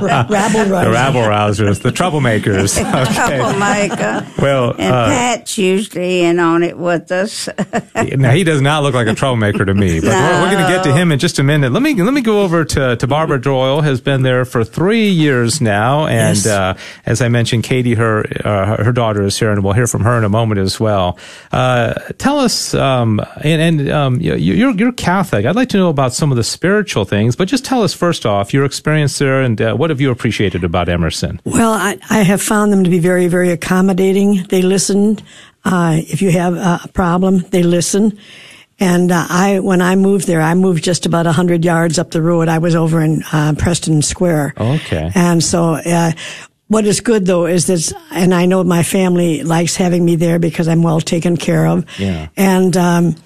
rousers. 0.00 0.84
The 0.84 0.90
rabble 0.90 1.20
rousers, 1.20 1.82
the 1.82 1.90
troublemakers. 1.90 2.80
Okay. 2.90 3.38
Troublemaker. 3.38 4.26
Well, 4.40 4.70
and 4.72 4.94
uh, 4.94 5.06
Pat's 5.06 5.58
usually 5.58 6.22
in 6.22 6.38
on 6.38 6.62
it 6.62 6.76
with 6.76 7.10
us. 7.12 7.48
now 7.94 8.32
he 8.32 8.44
does 8.44 8.60
not 8.60 8.82
look 8.82 8.94
like 8.94 9.06
a 9.06 9.14
troublemaker 9.14 9.64
to 9.64 9.74
me, 9.74 10.00
but 10.00 10.08
no. 10.08 10.12
we're, 10.12 10.42
we're 10.42 10.50
going 10.50 10.64
to 10.64 10.70
get 10.70 10.84
to 10.84 10.92
him 10.92 11.12
in 11.12 11.18
just 11.18 11.38
a 11.38 11.42
minute. 11.42 11.72
Let 11.72 11.82
me 11.82 11.94
let 11.94 12.12
me 12.12 12.20
go 12.20 12.42
over 12.42 12.64
to 12.64 12.96
to 12.96 13.06
Barbara 13.06 13.40
Doyle. 13.40 13.80
Has 13.80 14.00
been 14.00 14.22
there 14.22 14.44
for 14.44 14.64
three 14.64 15.08
years 15.08 15.60
now, 15.60 16.06
and 16.06 16.36
yes. 16.36 16.46
uh, 16.46 16.76
as 17.06 17.22
I 17.22 17.28
mentioned, 17.28 17.64
Katie, 17.64 17.94
her 17.94 18.24
uh, 18.44 18.82
her 18.82 18.92
daughter 18.92 19.22
is 19.22 19.38
here, 19.38 19.50
and 19.50 19.62
we'll 19.62 19.74
hear 19.74 19.86
from 19.86 20.02
her 20.02 20.18
in 20.18 20.24
a 20.24 20.28
moment 20.28 20.60
as 20.60 20.80
well. 20.80 21.18
Uh, 21.52 21.94
tell 22.18 22.38
us, 22.38 22.74
um, 22.74 23.20
and, 23.42 23.80
and 23.80 23.90
um, 23.90 24.20
you're 24.20 24.36
you're 24.36 24.92
Catholic. 24.92 25.46
I'd 25.46 25.56
like 25.60 25.68
to 25.68 25.76
know 25.76 25.90
about 25.90 26.14
some 26.14 26.30
of 26.30 26.36
the 26.36 26.44
spiritual 26.44 27.04
things, 27.04 27.36
but 27.36 27.46
just 27.46 27.64
tell 27.64 27.82
us 27.82 27.92
first 27.92 28.24
off 28.24 28.54
your 28.54 28.64
experience 28.64 29.18
there 29.18 29.42
and 29.42 29.60
uh, 29.60 29.74
what 29.74 29.90
have 29.90 30.00
you 30.00 30.10
appreciated 30.10 30.64
about 30.64 30.88
Emerson? 30.88 31.40
Well, 31.44 31.72
I, 31.72 31.98
I, 32.08 32.22
have 32.22 32.40
found 32.40 32.72
them 32.72 32.82
to 32.84 32.90
be 32.90 32.98
very, 32.98 33.28
very 33.28 33.50
accommodating. 33.50 34.44
They 34.44 34.62
listened. 34.62 35.22
Uh, 35.62 35.98
if 35.98 36.22
you 36.22 36.30
have 36.30 36.54
a 36.54 36.88
problem, 36.94 37.40
they 37.50 37.62
listen. 37.62 38.18
And 38.78 39.12
uh, 39.12 39.26
I, 39.28 39.60
when 39.60 39.82
I 39.82 39.96
moved 39.96 40.26
there, 40.26 40.40
I 40.40 40.54
moved 40.54 40.82
just 40.82 41.04
about 41.04 41.26
a 41.26 41.32
hundred 41.32 41.62
yards 41.62 41.98
up 41.98 42.10
the 42.10 42.22
road. 42.22 42.48
I 42.48 42.56
was 42.56 42.74
over 42.74 43.02
in 43.02 43.22
uh, 43.30 43.54
Preston 43.58 44.00
Square. 44.00 44.54
Okay. 44.56 45.12
And 45.14 45.44
so 45.44 45.74
uh, 45.74 46.12
what 46.68 46.86
is 46.86 47.02
good 47.02 47.26
though 47.26 47.44
is 47.44 47.66
that, 47.66 47.92
and 48.12 48.32
I 48.32 48.46
know 48.46 48.64
my 48.64 48.82
family 48.82 49.42
likes 49.42 49.76
having 49.76 50.06
me 50.06 50.16
there 50.16 50.38
because 50.38 50.68
I'm 50.68 50.82
well 50.82 51.02
taken 51.02 51.36
care 51.36 51.66
of. 51.66 51.84
Yeah. 51.98 52.28
And, 52.38 52.74
um, 52.78 53.16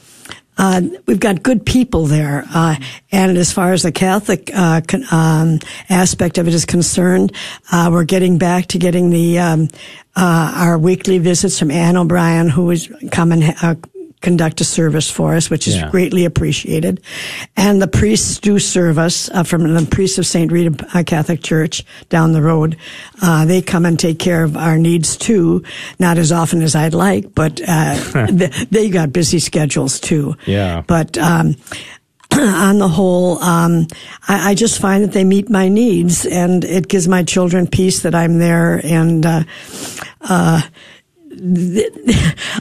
uh, 0.57 0.83
we've 1.07 1.21
got 1.21 1.43
good 1.43 1.65
people 1.67 2.07
there. 2.07 2.45
Uh, 2.55 2.77
and 3.11 3.37
as 3.37 3.53
far 3.53 3.73
as 3.73 3.83
the 3.83 3.93
Catholic 3.93 4.51
uh, 4.55 4.81
con- 4.87 5.05
um, 5.11 5.59
aspect 5.89 6.39
of 6.39 6.47
it 6.49 6.55
is 6.55 6.65
concerned, 6.65 7.33
uh, 7.73 7.89
we're 7.91 8.05
getting 8.05 8.39
back 8.39 8.67
to 8.67 8.79
getting 8.79 9.11
the 9.11 9.39
um, 9.39 9.69
uh, 10.17 10.53
our 10.57 10.79
weekly 10.79 11.19
visits 11.19 11.59
from 11.59 11.71
Ann 11.71 11.97
O'Brien, 11.97 12.49
who 12.49 12.71
is 12.71 12.93
coming 13.11 13.43
uh, 13.43 13.75
conduct 14.25 14.61
a 14.61 14.65
service 14.65 15.11
for 15.11 15.35
us, 15.35 15.51
which 15.51 15.69
is 15.69 15.77
yeah. 15.77 15.91
greatly 15.91 16.25
appreciated. 16.25 17.01
And 17.57 17.81
the 17.81 17.87
priests 17.87 18.39
do 18.39 18.59
serve 18.59 18.99
us 18.99 19.29
uh, 19.31 19.45
from 19.45 19.73
the 19.73 19.87
priests 19.87 20.19
of 20.19 20.27
St. 20.27 20.51
Rita 20.51 20.87
uh, 20.95 21.05
Catholic 21.05 21.43
Church 21.43 21.85
down 22.09 22.33
the 22.33 22.43
road. 22.43 22.77
Uh, 23.23 23.45
they 23.45 23.63
come 23.63 23.85
and 23.85 23.99
take 23.99 24.19
care 24.19 24.43
of 24.43 24.57
our 24.57 24.79
needs 24.79 25.17
too, 25.17 25.63
not 25.99 26.19
as 26.19 26.33
often 26.33 26.63
as 26.63 26.75
I'd 26.75 26.95
like, 26.95 27.35
but 27.35 27.61
uh, 27.69 28.27
they 28.71 28.89
got 28.89 29.13
busy 29.13 29.39
schedules 29.39 30.01
too. 30.01 30.35
Yeah. 30.47 30.83
But 30.87 31.19
um, 31.19 31.57
on 32.33 32.79
the 32.79 32.89
whole, 32.89 33.39
um, 33.43 33.87
I, 34.27 34.51
I, 34.51 34.55
just 34.55 34.81
find 34.81 35.05
that 35.05 35.13
they 35.13 35.25
meet 35.25 35.51
my 35.51 35.69
needs, 35.69 36.25
and 36.25 36.65
it 36.65 36.89
gives 36.89 37.07
my 37.07 37.23
children 37.23 37.67
peace 37.67 38.03
that 38.03 38.15
I'm 38.15 38.39
there. 38.39 38.81
And 38.83 39.27
uh, 39.27 39.45
uh, 40.23 40.63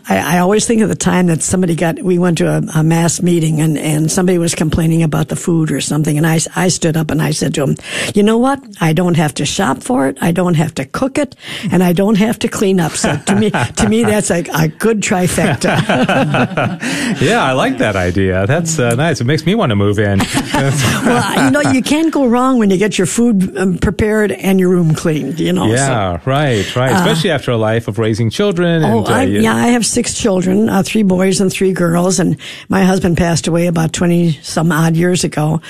I, 0.10 0.36
I, 0.36 0.40
always 0.40 0.66
think 0.66 0.82
of 0.82 0.90
the 0.90 0.96
time 0.96 1.28
that 1.28 1.42
somebody 1.44 1.76
got, 1.76 2.02
we 2.02 2.18
went 2.18 2.40
to 2.40 2.48
a, 2.48 2.62
a, 2.80 2.84
mass 2.84 3.22
meeting 3.22 3.62
and, 3.62 3.78
and 3.78 4.12
somebody 4.12 4.38
was 4.38 4.56
complaining 4.56 5.04
about 5.04 5.28
the 5.28 5.36
food 5.36 5.72
or 5.72 5.80
something. 5.80 6.18
And 6.18 6.26
I, 6.26 6.40
I 6.56 6.70
stood 6.70 6.98
up 6.98 7.12
and 7.12 7.22
I 7.22 7.32
said 7.32 7.54
to 7.56 7.64
him, 7.64 7.76
you 8.16 8.24
know 8.24 8.38
what? 8.38 8.64
I 8.82 8.94
don't 8.94 9.16
have 9.16 9.34
to 9.36 9.46
shop 9.46 9.84
for 9.84 10.08
it. 10.08 10.18
I 10.22 10.32
don't 10.32 10.56
have 10.56 10.74
to 10.76 10.86
cook 10.86 11.18
it 11.18 11.36
and 11.72 11.84
I 11.84 11.94
don't 11.94 12.18
have 12.18 12.40
to 12.40 12.48
clean 12.48 12.80
up. 12.80 12.94
So 12.94 13.16
to 13.16 13.36
me, 13.36 13.52
to 13.52 13.90
me, 13.90 14.04
that's 14.04 14.32
a, 14.32 14.44
a 14.54 14.68
good 14.68 15.02
trifecta. 15.02 15.82
yeah, 17.22 17.44
I 17.44 17.54
like 17.54 17.78
that 17.78 17.96
idea. 17.96 18.48
That's 18.48 18.80
uh, 18.80 18.96
nice. 18.96 19.22
It 19.22 19.26
makes 19.26 19.46
me 19.46 19.56
want 19.56 19.70
to 19.70 19.76
move 19.76 20.00
in. 20.00 20.20
well, 20.54 21.46
you 21.46 21.52
know, 21.52 21.62
you 21.72 21.84
can't 21.84 22.12
go 22.12 22.28
wrong 22.28 22.58
when 22.58 22.70
you 22.70 22.78
get 22.78 22.98
your 22.98 23.08
food 23.08 23.56
um, 23.58 23.78
prepared 23.78 24.32
and 24.32 24.60
your 24.60 24.70
room 24.70 24.96
cleaned, 24.96 25.40
you 25.40 25.54
know. 25.54 25.68
Yeah, 25.68 26.18
so, 26.18 26.30
right, 26.30 26.76
right. 26.76 26.92
Uh, 26.92 26.98
Especially 26.98 27.32
uh, 27.32 27.36
after 27.36 27.52
a 27.52 27.58
life 27.58 27.88
of 27.88 28.00
raising 28.00 28.30
children 28.30 28.63
children? 28.64 28.84
Oh, 28.84 29.00
and, 29.00 29.08
uh, 29.08 29.14
I, 29.14 29.24
yeah, 29.24 29.56
I 29.56 29.68
have 29.68 29.86
six 29.86 30.14
children, 30.14 30.70
uh, 30.70 30.84
three 30.84 31.04
boys 31.04 31.42
and 31.42 31.52
three 31.52 31.74
girls, 31.74 32.20
and 32.20 32.38
my 32.70 32.84
husband 32.84 33.18
passed 33.18 33.48
away 33.48 33.68
about 33.68 33.94
twenty 33.94 34.34
some 34.42 34.72
odd 34.72 34.96
years 34.96 35.24
ago, 35.24 35.62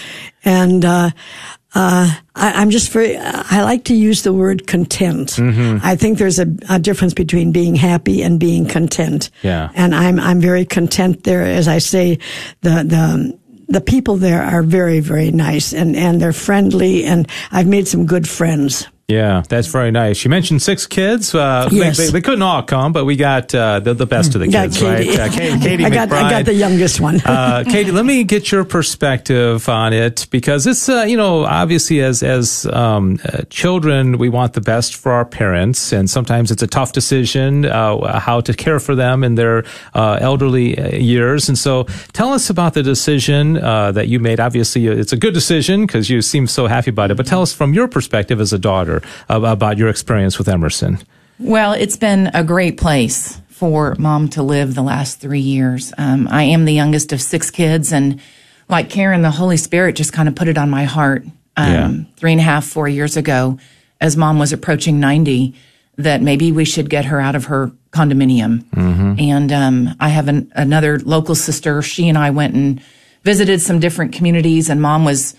and. 0.43 0.84
Uh, 0.86 1.12
uh, 1.75 2.08
I, 2.36 2.62
am 2.62 2.69
just 2.69 2.91
very, 2.91 3.17
I 3.17 3.63
like 3.63 3.86
to 3.86 3.95
use 3.95 4.21
the 4.21 4.32
word 4.32 4.67
content. 4.67 5.29
Mm-hmm. 5.29 5.79
I 5.84 5.95
think 5.95 6.19
there's 6.19 6.38
a, 6.38 6.45
a, 6.69 6.77
difference 6.77 7.15
between 7.15 7.51
being 7.51 7.75
happy 7.75 8.21
and 8.21 8.39
being 8.39 8.67
content. 8.67 9.32
Yeah. 9.41 9.71
And 9.73 9.95
I'm, 9.95 10.19
I'm 10.19 10.39
very 10.39 10.65
content 10.65 11.23
there. 11.23 11.41
As 11.41 11.67
I 11.67 11.79
say, 11.79 12.19
the, 12.62 12.84
the, 12.84 13.39
the 13.69 13.82
people 13.82 14.17
there 14.17 14.43
are 14.43 14.62
very, 14.62 14.99
very 14.99 15.32
nice 15.32 15.73
and, 15.73 15.95
and 15.95 16.21
they're 16.21 16.32
friendly 16.32 17.06
and 17.06 17.27
I've 17.51 17.67
made 17.67 17.88
some 17.88 18.06
good 18.06 18.29
friends. 18.29 18.88
Yeah, 19.09 19.43
that's 19.49 19.67
very 19.67 19.91
nice. 19.91 20.23
You 20.23 20.29
mentioned 20.29 20.61
six 20.61 20.87
kids. 20.87 21.35
Uh, 21.35 21.67
yes. 21.69 21.97
They, 21.97 22.05
they, 22.05 22.11
they, 22.13 22.21
couldn't 22.21 22.41
all 22.41 22.63
come, 22.63 22.93
but 22.93 23.03
we 23.03 23.17
got 23.17 23.53
uh, 23.53 23.81
the, 23.81 23.93
the 23.93 24.05
best 24.05 24.33
of 24.33 24.39
the 24.39 24.47
kids, 24.47 24.79
Katie. 24.79 25.09
right? 25.09 25.19
Uh, 25.19 25.29
Katie, 25.29 25.59
Katie 25.61 25.85
I, 25.85 25.89
got, 25.89 26.07
McBride. 26.07 26.23
I 26.23 26.29
got 26.29 26.45
the 26.45 26.53
youngest 26.53 27.01
one. 27.01 27.19
uh, 27.25 27.65
Katie, 27.67 27.91
let 27.91 28.05
me 28.05 28.23
get 28.23 28.49
your 28.49 28.63
perspective 28.63 29.67
on 29.67 29.91
it 29.91 30.27
because 30.31 30.65
it's, 30.65 30.87
uh, 30.87 31.03
you 31.05 31.17
know, 31.17 31.43
obviously 31.43 31.99
as, 31.99 32.23
as 32.23 32.65
um, 32.67 33.19
uh, 33.25 33.41
children, 33.49 34.19
we 34.19 34.29
want 34.29 34.53
the 34.53 34.61
best 34.61 34.95
for 34.95 35.11
our 35.11 35.25
parents, 35.25 35.91
and 35.91 36.09
sometimes 36.09 36.49
it's 36.49 36.63
a 36.63 36.67
tough 36.67 36.93
decision 36.93 37.65
uh, 37.65 38.19
how 38.19 38.39
to 38.39 38.53
care 38.53 38.79
for 38.79 38.95
them 38.95 39.25
in 39.25 39.35
their 39.35 39.65
elderly 39.93 40.97
years. 40.97 41.49
And 41.49 41.57
so 41.57 41.83
tell 42.13 42.31
us 42.31 42.49
about 42.49 42.73
the 42.73 42.83
decision 42.83 43.53
that 43.53 44.07
you 44.07 44.19
made. 44.21 44.39
Obviously, 44.39 44.87
it's 44.87 45.11
a 45.11 45.17
good 45.17 45.33
decision 45.33 45.85
because 45.85 46.09
you 46.09 46.21
seem 46.21 46.47
so 46.47 46.67
happy 46.67 46.89
about 46.89 47.11
it, 47.11 47.17
but 47.17 47.25
tell 47.25 47.41
us 47.41 47.51
from 47.53 47.73
your 47.73 47.89
perspective 47.89 48.39
as 48.39 48.53
a 48.53 48.59
daughter 48.59 48.92
about 49.29 49.77
your 49.77 49.89
experience 49.89 50.38
with 50.38 50.47
Emerson. 50.47 50.99
Well, 51.39 51.73
it's 51.73 51.97
been 51.97 52.29
a 52.34 52.43
great 52.43 52.77
place 52.77 53.41
for 53.49 53.95
mom 53.97 54.29
to 54.29 54.43
live 54.43 54.75
the 54.75 54.82
last 54.82 55.19
three 55.19 55.39
years. 55.39 55.93
Um, 55.97 56.27
I 56.29 56.43
am 56.43 56.65
the 56.65 56.73
youngest 56.73 57.13
of 57.13 57.21
six 57.21 57.49
kids, 57.49 57.93
and 57.93 58.19
like 58.69 58.89
Karen, 58.89 59.21
the 59.21 59.32
Holy 59.32 59.58
Spirit 59.58 59.95
just 59.95 60.13
kind 60.13 60.27
of 60.27 60.36
put 60.36 60.47
it 60.47 60.58
on 60.58 60.69
my 60.69 60.84
heart 60.84 61.23
um, 61.56 61.71
yeah. 61.71 61.91
three 62.15 62.32
and 62.32 62.41
a 62.41 62.43
half, 62.43 62.65
four 62.65 62.88
years 62.88 63.17
ago, 63.17 63.60
as 64.01 64.17
mom 64.17 64.39
was 64.39 64.53
approaching 64.53 64.99
90, 64.99 65.56
that 65.97 66.21
maybe 66.21 66.51
we 66.51 66.65
should 66.65 66.89
get 66.89 67.06
her 67.06 67.19
out 67.19 67.36
of 67.36 67.45
her 67.45 67.71
condominium. 67.91 68.63
Mm-hmm. 68.71 69.19
And 69.19 69.51
um, 69.51 69.89
I 69.99 70.10
have 70.10 70.27
an, 70.27 70.51
another 70.56 70.99
local 70.99 71.36
sister. 71.36 71.82
She 71.82 72.10
and 72.10 72.17
I 72.17 72.32
went 72.32 72.56
and 72.56 72.82
visited 73.23 73.62
some 73.62 73.79
different 73.79 74.13
communities, 74.13 74.69
and 74.69 74.82
mom 74.82 75.06
was 75.06 75.36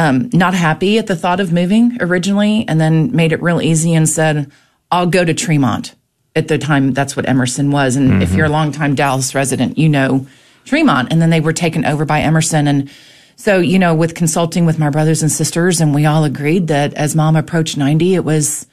um, 0.00 0.30
not 0.32 0.54
happy 0.54 0.98
at 0.98 1.06
the 1.06 1.16
thought 1.16 1.40
of 1.40 1.52
moving 1.52 1.98
originally, 2.00 2.64
and 2.66 2.80
then 2.80 3.14
made 3.14 3.32
it 3.32 3.42
real 3.42 3.60
easy 3.60 3.92
and 3.92 4.08
said, 4.08 4.50
I'll 4.90 5.06
go 5.06 5.24
to 5.24 5.34
Tremont. 5.34 5.94
At 6.34 6.48
the 6.48 6.56
time, 6.56 6.92
that's 6.92 7.16
what 7.16 7.28
Emerson 7.28 7.70
was. 7.70 7.96
And 7.96 8.10
mm-hmm. 8.10 8.22
if 8.22 8.32
you're 8.32 8.46
a 8.46 8.50
longtime 8.50 8.94
Dallas 8.94 9.34
resident, 9.34 9.76
you 9.76 9.88
know 9.88 10.26
Tremont. 10.64 11.12
And 11.12 11.20
then 11.20 11.28
they 11.28 11.40
were 11.40 11.52
taken 11.52 11.84
over 11.84 12.06
by 12.06 12.20
Emerson. 12.20 12.66
And 12.66 12.90
so, 13.36 13.58
you 13.58 13.78
know, 13.78 13.94
with 13.94 14.14
consulting 14.14 14.64
with 14.64 14.78
my 14.78 14.88
brothers 14.88 15.22
and 15.22 15.30
sisters, 15.30 15.80
and 15.80 15.94
we 15.94 16.06
all 16.06 16.24
agreed 16.24 16.68
that 16.68 16.94
as 16.94 17.14
mom 17.14 17.36
approached 17.36 17.76
90, 17.76 18.14
it 18.14 18.24
was 18.24 18.66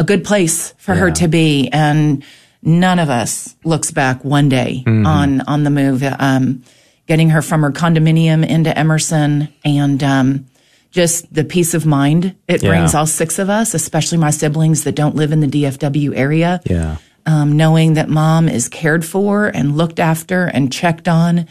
a 0.00 0.04
good 0.04 0.24
place 0.24 0.72
for 0.78 0.94
yeah. 0.94 1.00
her 1.00 1.10
to 1.12 1.28
be. 1.28 1.68
And 1.68 2.24
none 2.62 2.98
of 2.98 3.08
us 3.08 3.54
looks 3.62 3.92
back 3.92 4.24
one 4.24 4.48
day 4.48 4.82
mm-hmm. 4.84 5.06
on, 5.06 5.42
on 5.42 5.62
the 5.62 5.70
move. 5.70 6.02
Um, 6.02 6.64
getting 7.06 7.30
her 7.30 7.42
from 7.42 7.62
her 7.62 7.70
condominium 7.70 8.44
into 8.44 8.76
Emerson 8.76 9.52
and, 9.64 10.02
um, 10.02 10.46
just 10.92 11.32
the 11.32 11.42
peace 11.42 11.74
of 11.74 11.84
mind 11.86 12.36
it 12.46 12.62
yeah. 12.62 12.68
brings 12.68 12.94
all 12.94 13.06
six 13.06 13.38
of 13.38 13.50
us, 13.50 13.74
especially 13.74 14.18
my 14.18 14.30
siblings 14.30 14.84
that 14.84 14.94
don't 14.94 15.16
live 15.16 15.32
in 15.32 15.40
the 15.40 15.46
DFW 15.48 16.16
area. 16.16 16.60
Yeah. 16.66 16.98
Um, 17.24 17.56
knowing 17.56 17.94
that 17.94 18.08
mom 18.08 18.48
is 18.48 18.68
cared 18.68 19.04
for 19.04 19.46
and 19.46 19.76
looked 19.76 20.00
after 20.00 20.46
and 20.46 20.72
checked 20.72 21.08
on. 21.08 21.46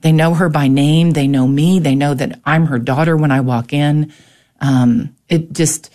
They 0.00 0.12
know 0.12 0.34
her 0.34 0.48
by 0.48 0.68
name. 0.68 1.12
They 1.12 1.26
know 1.26 1.46
me. 1.46 1.78
They 1.78 1.94
know 1.94 2.14
that 2.14 2.40
I'm 2.44 2.66
her 2.66 2.78
daughter 2.78 3.16
when 3.16 3.32
I 3.32 3.40
walk 3.40 3.72
in. 3.72 4.12
Um, 4.60 5.16
it 5.30 5.52
just, 5.52 5.90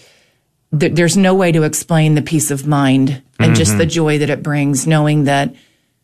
th- 0.78 0.94
there's 0.94 1.16
no 1.16 1.36
way 1.36 1.52
to 1.52 1.62
explain 1.64 2.16
the 2.16 2.24
peace 2.24 2.50
of 2.50 2.66
mind 2.66 3.22
and 3.40 3.52
mm-hmm. 3.52 3.54
just 3.54 3.78
the 3.78 3.86
joy 3.86 4.18
that 4.18 4.32
it 4.32 4.42
brings 4.42 4.88
knowing 4.88 5.26
that 5.26 5.54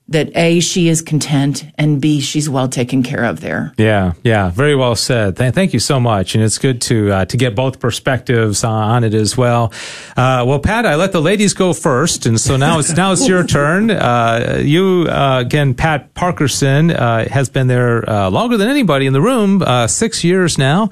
that 0.07 0.35
A, 0.37 0.59
she 0.59 0.87
is 0.87 1.01
content, 1.01 1.65
and 1.79 1.99
B, 1.99 2.19
she's 2.19 2.47
well 2.47 2.67
taken 2.67 3.01
care 3.01 3.23
of 3.23 3.41
there. 3.41 3.73
Yeah, 3.77 4.13
yeah, 4.23 4.49
very 4.51 4.75
well 4.75 4.95
said. 4.95 5.37
Th- 5.37 5.53
thank 5.53 5.73
you 5.73 5.79
so 5.79 5.99
much, 5.99 6.35
and 6.35 6.43
it's 6.43 6.59
good 6.59 6.79
to 6.81 7.11
uh, 7.11 7.25
to 7.25 7.37
get 7.37 7.55
both 7.55 7.79
perspectives 7.79 8.63
on 8.63 9.03
it 9.03 9.15
as 9.15 9.35
well. 9.35 9.73
Uh, 10.15 10.43
well, 10.45 10.59
Pat, 10.59 10.85
I 10.85 10.95
let 10.95 11.11
the 11.11 11.21
ladies 11.21 11.53
go 11.53 11.73
first, 11.73 12.27
and 12.27 12.39
so 12.39 12.55
now 12.55 12.77
it's 12.77 12.95
now 12.95 13.13
it's 13.13 13.27
your 13.27 13.43
turn. 13.47 13.89
Uh, 13.89 14.61
you 14.63 15.07
uh, 15.09 15.39
again, 15.39 15.73
Pat 15.73 16.13
Parkerson 16.13 16.91
uh, 16.95 17.27
has 17.29 17.49
been 17.49 17.65
there 17.65 18.07
uh, 18.07 18.29
longer 18.29 18.57
than 18.57 18.69
anybody 18.69 19.07
in 19.07 19.13
the 19.13 19.21
room, 19.21 19.63
six 19.87 20.23
years 20.23 20.59
now. 20.59 20.89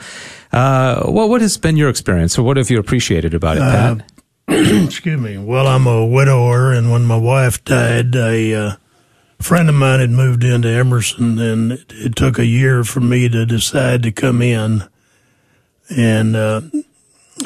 well, 0.52 1.30
what 1.30 1.42
has 1.42 1.58
been 1.58 1.78
your 1.78 1.90
experience, 1.90 2.40
or 2.40 2.44
what 2.44 2.58
have 2.58 2.72
you 2.72 2.80
appreciated 2.80 3.36
about 3.36 3.58
it, 3.58 3.62
Pat? 3.62 4.12
excuse 4.86 5.22
me. 5.22 5.38
Well, 5.38 5.68
I'm 5.68 5.86
a 5.86 6.04
widower, 6.04 6.74
and 6.74 6.92
when 6.92 7.06
my 7.06 7.16
wife 7.18 7.64
died, 7.64 8.16
I 8.16 8.78
a 9.44 9.46
friend 9.46 9.68
of 9.68 9.76
mine 9.76 10.00
had 10.00 10.10
moved 10.10 10.42
into 10.42 10.70
Emerson, 10.70 11.38
and 11.38 11.74
it, 11.90 12.16
took 12.16 12.40
a 12.40 12.46
year 12.46 12.86
for 12.86 13.02
me 13.02 13.28
to 13.28 13.46
decide 13.46 14.02
to 14.04 14.10
come 14.10 14.42
in. 14.42 14.88
And 15.90 16.34
uh, 16.34 16.62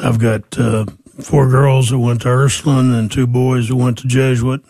I've 0.00 0.20
got 0.20 0.56
uh, 0.56 0.86
four 1.20 1.50
girls 1.50 1.90
that 1.90 1.98
went 1.98 2.22
to 2.22 2.28
Ursuline 2.28 2.92
and 2.92 3.10
two 3.10 3.26
boys 3.26 3.66
that 3.66 3.74
went 3.74 3.98
to 3.98 4.06
Jesuit. 4.06 4.62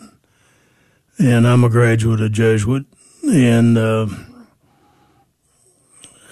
And 1.19 1.47
I'm 1.47 1.63
a 1.63 1.69
graduate 1.69 2.19
of 2.19 2.31
Jesuit. 2.31 2.87
And 3.21 3.77
uh, 3.77 4.07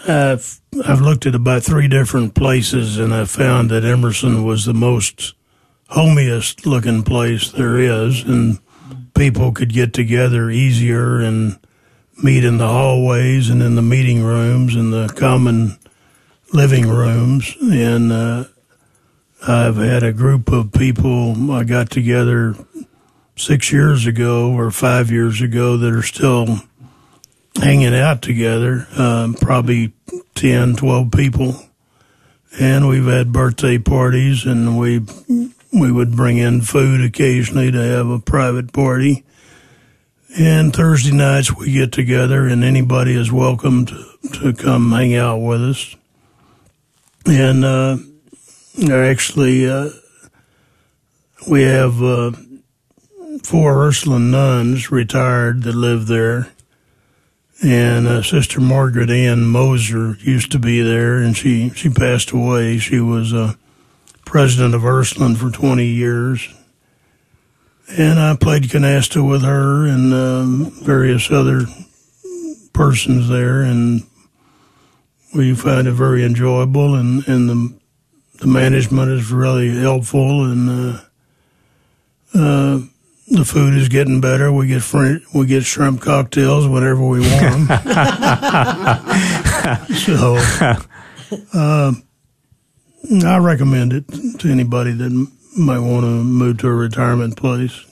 I've, 0.07 0.59
I've 0.83 1.01
looked 1.01 1.27
at 1.27 1.35
about 1.35 1.61
three 1.61 1.87
different 1.87 2.33
places, 2.33 2.97
and 2.97 3.13
I 3.13 3.25
found 3.25 3.69
that 3.69 3.85
Emerson 3.85 4.43
was 4.43 4.65
the 4.65 4.73
most 4.73 5.35
homiest 5.89 6.65
looking 6.65 7.03
place 7.03 7.51
there 7.51 7.77
is. 7.77 8.23
And 8.23 8.57
people 9.17 9.51
could 9.51 9.73
get 9.73 9.93
together 9.93 10.49
easier 10.51 11.19
and 11.19 11.59
meet 12.21 12.43
in 12.43 12.57
the 12.57 12.67
hallways 12.67 13.49
and 13.49 13.61
in 13.63 13.75
the 13.75 13.81
meeting 13.81 14.23
rooms 14.23 14.75
and 14.75 14.93
the 14.93 15.07
common 15.17 15.77
living 16.53 16.87
rooms. 16.87 17.55
And 17.59 18.11
uh, 18.11 18.45
I've 19.47 19.77
had 19.77 20.03
a 20.03 20.13
group 20.13 20.51
of 20.51 20.71
people 20.71 21.51
I 21.51 21.63
got 21.63 21.89
together 21.89 22.55
six 23.35 23.71
years 23.71 24.05
ago 24.05 24.53
or 24.53 24.69
five 24.71 25.11
years 25.11 25.41
ago 25.41 25.77
that 25.77 25.93
are 25.93 26.03
still 26.03 26.59
hanging 27.55 27.95
out 27.95 28.21
together, 28.21 28.87
um, 28.97 29.33
probably 29.33 29.93
10, 30.35 30.75
12 30.75 31.11
people. 31.11 31.55
And 32.59 32.87
we've 32.87 33.05
had 33.05 33.31
birthday 33.31 33.77
parties 33.79 34.45
and 34.45 34.77
we 34.77 35.01
we 35.79 35.91
would 35.91 36.15
bring 36.15 36.37
in 36.37 36.61
food 36.61 37.01
occasionally 37.03 37.71
to 37.71 37.77
have 37.77 38.09
a 38.09 38.19
private 38.19 38.73
party. 38.73 39.23
And 40.37 40.75
Thursday 40.75 41.11
nights 41.15 41.55
we 41.55 41.71
get 41.71 41.91
together, 41.91 42.45
and 42.47 42.63
anybody 42.63 43.13
is 43.13 43.31
welcome 43.31 43.85
to, 43.85 44.05
to 44.33 44.53
come 44.53 44.91
hang 44.91 45.15
out 45.15 45.37
with 45.37 45.61
us. 45.61 45.95
And 47.25 47.63
uh, 47.65 47.97
actually, 48.91 49.69
uh, 49.69 49.89
we 51.49 51.63
have 51.63 52.01
uh, 52.03 52.31
four 53.43 53.87
Ursuline 53.87 54.31
nuns 54.31 54.91
retired 54.91 55.63
that 55.63 55.75
live 55.75 56.07
there. 56.07 56.49
And 57.63 58.05
uh, 58.05 58.21
Sister 58.21 58.61
Margaret 58.61 59.09
Ann 59.09 59.45
Moser 59.45 60.17
used 60.19 60.51
to 60.51 60.59
be 60.59 60.81
there, 60.81 61.17
and 61.17 61.35
she, 61.35 61.69
she 61.69 61.89
passed 61.89 62.31
away. 62.31 62.77
She 62.77 62.99
was 62.99 63.33
uh, 63.33 63.53
president 64.27 64.75
of 64.75 64.85
Ursuline 64.85 65.35
for 65.35 65.49
20 65.49 65.85
years. 65.85 66.53
And 67.97 68.19
I 68.19 68.35
played 68.35 68.63
canasta 68.63 69.27
with 69.27 69.43
her 69.43 69.87
and 69.87 70.13
um, 70.13 70.71
various 70.83 71.31
other 71.31 71.65
persons 72.73 73.29
there, 73.29 73.61
and 73.61 74.03
we 75.33 75.55
find 75.55 75.87
it 75.87 75.93
very 75.93 76.25
enjoyable, 76.25 76.95
and, 76.95 77.25
and 77.27 77.49
the, 77.49 77.73
the 78.39 78.47
management 78.47 79.09
is 79.11 79.31
really 79.31 79.69
helpful, 79.79 80.43
and 80.43 80.69
uh, 80.69 80.99
uh, 82.35 82.79
the 83.29 83.45
food 83.45 83.75
is 83.75 83.87
getting 83.87 84.19
better. 84.19 84.51
We 84.51 84.67
get 84.67 84.81
fr- 84.83 85.23
we 85.33 85.45
get 85.45 85.63
shrimp 85.63 86.01
cocktails 86.01 86.67
whenever 86.67 87.05
we 87.05 87.21
want 87.21 87.67
them. 87.67 87.67
so 89.95 90.37
uh, 91.53 91.93
I 93.23 93.37
recommend 93.37 93.93
it 93.93 94.05
to 94.39 94.49
anybody 94.49 94.91
that 94.91 95.27
might 95.57 95.79
want 95.79 96.03
to 96.03 96.23
move 96.23 96.57
to 96.59 96.67
a 96.67 96.73
retirement 96.73 97.37
place. 97.37 97.85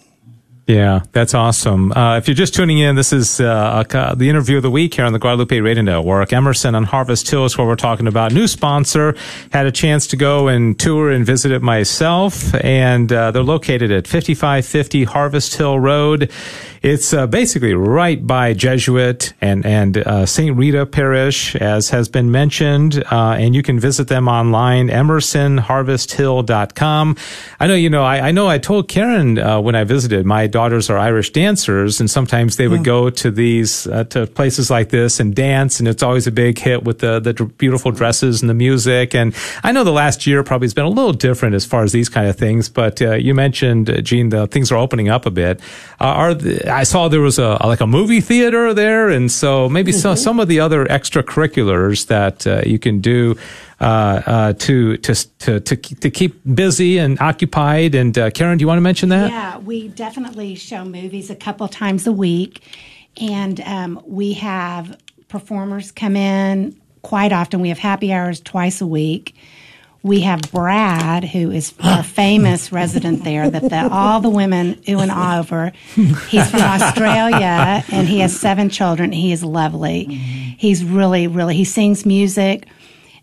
Yeah, 0.68 1.02
that's 1.12 1.36
awesome. 1.36 1.92
Uh, 1.92 2.18
if 2.18 2.28
you're 2.28 2.34
just 2.34 2.56
tuning 2.56 2.80
in, 2.80 2.96
this 2.96 3.14
is 3.14 3.40
uh, 3.40 3.84
uh, 3.88 4.16
the 4.16 4.30
interview 4.32 4.58
of 4.58 4.64
the 4.64 4.72
week 4.72 4.96
here 4.96 5.06
on 5.06 5.14
the 5.14 5.20
Guadalupe 5.20 5.60
Radio 5.60 5.84
Network. 5.84 6.34
Emerson 6.34 6.74
on 6.74 6.84
Harvest 6.86 7.30
Hill 7.30 7.46
is 7.46 7.56
what 7.56 7.68
we're 7.68 7.76
talking 7.76 8.08
about. 8.08 8.34
New 8.34 8.48
sponsor. 8.48 9.16
Had 9.52 9.68
a 9.68 9.72
chance 9.72 10.08
to 10.08 10.18
go 10.18 10.48
and 10.48 10.78
tour 10.80 11.12
and 11.12 11.24
visit 11.24 11.52
it 11.52 11.62
myself, 11.62 12.56
and 12.56 13.14
uh, 13.14 13.30
they're 13.30 13.44
located 13.44 13.92
at 13.92 14.08
5550 14.08 15.04
Harvest 15.04 15.56
Hill 15.56 15.80
Road 15.80 16.32
it's 16.86 17.14
uh, 17.16 17.26
basically 17.26 17.74
right 17.74 18.28
by 18.28 18.54
Jesuit 18.54 19.34
and 19.42 19.66
and 19.66 19.98
uh, 19.98 20.28
St. 20.28 20.56
Rita 20.56 20.86
Parish, 20.86 21.56
as 21.56 21.90
has 21.90 22.08
been 22.08 22.30
mentioned, 22.30 23.04
uh, 23.12 23.38
and 23.40 23.56
you 23.56 23.64
can 23.64 23.80
visit 23.80 24.08
them 24.08 24.28
online, 24.28 24.90
emersonharvesthill.com. 24.90 27.18
I 27.60 27.66
know, 27.66 27.74
you 27.74 27.90
know, 27.90 28.04
I, 28.04 28.28
I 28.28 28.32
know 28.32 28.48
I 28.48 28.60
told 28.60 28.88
Karen 28.88 29.40
uh, 29.40 29.60
when 29.60 29.74
I 29.74 29.84
visited, 29.84 30.28
my 30.28 30.46
daughters 30.46 30.88
are 30.92 31.00
Irish 31.00 31.32
dancers, 31.32 32.00
and 32.00 32.08
sometimes 32.08 32.58
they 32.58 32.68
would 32.68 32.82
mm. 32.82 32.86
go 32.86 33.10
to 33.10 33.32
these 33.32 33.88
uh, 33.88 34.04
to 34.04 34.28
places 34.28 34.70
like 34.70 34.90
this 34.90 35.20
and 35.20 35.36
dance, 35.36 35.80
and 35.80 35.88
it's 35.88 36.04
always 36.04 36.28
a 36.28 36.32
big 36.32 36.60
hit 36.60 36.84
with 36.84 37.00
the 37.00 37.20
the 37.20 37.34
beautiful 37.58 37.90
dresses 37.90 38.44
and 38.44 38.50
the 38.50 38.54
music. 38.54 39.16
And 39.16 39.34
I 39.64 39.72
know 39.72 39.84
the 39.84 39.92
last 39.92 40.28
year 40.28 40.44
probably 40.44 40.66
has 40.66 40.76
been 40.76 40.86
a 40.86 40.90
little 40.90 41.14
different 41.14 41.56
as 41.56 41.66
far 41.66 41.82
as 41.82 41.94
these 41.94 42.10
kind 42.10 42.28
of 42.28 42.36
things, 42.36 42.70
but 42.70 43.02
uh, 43.02 43.14
you 43.14 43.34
mentioned, 43.34 43.90
Jean, 44.04 44.30
the 44.30 44.46
things 44.46 44.72
are 44.72 44.78
opening 44.78 45.10
up 45.10 45.26
a 45.26 45.32
bit. 45.32 45.60
are 46.00 46.36
the, 46.36 46.75
I 46.76 46.84
saw 46.84 47.08
there 47.08 47.22
was 47.22 47.40
a 47.40 47.58
like 47.66 47.80
a 47.80 47.88
movie 47.88 48.20
theater 48.20 48.74
there, 48.74 49.10
and 49.10 49.32
so 49.32 49.70
maybe 49.70 49.92
mm-hmm. 49.92 50.00
some 50.00 50.18
some 50.18 50.40
of 50.42 50.50
the 50.50 50.60
other 50.60 50.86
extracurriculars 50.86 52.08
that 52.08 52.46
uh, 52.46 52.62
you 52.66 52.80
can 52.80 53.00
do 53.00 53.38
uh, 53.80 54.22
uh, 54.26 54.54
to, 54.54 54.98
to 54.98 55.16
to 55.40 55.60
to 55.62 55.76
to 55.78 56.10
keep 56.10 56.42
busy 56.54 56.98
and 56.98 57.20
occupied. 57.22 57.96
And 57.96 58.18
uh, 58.18 58.30
Karen, 58.32 58.58
do 58.58 58.64
you 58.64 58.68
want 58.68 58.78
to 58.78 58.82
mention 58.82 59.10
that? 59.10 59.32
Yeah, 59.32 59.58
we 59.60 59.88
definitely 59.88 60.56
show 60.56 60.84
movies 60.84 61.30
a 61.30 61.36
couple 61.36 61.68
times 61.70 62.08
a 62.08 62.12
week, 62.12 62.62
and 63.22 63.62
um, 63.62 64.02
we 64.06 64.34
have 64.34 65.00
performers 65.30 65.94
come 65.94 66.18
in 66.18 66.76
quite 67.04 67.32
often. 67.32 67.62
We 67.62 67.70
have 67.70 67.80
happy 67.80 68.12
hours 68.12 68.42
twice 68.42 68.82
a 68.82 68.88
week 68.88 69.34
we 70.06 70.22
have 70.22 70.40
Brad, 70.52 71.24
who 71.24 71.50
is 71.50 71.74
our 71.80 72.04
famous 72.04 72.72
resident 72.72 73.24
there, 73.24 73.50
that 73.50 73.70
the, 73.70 73.90
all 73.92 74.22
the 74.22 74.30
women 74.30 74.80
ooh 74.88 75.00
and 75.00 75.10
ah 75.10 75.40
over. 75.40 75.72
He's 75.96 76.48
from 76.52 76.62
Australia 76.62 77.84
and 77.92 78.08
he 78.08 78.20
has 78.20 78.40
seven 78.40 78.70
children. 78.70 79.12
He 79.12 79.32
is 79.32 79.44
lovely. 79.44 80.04
He's 80.06 80.84
really, 80.84 81.26
really, 81.26 81.56
he 81.56 81.66
sings 81.66 82.06
music 82.06 82.68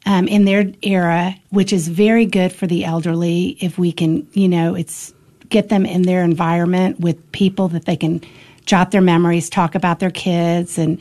um, 0.07 0.27
in 0.27 0.45
their 0.45 0.73
era, 0.83 1.37
which 1.51 1.73
is 1.73 1.87
very 1.87 2.27
good 2.27 2.53
for 2.53 2.67
the 2.67 2.85
elderly 2.85 3.57
if 3.61 3.79
we 3.79 3.93
can, 3.93 4.27
you 4.33 4.49
know, 4.49 4.75
it's 4.75 5.15
get 5.51 5.69
them 5.69 5.87
in 5.87 6.03
their 6.03 6.25
environment 6.25 6.99
with 6.99 7.31
people 7.31 7.69
that 7.69 7.85
they 7.85 7.95
can 7.95 8.21
jot 8.67 8.91
their 8.91 9.01
memories, 9.01 9.49
talk 9.49 9.77
about 9.77 10.01
their 10.01 10.11
kids, 10.11 10.79
and 10.79 11.01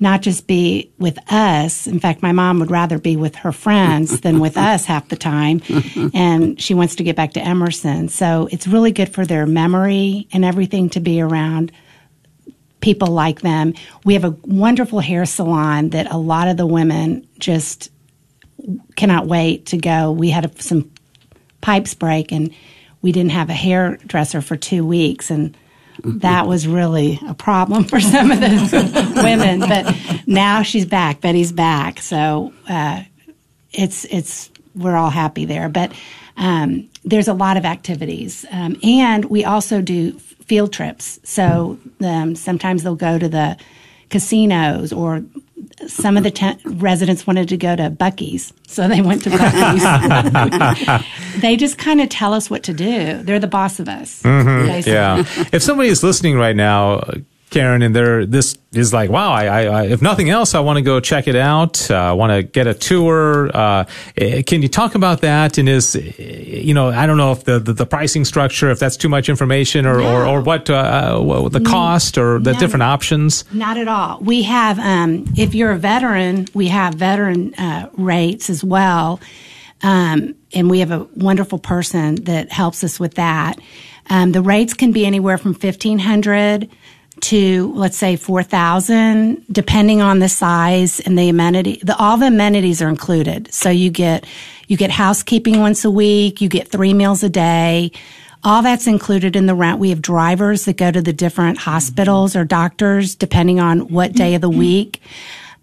not 0.00 0.22
just 0.22 0.46
be 0.46 0.90
with 0.98 1.18
us. 1.32 1.86
In 1.86 2.00
fact, 2.00 2.22
my 2.22 2.32
mom 2.32 2.60
would 2.60 2.70
rather 2.70 2.98
be 2.98 3.16
with 3.16 3.34
her 3.36 3.52
friends 3.52 4.20
than 4.20 4.38
with 4.38 4.56
us 4.56 4.84
half 4.84 5.08
the 5.08 5.16
time. 5.16 5.60
And 6.14 6.60
she 6.60 6.74
wants 6.74 6.96
to 6.96 7.04
get 7.04 7.16
back 7.16 7.32
to 7.32 7.40
Emerson. 7.40 8.08
So 8.08 8.48
it's 8.50 8.66
really 8.66 8.92
good 8.92 9.12
for 9.12 9.26
their 9.26 9.46
memory 9.46 10.28
and 10.32 10.44
everything 10.44 10.90
to 10.90 11.00
be 11.00 11.20
around 11.20 11.72
people 12.80 13.08
like 13.08 13.40
them. 13.40 13.74
We 14.04 14.14
have 14.14 14.24
a 14.24 14.36
wonderful 14.42 15.00
hair 15.00 15.26
salon 15.26 15.90
that 15.90 16.10
a 16.12 16.16
lot 16.16 16.48
of 16.48 16.56
the 16.56 16.66
women 16.66 17.26
just 17.38 17.90
cannot 18.96 19.26
wait 19.26 19.66
to 19.66 19.76
go. 19.76 20.12
We 20.12 20.30
had 20.30 20.60
some 20.60 20.90
pipes 21.60 21.94
break 21.94 22.32
and 22.32 22.54
we 23.02 23.12
didn't 23.12 23.32
have 23.32 23.50
a 23.50 23.54
hairdresser 23.54 24.40
for 24.40 24.56
two 24.56 24.84
weeks. 24.86 25.30
And 25.30 25.56
that 26.04 26.46
was 26.46 26.66
really 26.66 27.20
a 27.26 27.34
problem 27.34 27.84
for 27.84 28.00
some 28.00 28.30
of 28.30 28.40
the 28.40 29.12
women. 29.22 29.60
But 29.60 29.94
now 30.26 30.62
she's 30.62 30.86
back. 30.86 31.20
Betty's 31.20 31.52
back, 31.52 32.00
so 32.00 32.52
uh, 32.68 33.02
it's 33.72 34.04
it's 34.06 34.50
we're 34.74 34.96
all 34.96 35.10
happy 35.10 35.44
there. 35.44 35.68
But 35.68 35.92
um, 36.36 36.88
there's 37.04 37.28
a 37.28 37.34
lot 37.34 37.56
of 37.56 37.64
activities, 37.64 38.44
um, 38.50 38.76
and 38.82 39.24
we 39.26 39.44
also 39.44 39.80
do 39.80 40.12
field 40.12 40.72
trips. 40.72 41.20
So 41.24 41.78
um, 42.00 42.34
sometimes 42.34 42.82
they'll 42.82 42.94
go 42.94 43.18
to 43.18 43.28
the 43.28 43.56
casinos 44.08 44.92
or 44.92 45.22
some 45.86 46.16
of 46.16 46.22
the 46.24 46.30
ten- 46.30 46.58
residents 46.64 47.26
wanted 47.26 47.48
to 47.50 47.56
go 47.56 47.76
to 47.76 47.90
Buc-ee's, 47.90 48.52
so 48.66 48.88
they 48.88 49.00
went 49.00 49.22
to 49.24 49.30
Buc-ee's. 49.30 51.04
they 51.40 51.56
just 51.56 51.78
kind 51.78 52.00
of 52.00 52.08
tell 52.08 52.34
us 52.34 52.50
what 52.50 52.62
to 52.64 52.72
do. 52.72 53.22
They're 53.22 53.38
the 53.38 53.46
boss 53.46 53.78
of 53.80 53.88
us. 53.88 54.22
Mm-hmm. 54.22 54.88
Yeah. 54.88 55.24
if 55.52 55.62
somebody 55.62 55.88
is 55.88 56.02
listening 56.02 56.36
right 56.36 56.56
now, 56.56 57.02
Karen, 57.58 57.82
and 57.82 57.92
they're 57.92 58.24
this 58.24 58.56
is 58.72 58.92
like, 58.92 59.10
wow, 59.10 59.32
I, 59.32 59.64
I, 59.64 59.86
if 59.86 60.00
nothing 60.00 60.30
else, 60.30 60.54
I 60.54 60.60
want 60.60 60.76
to 60.76 60.82
go 60.82 61.00
check 61.00 61.26
it 61.26 61.34
out. 61.34 61.90
Uh, 61.90 61.96
I 61.96 62.12
want 62.12 62.30
to 62.30 62.44
get 62.44 62.68
a 62.68 62.74
tour. 62.74 63.50
Uh, 63.52 63.84
eh, 64.16 64.42
can 64.42 64.62
you 64.62 64.68
talk 64.68 64.94
about 64.94 65.22
that? 65.22 65.58
And 65.58 65.68
is, 65.68 65.96
you 65.96 66.72
know, 66.72 66.90
I 66.90 67.06
don't 67.06 67.16
know 67.16 67.32
if 67.32 67.42
the, 67.42 67.58
the, 67.58 67.72
the 67.72 67.86
pricing 67.86 68.24
structure, 68.24 68.70
if 68.70 68.78
that's 68.78 68.96
too 68.96 69.08
much 69.08 69.28
information 69.28 69.86
or, 69.86 69.98
no. 69.98 70.14
or, 70.14 70.24
or, 70.24 70.40
what, 70.42 70.70
uh, 70.70 71.18
what, 71.18 71.50
the 71.50 71.60
cost 71.60 72.16
or 72.16 72.38
the 72.38 72.52
no, 72.52 72.58
different 72.60 72.84
options. 72.84 73.44
Not 73.52 73.76
at 73.76 73.88
all. 73.88 74.20
We 74.20 74.42
have, 74.44 74.78
um, 74.78 75.24
if 75.36 75.52
you're 75.56 75.72
a 75.72 75.78
veteran, 75.78 76.46
we 76.54 76.68
have 76.68 76.94
veteran 76.94 77.54
uh, 77.54 77.90
rates 77.94 78.50
as 78.50 78.62
well. 78.62 79.18
Um, 79.82 80.36
and 80.54 80.70
we 80.70 80.78
have 80.78 80.92
a 80.92 81.08
wonderful 81.16 81.58
person 81.58 82.16
that 82.24 82.52
helps 82.52 82.84
us 82.84 83.00
with 83.00 83.14
that. 83.14 83.58
Um, 84.10 84.30
the 84.30 84.42
rates 84.42 84.74
can 84.74 84.92
be 84.92 85.04
anywhere 85.04 85.38
from 85.38 85.54
1500 85.54 86.68
to 87.22 87.72
let's 87.74 87.96
say 87.96 88.16
4000 88.16 89.44
depending 89.50 90.00
on 90.00 90.18
the 90.18 90.28
size 90.28 91.00
and 91.00 91.18
the 91.18 91.28
amenity 91.28 91.80
the, 91.82 91.96
all 91.96 92.16
the 92.16 92.26
amenities 92.26 92.82
are 92.82 92.88
included. 92.88 93.52
So 93.52 93.70
you 93.70 93.90
get 93.90 94.26
you 94.66 94.76
get 94.76 94.90
housekeeping 94.90 95.60
once 95.60 95.84
a 95.84 95.90
week 95.90 96.40
you 96.40 96.48
get 96.48 96.68
three 96.68 96.94
meals 96.94 97.22
a 97.22 97.28
day. 97.28 97.92
All 98.44 98.62
that's 98.62 98.86
included 98.86 99.34
in 99.34 99.46
the 99.46 99.54
rent. 99.54 99.80
We 99.80 99.90
have 99.90 100.00
drivers 100.00 100.64
that 100.66 100.76
go 100.76 100.92
to 100.92 101.02
the 101.02 101.12
different 101.12 101.58
hospitals 101.58 102.36
or 102.36 102.44
doctors 102.44 103.14
depending 103.14 103.58
on 103.58 103.88
what 103.88 104.12
day 104.12 104.34
of 104.34 104.40
the 104.40 104.48
week. 104.50 105.00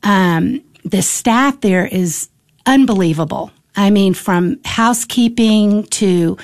Um, 0.03 0.61
the 0.83 1.01
staff 1.01 1.61
there 1.61 1.85
is 1.87 2.29
unbelievable. 2.65 3.51
I 3.75 3.89
mean 3.89 4.13
from 4.13 4.59
housekeeping 4.65 5.83
to 5.85 6.37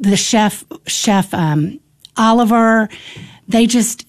the 0.00 0.16
chef 0.16 0.64
chef 0.86 1.32
um, 1.34 1.80
oliver 2.16 2.88
they 3.48 3.66
just 3.66 4.04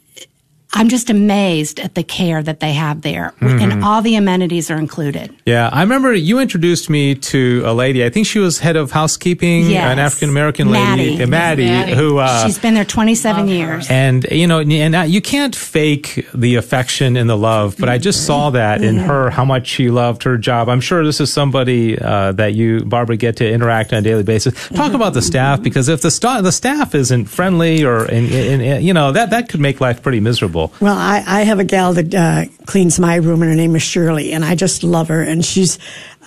I'm 0.72 0.88
just 0.88 1.10
amazed 1.10 1.80
at 1.80 1.96
the 1.96 2.04
care 2.04 2.44
that 2.44 2.60
they 2.60 2.74
have 2.74 3.02
there, 3.02 3.34
mm-hmm. 3.40 3.60
and 3.60 3.84
all 3.84 4.04
the 4.04 4.16
amenities 4.16 4.70
are 4.70 4.78
included. 4.78 5.36
Yeah, 5.44 5.68
I 5.72 5.82
remember 5.82 6.14
you 6.14 6.38
introduced 6.38 6.92
me 6.92 7.16
to 7.16 7.64
a 7.66 7.74
lady. 7.74 8.06
I 8.06 8.12
think 8.12 8.28
she 8.28 8.38
was 8.38 8.60
head 8.60 8.76
of 8.76 8.92
housekeeping, 8.92 9.68
yes. 9.68 9.92
an 9.92 9.98
African 9.98 10.30
American 10.30 10.70
lady, 10.70 11.18
Maddie. 11.18 11.26
Maddie, 11.26 11.66
Maddie, 11.66 11.94
who 11.94 12.20
uh, 12.20 12.46
she's 12.46 12.60
been 12.60 12.76
there 12.76 12.86
27 12.86 13.48
years. 13.48 13.90
And 13.90 14.26
you 14.32 14.46
know, 14.46 14.60
and 14.60 15.12
you 15.12 15.22
can't 15.22 15.56
fake 15.56 16.28
the 16.36 16.56
affection 16.56 17.18
and 17.18 17.28
the 17.28 17.38
love, 17.38 17.76
but 17.80 17.90
I 17.90 17.98
just 17.98 18.28
saw 18.28 18.52
that 18.52 18.84
in 18.84 18.98
her 18.98 19.32
how 19.32 19.46
much 19.46 19.66
she 19.66 19.90
loved 19.90 20.22
her 20.24 20.38
job. 20.38 20.70
I'm 20.70 20.82
sure 20.82 21.04
this 21.04 21.20
is 21.20 21.34
somebody 21.34 21.98
uh, 21.98 22.34
that 22.34 22.54
you, 22.54 22.82
Barbara, 22.82 23.18
get 23.18 23.38
to 23.38 23.50
interact 23.50 23.92
on 23.92 24.00
a 24.00 24.02
daily 24.04 24.24
basis. 24.24 24.54
Talk 24.54 24.70
mm-hmm. 24.70 24.96
about 24.96 25.14
the 25.16 25.24
staff 25.24 25.64
because 25.64 25.90
if 25.90 26.02
the 26.02 26.12
st- 26.12 26.44
the 26.44 26.52
staff 26.52 26.94
isn't 26.94 27.26
friendly 27.26 27.84
or 27.84 28.06
and, 28.06 28.32
and, 28.32 28.62
and, 28.62 28.84
you 28.86 28.94
know 28.94 29.12
that 29.12 29.32
that 29.32 29.50
could 29.50 29.60
make 29.60 29.82
life 29.82 30.04
pretty 30.04 30.20
miserable. 30.20 30.59
Well, 30.82 30.98
I, 30.98 31.24
I 31.26 31.42
have 31.44 31.60
a 31.60 31.64
gal 31.64 31.94
that 31.94 32.14
uh, 32.14 32.46
cleans 32.66 33.00
my 33.00 33.16
room, 33.16 33.42
and 33.42 33.52
her 33.52 33.56
name 33.56 33.76
is 33.76 33.84
Shirley, 33.84 34.34
and 34.34 34.44
I 34.44 34.56
just 34.56 34.84
love 34.84 35.08
her. 35.08 35.22
And 35.22 35.44
she's 35.44 35.80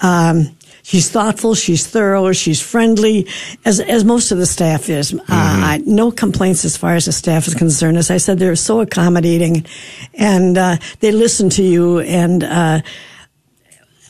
um, 0.02 0.56
she's 0.82 1.10
thoughtful, 1.10 1.54
she's 1.54 1.86
thorough, 1.86 2.32
she's 2.32 2.60
friendly, 2.60 3.28
as 3.64 3.80
as 3.80 4.04
most 4.04 4.32
of 4.32 4.38
the 4.38 4.46
staff 4.46 4.88
is. 4.88 5.12
Uh, 5.12 5.16
mm-hmm. 5.16 5.62
Uh, 5.62 5.78
no 5.86 6.10
complaints 6.10 6.64
as 6.64 6.76
far 6.76 6.94
as 6.94 7.06
the 7.06 7.12
staff 7.12 7.46
is 7.46 7.54
concerned. 7.54 7.96
As 7.96 8.10
I 8.10 8.18
said, 8.18 8.38
they're 8.38 8.56
so 8.56 8.80
accommodating, 8.80 9.66
and 10.14 10.58
uh, 10.58 10.76
they 11.00 11.12
listen 11.12 11.50
to 11.50 11.62
you. 11.62 12.00
And 12.00 12.44
uh, 12.44 12.80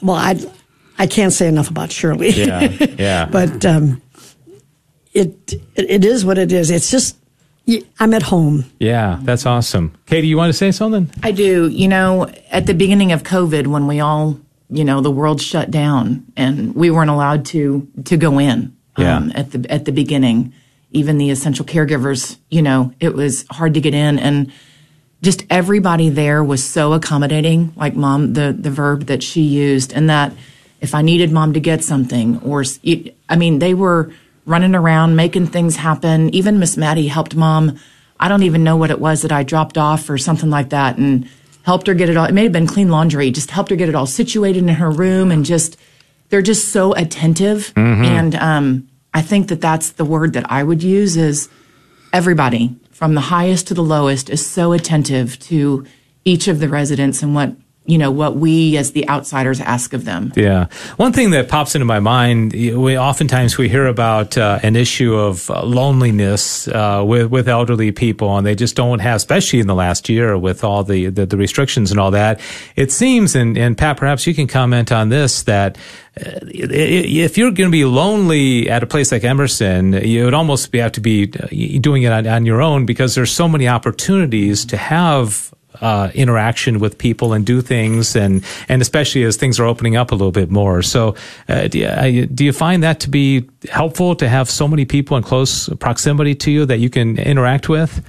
well, 0.00 0.16
I 0.16 0.36
I 0.98 1.06
can't 1.06 1.32
say 1.32 1.48
enough 1.48 1.70
about 1.70 1.92
Shirley. 1.92 2.30
Yeah, 2.30 2.68
yeah. 2.98 3.24
but 3.30 3.64
um, 3.64 4.02
it 5.12 5.54
it 5.76 6.04
is 6.04 6.24
what 6.24 6.38
it 6.38 6.52
is. 6.52 6.70
It's 6.70 6.90
just 6.90 7.16
I'm 8.00 8.12
at 8.14 8.22
home. 8.22 8.64
Yeah, 8.78 9.18
that's 9.22 9.46
awesome. 9.46 9.96
Katie, 10.06 10.26
you 10.26 10.36
want 10.36 10.50
to 10.50 10.56
say 10.56 10.72
something? 10.72 11.10
I 11.22 11.32
do. 11.32 11.68
You 11.68 11.88
know, 11.88 12.26
at 12.50 12.66
the 12.66 12.74
beginning 12.74 13.12
of 13.12 13.22
COVID, 13.22 13.68
when 13.68 13.86
we 13.86 14.00
all, 14.00 14.40
you 14.68 14.84
know, 14.84 15.00
the 15.00 15.10
world 15.10 15.40
shut 15.40 15.70
down 15.70 16.26
and 16.36 16.74
we 16.74 16.90
weren't 16.90 17.10
allowed 17.10 17.44
to 17.46 17.88
to 18.04 18.16
go 18.16 18.38
in. 18.38 18.76
Yeah. 18.98 19.16
Um, 19.16 19.32
at 19.34 19.52
the 19.52 19.70
at 19.70 19.84
the 19.84 19.92
beginning, 19.92 20.52
even 20.90 21.18
the 21.18 21.30
essential 21.30 21.64
caregivers, 21.64 22.36
you 22.50 22.62
know, 22.62 22.92
it 23.00 23.14
was 23.14 23.46
hard 23.50 23.74
to 23.74 23.80
get 23.80 23.94
in, 23.94 24.18
and 24.18 24.52
just 25.22 25.44
everybody 25.48 26.08
there 26.08 26.42
was 26.42 26.62
so 26.62 26.92
accommodating. 26.92 27.72
Like 27.76 27.94
mom, 27.94 28.34
the 28.34 28.52
the 28.58 28.70
verb 28.70 29.04
that 29.04 29.22
she 29.22 29.42
used, 29.42 29.92
and 29.92 30.10
that 30.10 30.32
if 30.80 30.94
I 30.94 31.02
needed 31.02 31.30
mom 31.30 31.52
to 31.52 31.60
get 31.60 31.84
something, 31.84 32.40
or 32.40 32.64
I 33.28 33.36
mean, 33.36 33.60
they 33.60 33.72
were 33.72 34.12
running 34.44 34.74
around, 34.74 35.16
making 35.16 35.46
things 35.46 35.76
happen. 35.76 36.34
Even 36.34 36.58
Miss 36.58 36.76
Maddie 36.76 37.08
helped 37.08 37.36
mom. 37.36 37.78
I 38.18 38.28
don't 38.28 38.42
even 38.42 38.64
know 38.64 38.76
what 38.76 38.90
it 38.90 39.00
was 39.00 39.22
that 39.22 39.32
I 39.32 39.42
dropped 39.42 39.78
off 39.78 40.08
or 40.08 40.18
something 40.18 40.50
like 40.50 40.70
that 40.70 40.96
and 40.96 41.28
helped 41.64 41.86
her 41.86 41.94
get 41.94 42.08
it 42.08 42.16
all. 42.16 42.26
It 42.26 42.34
may 42.34 42.42
have 42.44 42.52
been 42.52 42.66
clean 42.66 42.88
laundry, 42.88 43.30
just 43.30 43.50
helped 43.50 43.70
her 43.70 43.76
get 43.76 43.88
it 43.88 43.94
all 43.94 44.06
situated 44.06 44.62
in 44.62 44.68
her 44.68 44.90
room 44.90 45.30
and 45.30 45.44
just, 45.44 45.76
they're 46.28 46.42
just 46.42 46.68
so 46.68 46.92
attentive. 46.94 47.72
Mm-hmm. 47.74 48.04
And, 48.04 48.34
um, 48.34 48.88
I 49.14 49.22
think 49.22 49.48
that 49.48 49.60
that's 49.60 49.90
the 49.90 50.04
word 50.04 50.32
that 50.32 50.50
I 50.50 50.62
would 50.62 50.82
use 50.82 51.16
is 51.16 51.48
everybody 52.12 52.74
from 52.90 53.14
the 53.14 53.20
highest 53.20 53.68
to 53.68 53.74
the 53.74 53.82
lowest 53.82 54.30
is 54.30 54.44
so 54.46 54.72
attentive 54.72 55.38
to 55.40 55.84
each 56.24 56.48
of 56.48 56.60
the 56.60 56.68
residents 56.68 57.22
and 57.22 57.34
what 57.34 57.54
you 57.84 57.98
know 57.98 58.10
what 58.10 58.36
we 58.36 58.76
as 58.76 58.92
the 58.92 59.08
outsiders 59.08 59.60
ask 59.60 59.92
of 59.92 60.04
them. 60.04 60.32
Yeah, 60.36 60.66
one 60.96 61.12
thing 61.12 61.30
that 61.30 61.48
pops 61.48 61.74
into 61.74 61.84
my 61.84 61.98
mind, 61.98 62.52
we 62.52 62.96
oftentimes 62.96 63.58
we 63.58 63.68
hear 63.68 63.86
about 63.86 64.38
uh, 64.38 64.60
an 64.62 64.76
issue 64.76 65.14
of 65.14 65.50
uh, 65.50 65.64
loneliness 65.64 66.68
uh, 66.68 67.02
with 67.04 67.30
with 67.30 67.48
elderly 67.48 67.90
people, 67.90 68.36
and 68.36 68.46
they 68.46 68.54
just 68.54 68.76
don't 68.76 69.00
have, 69.00 69.16
especially 69.16 69.58
in 69.58 69.66
the 69.66 69.74
last 69.74 70.08
year 70.08 70.38
with 70.38 70.62
all 70.62 70.84
the 70.84 71.08
the, 71.08 71.26
the 71.26 71.36
restrictions 71.36 71.90
and 71.90 71.98
all 71.98 72.12
that. 72.12 72.40
It 72.76 72.92
seems, 72.92 73.34
and, 73.34 73.58
and 73.58 73.76
Pat, 73.76 73.96
perhaps 73.96 74.26
you 74.26 74.34
can 74.34 74.46
comment 74.46 74.92
on 74.92 75.08
this 75.08 75.42
that. 75.44 75.76
Uh, 76.14 76.40
if 76.44 77.38
you're 77.38 77.50
going 77.52 77.70
to 77.70 77.72
be 77.72 77.86
lonely 77.86 78.68
at 78.68 78.82
a 78.82 78.86
place 78.86 79.10
like 79.10 79.24
Emerson, 79.24 79.94
you 79.94 80.26
would 80.26 80.34
almost 80.34 80.70
have 80.74 80.92
to 80.92 81.00
be 81.00 81.32
uh, 81.32 81.80
doing 81.80 82.02
it 82.02 82.12
on, 82.12 82.26
on 82.26 82.44
your 82.44 82.60
own 82.60 82.84
because 82.84 83.14
there's 83.14 83.32
so 83.32 83.48
many 83.48 83.66
opportunities 83.66 84.66
to 84.66 84.76
have 84.76 85.54
uh, 85.80 86.10
interaction 86.14 86.78
with 86.78 86.98
people 86.98 87.32
and 87.32 87.46
do 87.46 87.60
things, 87.60 88.14
and 88.16 88.44
and 88.68 88.82
especially 88.82 89.24
as 89.24 89.36
things 89.36 89.58
are 89.58 89.66
opening 89.66 89.96
up 89.96 90.12
a 90.12 90.14
little 90.14 90.32
bit 90.32 90.50
more. 90.50 90.82
So, 90.82 91.16
uh, 91.48 91.68
do, 91.68 91.78
you, 91.78 92.26
do 92.26 92.44
you 92.44 92.52
find 92.52 92.82
that 92.82 93.00
to 93.00 93.10
be 93.10 93.48
helpful 93.70 94.14
to 94.16 94.28
have 94.28 94.50
so 94.50 94.68
many 94.68 94.84
people 94.84 95.16
in 95.16 95.22
close 95.22 95.68
proximity 95.80 96.34
to 96.36 96.50
you 96.50 96.66
that 96.66 96.78
you 96.78 96.90
can 96.90 97.18
interact 97.18 97.68
with? 97.68 98.04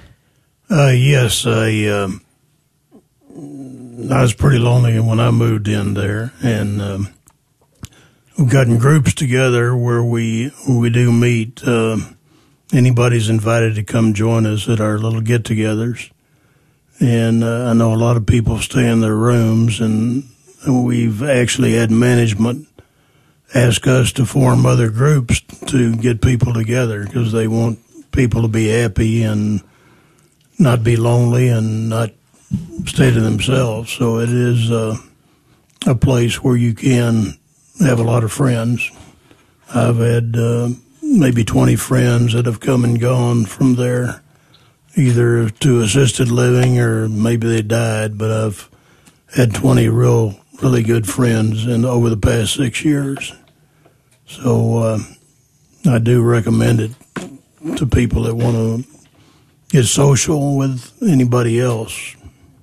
Uh, 0.69 0.93
yes, 0.95 1.45
I 1.45 1.85
um, 1.85 2.21
I 4.11 4.21
was 4.21 4.33
pretty 4.33 4.59
lonely 4.59 4.99
when 4.99 5.19
I 5.19 5.31
moved 5.31 5.67
in 5.67 5.93
there, 5.93 6.33
and 6.41 6.81
um, 6.81 7.13
we've 8.37 8.49
gotten 8.49 8.77
groups 8.77 9.13
together 9.13 9.75
where 9.75 10.03
we 10.03 10.51
we 10.67 10.89
do 10.89 11.11
meet. 11.11 11.63
Uh, 11.65 11.97
anybody's 12.73 13.29
invited 13.29 13.75
to 13.75 13.83
come 13.83 14.13
join 14.13 14.47
us 14.47 14.67
at 14.67 14.81
our 14.81 14.97
little 14.97 15.21
get-togethers 15.21 16.09
and 17.03 17.43
uh, 17.43 17.65
I 17.65 17.73
know 17.73 17.93
a 17.93 17.95
lot 17.95 18.15
of 18.15 18.25
people 18.25 18.59
stay 18.59 18.89
in 18.89 19.01
their 19.01 19.15
rooms, 19.15 19.81
and 19.81 20.23
we've 20.65 21.21
actually 21.21 21.73
had 21.73 21.91
management 21.91 22.65
ask 23.53 23.85
us 23.85 24.13
to 24.13 24.25
form 24.25 24.65
other 24.65 24.89
groups 24.89 25.41
to 25.67 25.95
get 25.97 26.21
people 26.21 26.53
together 26.53 27.03
because 27.03 27.33
they 27.33 27.47
want 27.47 27.77
people 28.11 28.41
to 28.41 28.47
be 28.47 28.69
happy 28.69 29.21
and 29.21 29.61
not 30.57 30.83
be 30.83 30.95
lonely 30.95 31.49
and 31.49 31.89
not 31.89 32.11
stay 32.85 33.11
to 33.11 33.19
themselves. 33.19 33.91
So 33.91 34.19
it 34.19 34.29
is 34.29 34.71
uh, 34.71 34.95
a 35.85 35.95
place 35.95 36.41
where 36.41 36.55
you 36.55 36.73
can 36.73 37.37
have 37.81 37.99
a 37.99 38.03
lot 38.03 38.23
of 38.23 38.31
friends. 38.31 38.89
I've 39.75 39.97
had 39.97 40.37
uh, 40.37 40.69
maybe 41.01 41.43
20 41.43 41.75
friends 41.75 42.33
that 42.33 42.45
have 42.45 42.61
come 42.61 42.85
and 42.85 42.99
gone 42.99 43.45
from 43.45 43.75
there 43.75 44.22
either 44.95 45.49
to 45.49 45.81
assisted 45.81 46.29
living 46.29 46.79
or 46.79 47.07
maybe 47.09 47.47
they 47.47 47.61
died. 47.61 48.17
But 48.17 48.31
I've 48.31 48.69
had 49.35 49.53
20 49.53 49.89
real, 49.89 50.39
really 50.61 50.83
good 50.83 51.07
friends 51.07 51.65
in 51.65 51.85
over 51.85 52.09
the 52.09 52.17
past 52.17 52.55
six 52.55 52.83
years. 52.85 53.33
So 54.27 54.77
uh, 54.77 54.99
I 55.85 55.99
do 55.99 56.21
recommend 56.21 56.79
it 56.79 56.91
to 57.77 57.85
people 57.85 58.23
that 58.23 58.35
want 58.35 58.55
to 58.55 58.89
get 59.69 59.85
social 59.85 60.57
with 60.57 60.93
anybody 61.01 61.59
else. 61.59 62.15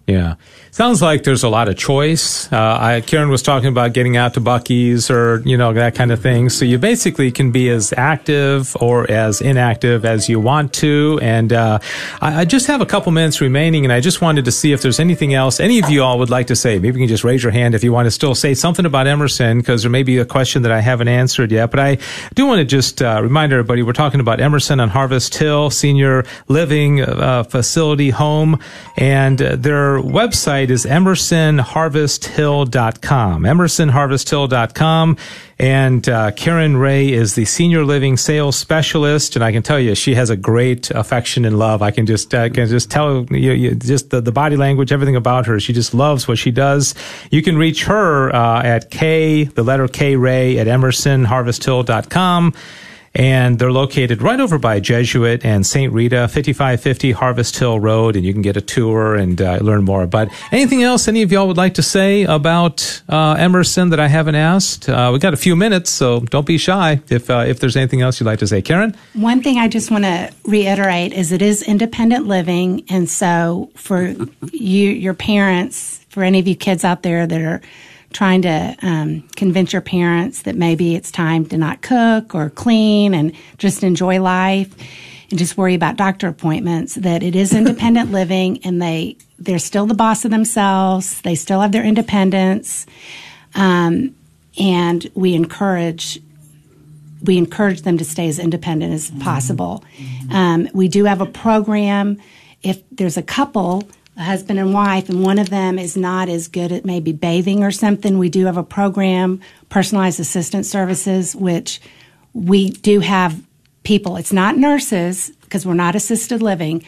Yeah. 0.07 0.37
Sounds 0.73 1.03
like 1.03 1.25
there's 1.25 1.43
a 1.43 1.49
lot 1.49 1.68
of 1.68 1.77
choice. 1.77 2.51
Uh, 2.53 2.79
I, 2.81 3.01
Karen 3.01 3.29
was 3.29 3.43
talking 3.43 3.68
about 3.68 3.93
getting 3.93 4.16
out 4.16 4.35
to 4.35 4.41
Buc-ee's 4.41 5.11
or, 5.11 5.43
you 5.45 5.57
know, 5.57 5.73
that 5.73 5.97
kind 5.97 6.12
of 6.12 6.23
thing. 6.23 6.49
So 6.49 6.64
you 6.64 6.79
basically 6.79 7.33
can 7.33 7.51
be 7.51 7.68
as 7.71 7.93
active 7.97 8.77
or 8.81 9.11
as 9.11 9.41
inactive 9.41 10.05
as 10.05 10.29
you 10.29 10.39
want 10.39 10.73
to. 10.75 11.18
And 11.23 11.53
uh, 11.53 11.81
I, 12.21 12.43
I, 12.43 12.45
just 12.45 12.68
have 12.68 12.81
a 12.81 12.87
couple 12.87 13.11
minutes 13.11 13.41
remaining, 13.41 13.85
and 13.85 13.93
I 13.93 13.99
just 13.99 14.21
wanted 14.21 14.45
to 14.45 14.53
see 14.53 14.73
if 14.73 14.81
there's 14.81 15.01
anything 15.01 15.35
else 15.35 15.59
any 15.59 15.81
of 15.81 15.91
you 15.91 16.05
all 16.05 16.21
would 16.21 16.31
like 16.31 16.47
to 16.47 16.57
say. 16.57 16.79
Maybe 16.79 17.01
you 17.01 17.07
can 17.07 17.09
just 17.09 17.25
raise 17.25 17.43
your 17.43 17.53
hand 17.53 17.75
if 17.75 17.83
you 17.83 17.93
want 17.93 18.07
to 18.07 18.12
still 18.12 18.37
say 18.37 18.55
something 18.55 18.87
about 18.87 19.09
Emerson, 19.09 19.59
because 19.59 19.83
there 19.83 19.91
may 19.91 20.05
be 20.05 20.18
a 20.18 20.25
question 20.25 20.62
that 20.62 20.73
I 20.73 20.81
haven't 20.81 21.09
answered 21.09 21.51
yet. 21.51 21.73
But 21.73 21.81
I 21.81 21.99
do 22.35 22.47
want 22.47 22.61
to 22.61 22.64
just 22.64 23.03
uh, 23.03 23.18
remind 23.21 23.53
everybody 23.53 23.83
we're 23.83 23.93
talking 23.93 24.21
about 24.21 24.41
Emerson 24.41 24.79
on 24.79 24.89
Harvest 24.89 25.35
Hill 25.35 25.71
Senior 25.71 26.25
Living 26.47 27.01
uh, 27.01 27.43
Facility 27.43 28.11
Home, 28.11 28.62
and 28.97 29.43
uh, 29.43 29.57
their 29.57 29.99
website 29.99 30.60
website 30.61 30.71
is 30.71 30.85
emersonharvesthill.com. 30.85 33.43
Emersonharvesthill.com. 33.43 35.17
And 35.59 36.09
uh, 36.09 36.31
Karen 36.33 36.79
Ray 36.79 37.13
is 37.13 37.35
the 37.35 37.45
senior 37.45 37.85
living 37.85 38.17
sales 38.17 38.57
specialist, 38.57 39.37
and 39.37 39.45
I 39.45 39.53
can 39.53 39.63
tell 39.63 39.79
you 39.79 39.95
she 39.95 40.15
has 40.15 40.31
a 40.31 40.37
great 40.37 40.91
affection 40.91 41.45
and 41.45 41.59
love. 41.59 41.83
I 41.83 41.91
can 41.91 42.07
just 42.07 42.35
uh, 42.35 42.49
can 42.49 42.67
just 42.67 42.91
tell 42.91 43.27
you, 43.31 43.53
you 43.53 43.75
just 43.75 44.09
the, 44.09 44.23
the 44.23 44.33
body 44.33 44.57
language, 44.57 44.91
everything 44.91 45.17
about 45.17 45.45
her. 45.47 45.61
She 45.61 45.75
just 45.75 45.93
loves 45.93 46.27
what 46.27 46.39
she 46.39 46.51
does. 46.51 46.95
You 47.31 47.43
can 47.43 47.59
reach 47.59 47.85
her 47.85 48.35
uh, 48.35 48.63
at 48.63 48.91
K, 48.91 49.45
the 49.45 49.63
letter 49.63 49.87
K 49.87 50.17
Ray 50.17 50.59
at 50.59 50.67
emersonharvesthill.com 50.67 52.55
and 53.15 53.59
they're 53.59 53.73
located 53.73 54.23
right 54.23 54.39
over 54.39 54.59
by 54.59 54.79
Jesuit 54.79 55.45
and 55.45 55.67
St. 55.67 55.93
Rita, 55.93 56.29
5550 56.29 57.13
Harvest 57.13 57.59
Hill 57.59 57.81
Road, 57.81 58.15
and 58.15 58.25
you 58.25 58.33
can 58.33 58.43
get 58.43 58.57
a 58.57 58.61
tour 58.61 59.17
and 59.17 59.41
uh, 59.43 59.59
learn 59.61 59.85
more. 59.85 60.07
But 60.07 60.31
anything 60.53 60.83
else 60.83 61.09
any 61.09 61.23
of 61.23 61.33
y'all 61.33 61.49
would 61.49 61.57
like 61.57 61.75
to 61.75 61.83
say 61.83 62.23
about 62.23 63.03
uh, 63.09 63.33
Emerson 63.39 63.91
that 63.91 63.99
I 63.99 64.09
haven't 64.09 64.37
asked? 64.37 64.89
Uh, 64.89 65.11
we 65.13 65.19
got 65.19 65.35
a 65.35 65.39
few 65.39 65.57
minutes, 65.57 65.91
so 65.91 66.21
don't 66.21 66.47
be 66.47 66.59
shy 66.59 67.01
if 67.09 67.29
uh, 67.29 67.45
if 67.47 67.59
there's 67.59 67.77
anything 67.77 68.01
else 68.01 68.21
you'd 68.21 68.27
like 68.27 68.39
to 68.41 68.47
say. 68.47 68.63
Karen? 68.63 68.97
One 69.15 69.43
thing 69.43 69.59
I 69.59 69.67
just 69.69 69.91
want 69.91 70.05
to 70.05 70.33
reiterate 70.45 71.13
is 71.13 71.33
it 71.33 71.43
is 71.43 71.63
independent 71.63 72.27
living, 72.27 72.85
and 72.89 73.09
so 73.09 73.71
for 73.75 74.15
you, 74.53 74.91
your 74.91 75.15
parents, 75.15 76.05
for 76.11 76.23
any 76.23 76.39
of 76.39 76.47
you 76.47 76.55
kids 76.55 76.85
out 76.85 77.03
there 77.03 77.27
that 77.27 77.41
are 77.41 77.61
trying 78.13 78.43
to 78.43 78.77
um, 78.83 79.23
convince 79.37 79.73
your 79.73 79.83
parents 79.83 80.43
that 80.43 80.57
maybe 80.57 80.95
it's 80.95 81.11
time 81.11 81.47
to 81.47 81.57
not 81.57 81.83
cook 81.83 82.35
or 82.35 82.51
clean 82.51 83.15
and 83.15 83.33
just 83.59 83.85
enjoy 83.85 84.21
life. 84.21 84.75
and 85.31 85.39
just 85.39 85.57
worry 85.57 85.75
about 85.75 85.97
doctor 85.97 86.29
appointments. 86.29 86.97
That 86.97 87.23
it 87.23 87.37
is 87.37 87.55
independent 87.55 88.11
living, 88.21 88.65
and 88.65 88.83
they 88.83 89.17
they're 89.39 89.59
still 89.59 89.87
the 89.87 89.95
boss 89.95 90.25
of 90.25 90.31
themselves. 90.31 91.21
They 91.23 91.35
still 91.35 91.61
have 91.61 91.73
their 91.73 91.85
independence, 91.85 92.87
um, 93.55 94.15
and 94.59 95.09
we 95.15 95.35
encourage 95.35 96.21
we 97.23 97.37
encourage 97.37 97.83
them 97.83 97.99
to 97.99 98.05
stay 98.05 98.29
as 98.29 98.39
independent 98.39 98.93
as 98.93 99.11
possible. 99.21 99.85
Um, 100.31 100.69
we 100.73 100.89
do 100.89 101.05
have 101.05 101.21
a 101.21 101.27
program. 101.27 102.19
If 102.63 102.83
there's 102.91 103.17
a 103.17 103.23
couple, 103.23 103.89
a 104.21 104.23
husband 104.23 104.59
and 104.59 104.75
wife, 104.75 105.09
and 105.09 105.25
one 105.25 105.39
of 105.39 105.49
them 105.49 105.79
is 105.79 105.97
not 105.97 106.29
as 106.29 106.47
good 106.47 106.73
at 106.73 106.85
maybe 106.85 107.11
bathing 107.11 107.64
or 107.64 107.71
something, 107.71 108.18
we 108.18 108.29
do 108.29 108.45
have 108.45 108.59
a 108.59 108.62
program, 108.62 109.41
personalized 109.71 110.21
assistance 110.21 110.71
services, 110.71 111.35
which 111.35 111.81
we 112.35 112.68
do 112.68 113.01
have 113.01 113.43
people. 113.83 114.16
It's 114.16 114.33
not 114.33 114.59
nurses 114.59 115.31
because 115.41 115.64
we're 115.64 115.73
not 115.73 115.97
assisted 115.97 116.43
living 116.43 116.85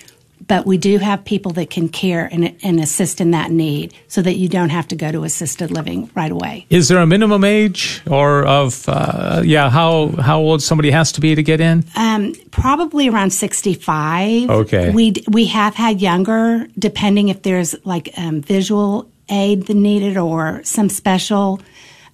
but 0.46 0.66
we 0.66 0.78
do 0.78 0.98
have 0.98 1.24
people 1.24 1.52
that 1.52 1.70
can 1.70 1.88
care 1.88 2.28
and, 2.32 2.56
and, 2.62 2.80
assist 2.80 3.20
in 3.20 3.30
that 3.30 3.50
need 3.50 3.94
so 4.08 4.22
that 4.22 4.34
you 4.34 4.48
don't 4.48 4.70
have 4.70 4.88
to 4.88 4.96
go 4.96 5.12
to 5.12 5.24
assisted 5.24 5.70
living 5.70 6.10
right 6.14 6.32
away. 6.32 6.66
Is 6.70 6.88
there 6.88 6.98
a 6.98 7.06
minimum 7.06 7.44
age 7.44 8.02
or 8.10 8.44
of, 8.44 8.88
uh, 8.88 9.42
yeah, 9.44 9.70
how, 9.70 10.08
how 10.08 10.40
old 10.40 10.62
somebody 10.62 10.90
has 10.90 11.12
to 11.12 11.20
be 11.20 11.34
to 11.34 11.42
get 11.42 11.60
in? 11.60 11.84
Um, 11.96 12.34
probably 12.50 13.08
around 13.08 13.30
65. 13.30 14.50
Okay. 14.50 14.90
We, 14.90 15.14
we 15.28 15.46
have 15.46 15.74
had 15.74 16.00
younger, 16.00 16.66
depending 16.78 17.28
if 17.28 17.42
there's 17.42 17.74
like 17.84 18.10
um, 18.16 18.40
visual 18.40 19.10
aid 19.28 19.68
needed 19.68 20.16
or 20.16 20.62
some 20.64 20.88
special 20.88 21.60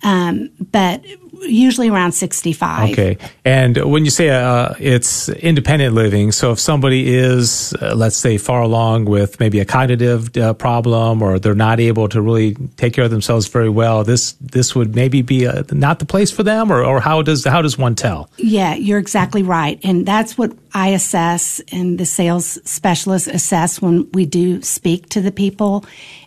um, 0.03 0.51
but 0.71 1.05
usually 1.43 1.89
around 1.89 2.13
65. 2.13 2.91
Okay. 2.91 3.19
And 3.45 3.77
when 3.79 4.05
you 4.05 4.11
say 4.11 4.31
uh, 4.31 4.75
it's 4.79 5.29
independent 5.29 5.95
living, 5.95 6.33
so 6.33 6.53
if 6.53 6.61
somebody 6.61 7.15
is, 7.15 7.75
uh, 7.81 7.95
let's 7.95 8.17
say, 8.17 8.39
far 8.39 8.63
along 8.63 9.07
with 9.07 9.39
maybe 9.41 9.61
a 9.61 9.65
cognitive 9.65 10.37
uh, 10.37 10.55
problem 10.55 11.23
or 11.23 11.39
they're 11.39 11.55
not 11.55 11.81
able 11.81 12.09
to 12.09 12.21
really 12.21 12.55
take 12.77 12.93
care 12.93 13.05
of 13.05 13.11
themselves 13.11 13.47
very 13.49 13.69
well, 13.69 14.05
this 14.05 14.33
this 14.41 14.75
would 14.75 14.95
maybe 14.95 15.23
be 15.23 15.45
a, 15.45 15.61
uh, 15.61 15.63
not 15.73 15.99
the 15.99 16.07
place 16.07 16.31
for 16.31 16.43
them, 16.43 16.71
or, 16.71 16.85
or 16.85 17.01
how 17.01 17.23
does 17.23 17.45
how 17.45 17.63
does 17.63 17.79
one 17.79 17.95
tell? 17.95 18.31
Yeah, 18.37 18.75
you're 18.75 18.99
exactly 18.99 19.43
right, 19.43 19.79
and 19.83 20.07
that's 20.07 20.37
what 20.37 20.53
I 20.75 20.89
assess 20.89 21.61
and 21.73 21.99
the 21.99 22.07
sales 22.07 22.59
specialists 22.69 23.29
assess 23.29 23.81
when 23.81 24.11
we 24.13 24.27
do 24.27 24.63
speak 24.63 25.09
to 25.11 25.21
the 25.21 25.33
people, 25.33 25.85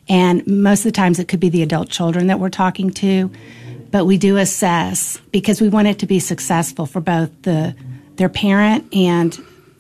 and 0.10 0.46
most 0.48 0.80
of 0.80 0.86
the 0.86 0.92
times 0.92 1.20
it 1.20 1.28
could 1.28 1.40
be 1.40 1.50
the 1.50 1.64
adult 1.64 1.90
children 1.90 2.28
that 2.28 2.40
we're 2.40 2.50
talking 2.50 2.92
to 2.92 3.32
but 3.92 4.06
we 4.06 4.18
do 4.18 4.38
assess 4.38 5.18
because 5.32 5.62
we 5.62 5.70
want 5.70 5.88
it 5.88 6.00
to 6.00 6.06
be 6.06 6.20
successful 6.20 6.86
for 6.86 7.02
both 7.02 7.30
the 7.44 7.76
their 8.16 8.30
parent 8.30 8.94
and 8.94 9.34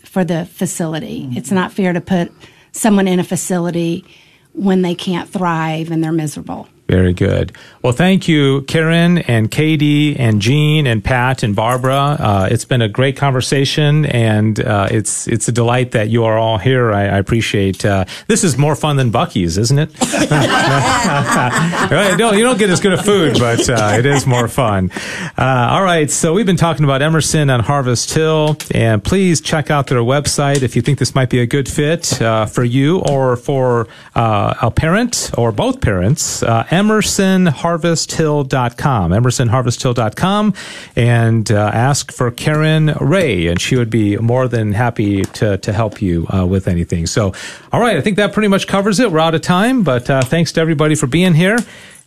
for 0.04 0.24
the 0.24 0.46
facility. 0.46 1.24
Mm-hmm. 1.24 1.38
It's 1.38 1.52
not 1.52 1.72
fair 1.72 1.94
to 1.94 2.02
put 2.02 2.32
someone 2.72 3.08
in 3.08 3.20
a 3.20 3.24
facility 3.24 4.06
when 4.54 4.82
they 4.82 4.96
can't 4.96 5.30
thrive 5.30 5.92
and 5.92 6.04
they're 6.04 6.12
miserable. 6.12 6.68
Very 6.92 7.14
good. 7.14 7.54
Well, 7.82 7.94
thank 7.94 8.28
you, 8.28 8.64
Karen 8.64 9.20
and 9.20 9.50
Katie 9.50 10.20
and 10.20 10.42
Jean 10.42 10.86
and 10.86 11.02
Pat 11.02 11.42
and 11.42 11.56
Barbara. 11.56 12.18
Uh, 12.20 12.50
it's 12.52 12.66
been 12.66 12.82
a 12.82 12.90
great 12.90 13.16
conversation, 13.16 14.06
and 14.06 14.60
uh, 14.60 14.90
it's 14.92 15.26
it's 15.26 15.48
a 15.48 15.54
delight 15.54 15.92
that 15.92 16.10
you 16.10 16.26
are 16.26 16.38
all 16.38 16.58
here. 16.58 16.92
I, 16.92 17.04
I 17.04 17.18
appreciate. 17.18 17.86
Uh, 17.86 18.04
this 18.28 18.44
is 18.44 18.58
more 18.58 18.76
fun 18.76 18.98
than 18.98 19.10
Buc-ee's, 19.10 19.58
isn't 19.58 19.80
it? 19.80 19.90
no, 22.20 22.34
you 22.34 22.44
don't 22.44 22.60
get 22.60 22.70
as 22.70 22.82
good 22.82 22.92
a 22.92 23.02
food, 23.02 23.40
but 23.40 23.70
uh, 23.70 23.96
it 23.98 24.06
is 24.06 24.28
more 24.28 24.50
fun. 24.50 24.92
Uh, 25.38 25.70
all 25.72 25.84
right, 25.84 26.12
so 26.12 26.34
we've 26.34 26.46
been 26.46 26.58
talking 26.58 26.84
about 26.84 27.02
Emerson 27.02 27.50
on 27.50 27.62
Harvest 27.62 28.14
Hill, 28.14 28.58
and 28.72 29.02
please 29.02 29.40
check 29.40 29.72
out 29.72 29.88
their 29.88 30.00
website 30.00 30.62
if 30.62 30.76
you 30.76 30.82
think 30.82 31.00
this 31.00 31.16
might 31.16 31.30
be 31.30 31.40
a 31.40 31.46
good 31.46 31.70
fit 31.70 32.22
uh, 32.22 32.46
for 32.46 32.66
you 32.66 33.00
or 33.00 33.38
for 33.38 33.88
a 34.14 34.70
parent 34.70 35.32
or 35.38 35.54
both 35.54 35.80
parents 35.80 36.44
emersonharvesthill.com, 36.82 39.12
emersonharvesthill.com, 39.12 40.54
and 40.96 41.52
uh, 41.52 41.72
ask 41.74 42.12
for 42.12 42.32
Karen 42.32 42.88
Ray, 43.00 43.48
and 43.48 43.62
she 43.62 43.76
would 43.76 43.90
be 43.90 44.18
more 44.18 44.48
than 44.48 44.74
happy 44.74 45.24
to, 45.24 45.58
to 45.60 45.74
help 45.74 46.02
you 46.02 46.28
uh, 46.34 46.46
with 46.46 46.68
anything. 46.68 47.06
So, 47.08 47.34
all 47.72 47.80
right, 47.80 47.98
I 47.98 48.02
think 48.02 48.18
that 48.18 48.34
pretty 48.34 48.48
much 48.48 48.68
covers 48.68 49.00
it. 49.00 49.12
We're 49.12 49.20
out 49.20 49.36
of 49.36 49.42
time, 49.42 49.84
but 49.84 50.10
uh, 50.10 50.24
thanks 50.24 50.52
to 50.54 50.62
everybody 50.62 50.96
for 50.96 51.06
being 51.08 51.34
here. 51.34 51.58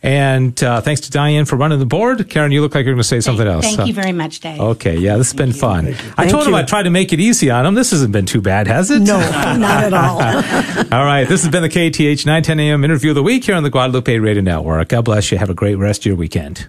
And 0.05 0.63
uh, 0.63 0.81
thanks 0.81 1.01
to 1.01 1.09
Diane 1.09 1.45
for 1.45 1.55
running 1.55 1.79
the 1.79 1.85
board. 1.87 2.29
Karen, 2.29 2.51
you 2.51 2.61
look 2.61 2.75
like 2.75 2.85
you're 2.85 2.93
going 2.93 3.01
to 3.01 3.07
say 3.07 3.21
something 3.21 3.47
thank, 3.47 3.65
else. 3.65 3.75
Thank 3.75 3.87
you 3.87 3.93
very 3.95 4.11
much, 4.11 4.39
Dave. 4.39 4.59
Okay, 4.59 4.97
yeah, 4.97 5.17
this 5.17 5.31
has 5.31 5.35
been 5.35 5.51
fun. 5.51 5.95
I 6.15 6.27
told 6.27 6.43
you. 6.43 6.49
him 6.49 6.55
I'd 6.55 6.67
try 6.67 6.83
to 6.83 6.91
make 6.91 7.11
it 7.11 7.19
easy 7.19 7.49
on 7.49 7.65
him. 7.65 7.73
This 7.73 7.89
hasn't 7.89 8.11
been 8.11 8.27
too 8.27 8.39
bad, 8.39 8.67
has 8.67 8.91
it? 8.91 8.99
No, 8.99 9.17
not 9.57 9.83
at 9.83 9.93
all. 9.93 10.21
all 10.93 11.05
right, 11.05 11.27
this 11.27 11.41
has 11.41 11.51
been 11.51 11.63
the 11.63 11.69
KATH 11.69 12.23
910 12.23 12.59
AM 12.59 12.83
interview 12.83 13.09
of 13.09 13.15
the 13.15 13.23
week 13.23 13.45
here 13.45 13.55
on 13.55 13.63
the 13.63 13.71
Guadalupe 13.71 14.15
Radio 14.19 14.43
Network. 14.43 14.89
God 14.89 15.05
bless 15.05 15.31
you. 15.31 15.39
Have 15.39 15.49
a 15.49 15.55
great 15.55 15.75
rest 15.75 16.01
of 16.01 16.05
your 16.05 16.17
weekend. 16.17 16.67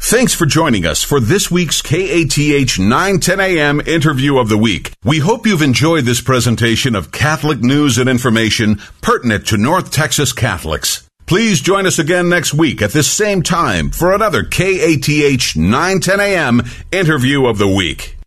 Thanks 0.00 0.32
for 0.32 0.46
joining 0.46 0.86
us 0.86 1.02
for 1.02 1.18
this 1.18 1.50
week's 1.50 1.82
KATH 1.82 2.78
910 2.78 3.40
AM 3.40 3.80
interview 3.80 4.38
of 4.38 4.48
the 4.48 4.56
week. 4.56 4.92
We 5.04 5.18
hope 5.18 5.48
you've 5.48 5.62
enjoyed 5.62 6.04
this 6.04 6.20
presentation 6.20 6.94
of 6.94 7.10
Catholic 7.10 7.58
news 7.58 7.98
and 7.98 8.08
information 8.08 8.80
pertinent 9.00 9.48
to 9.48 9.56
North 9.56 9.90
Texas 9.90 10.32
Catholics. 10.32 11.07
Please 11.28 11.60
join 11.60 11.84
us 11.84 11.98
again 11.98 12.30
next 12.30 12.54
week 12.54 12.80
at 12.80 12.92
this 12.92 13.06
same 13.06 13.42
time 13.42 13.90
for 13.90 14.14
another 14.14 14.42
KATH 14.44 15.56
910 15.56 16.20
AM 16.20 16.62
interview 16.90 17.44
of 17.44 17.58
the 17.58 17.68
week. 17.68 18.17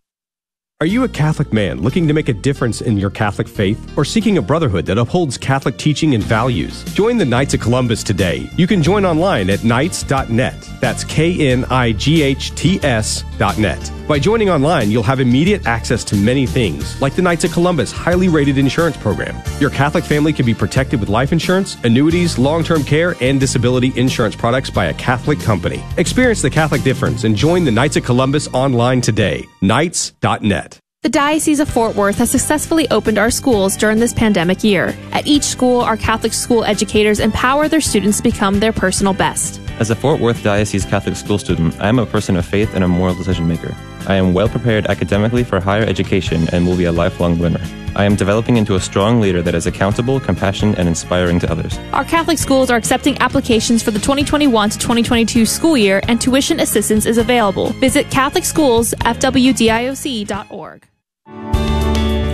Are 0.82 0.94
you 0.94 1.04
a 1.04 1.08
Catholic 1.08 1.52
man 1.52 1.80
looking 1.80 2.08
to 2.08 2.12
make 2.12 2.28
a 2.28 2.32
difference 2.32 2.80
in 2.80 2.96
your 2.96 3.08
Catholic 3.08 3.46
faith 3.46 3.96
or 3.96 4.04
seeking 4.04 4.38
a 4.38 4.42
brotherhood 4.42 4.84
that 4.86 4.98
upholds 4.98 5.38
Catholic 5.38 5.76
teaching 5.76 6.16
and 6.16 6.24
values? 6.24 6.82
Join 6.86 7.18
the 7.18 7.24
Knights 7.24 7.54
of 7.54 7.60
Columbus 7.60 8.02
today. 8.02 8.50
You 8.56 8.66
can 8.66 8.82
join 8.82 9.04
online 9.04 9.48
at 9.48 9.62
knights.net. 9.62 10.68
That's 10.80 11.04
K 11.04 11.52
N 11.52 11.66
I 11.66 11.92
G 11.92 12.22
H 12.22 12.52
T 12.56 12.80
S.net. 12.82 13.92
By 14.08 14.18
joining 14.18 14.50
online, 14.50 14.90
you'll 14.90 15.04
have 15.04 15.20
immediate 15.20 15.68
access 15.68 16.02
to 16.02 16.16
many 16.16 16.46
things, 16.46 17.00
like 17.00 17.14
the 17.14 17.22
Knights 17.22 17.44
of 17.44 17.52
Columbus 17.52 17.92
highly 17.92 18.28
rated 18.28 18.58
insurance 18.58 18.96
program. 18.96 19.40
Your 19.60 19.70
Catholic 19.70 20.02
family 20.02 20.32
can 20.32 20.44
be 20.44 20.52
protected 20.52 20.98
with 20.98 21.08
life 21.08 21.30
insurance, 21.30 21.76
annuities, 21.84 22.38
long 22.38 22.64
term 22.64 22.82
care, 22.82 23.14
and 23.20 23.38
disability 23.38 23.92
insurance 23.94 24.34
products 24.34 24.68
by 24.68 24.86
a 24.86 24.94
Catholic 24.94 25.38
company. 25.38 25.80
Experience 25.96 26.42
the 26.42 26.50
Catholic 26.50 26.82
difference 26.82 27.22
and 27.22 27.36
join 27.36 27.64
the 27.64 27.70
Knights 27.70 27.96
of 27.96 28.04
Columbus 28.04 28.48
online 28.48 29.00
today. 29.00 29.46
Knights.net. 29.60 30.71
The 31.02 31.08
Diocese 31.08 31.58
of 31.58 31.68
Fort 31.68 31.96
Worth 31.96 32.18
has 32.18 32.30
successfully 32.30 32.88
opened 32.92 33.18
our 33.18 33.28
schools 33.28 33.76
during 33.76 33.98
this 33.98 34.14
pandemic 34.14 34.62
year. 34.62 34.96
At 35.10 35.26
each 35.26 35.42
school, 35.42 35.80
our 35.80 35.96
Catholic 35.96 36.32
school 36.32 36.62
educators 36.62 37.18
empower 37.18 37.66
their 37.66 37.80
students 37.80 38.18
to 38.18 38.22
become 38.22 38.60
their 38.60 38.72
personal 38.72 39.12
best. 39.12 39.60
As 39.80 39.90
a 39.90 39.96
Fort 39.96 40.20
Worth 40.20 40.44
Diocese 40.44 40.84
Catholic 40.84 41.16
school 41.16 41.38
student, 41.38 41.74
I 41.80 41.88
am 41.88 41.98
a 41.98 42.06
person 42.06 42.36
of 42.36 42.46
faith 42.46 42.76
and 42.76 42.84
a 42.84 42.88
moral 42.88 43.16
decision 43.16 43.48
maker. 43.48 43.74
I 44.06 44.14
am 44.14 44.32
well 44.32 44.48
prepared 44.48 44.86
academically 44.86 45.42
for 45.42 45.58
higher 45.58 45.82
education 45.82 46.46
and 46.52 46.68
will 46.68 46.76
be 46.76 46.84
a 46.84 46.92
lifelong 46.92 47.34
learner. 47.34 47.62
I 47.96 48.04
am 48.04 48.14
developing 48.14 48.56
into 48.56 48.76
a 48.76 48.80
strong 48.80 49.20
leader 49.20 49.42
that 49.42 49.56
is 49.56 49.66
accountable, 49.66 50.20
compassionate, 50.20 50.78
and 50.78 50.86
inspiring 50.86 51.40
to 51.40 51.50
others. 51.50 51.76
Our 51.92 52.04
Catholic 52.04 52.38
schools 52.38 52.70
are 52.70 52.76
accepting 52.76 53.18
applications 53.18 53.82
for 53.82 53.90
the 53.90 53.98
2021 53.98 54.70
to 54.70 54.78
2022 54.78 55.46
school 55.46 55.76
year, 55.76 56.00
and 56.06 56.20
tuition 56.20 56.60
assistance 56.60 57.06
is 57.06 57.18
available. 57.18 57.70
Visit 57.80 58.06
CatholicSchoolsFWDIOC.org. 58.06 60.86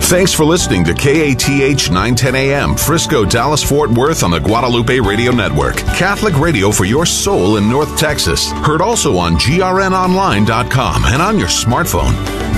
Thanks 0.09 0.33
for 0.33 0.43
listening 0.43 0.83
to 0.85 0.93
KATH 0.95 1.89
910 1.91 2.33
AM, 2.35 2.75
Frisco, 2.75 3.25
Dallas, 3.25 3.63
Fort 3.63 3.91
Worth 3.91 4.23
on 4.23 4.31
the 4.31 4.39
Guadalupe 4.39 4.99
Radio 4.99 5.31
Network. 5.31 5.77
Catholic 5.77 6.35
radio 6.39 6.71
for 6.71 6.85
your 6.85 7.05
soul 7.05 7.57
in 7.57 7.69
North 7.69 7.95
Texas. 7.95 8.51
Heard 8.51 8.81
also 8.81 9.17
on 9.17 9.35
grnonline.com 9.35 11.05
and 11.05 11.21
on 11.21 11.37
your 11.37 11.47
smartphone. 11.47 12.48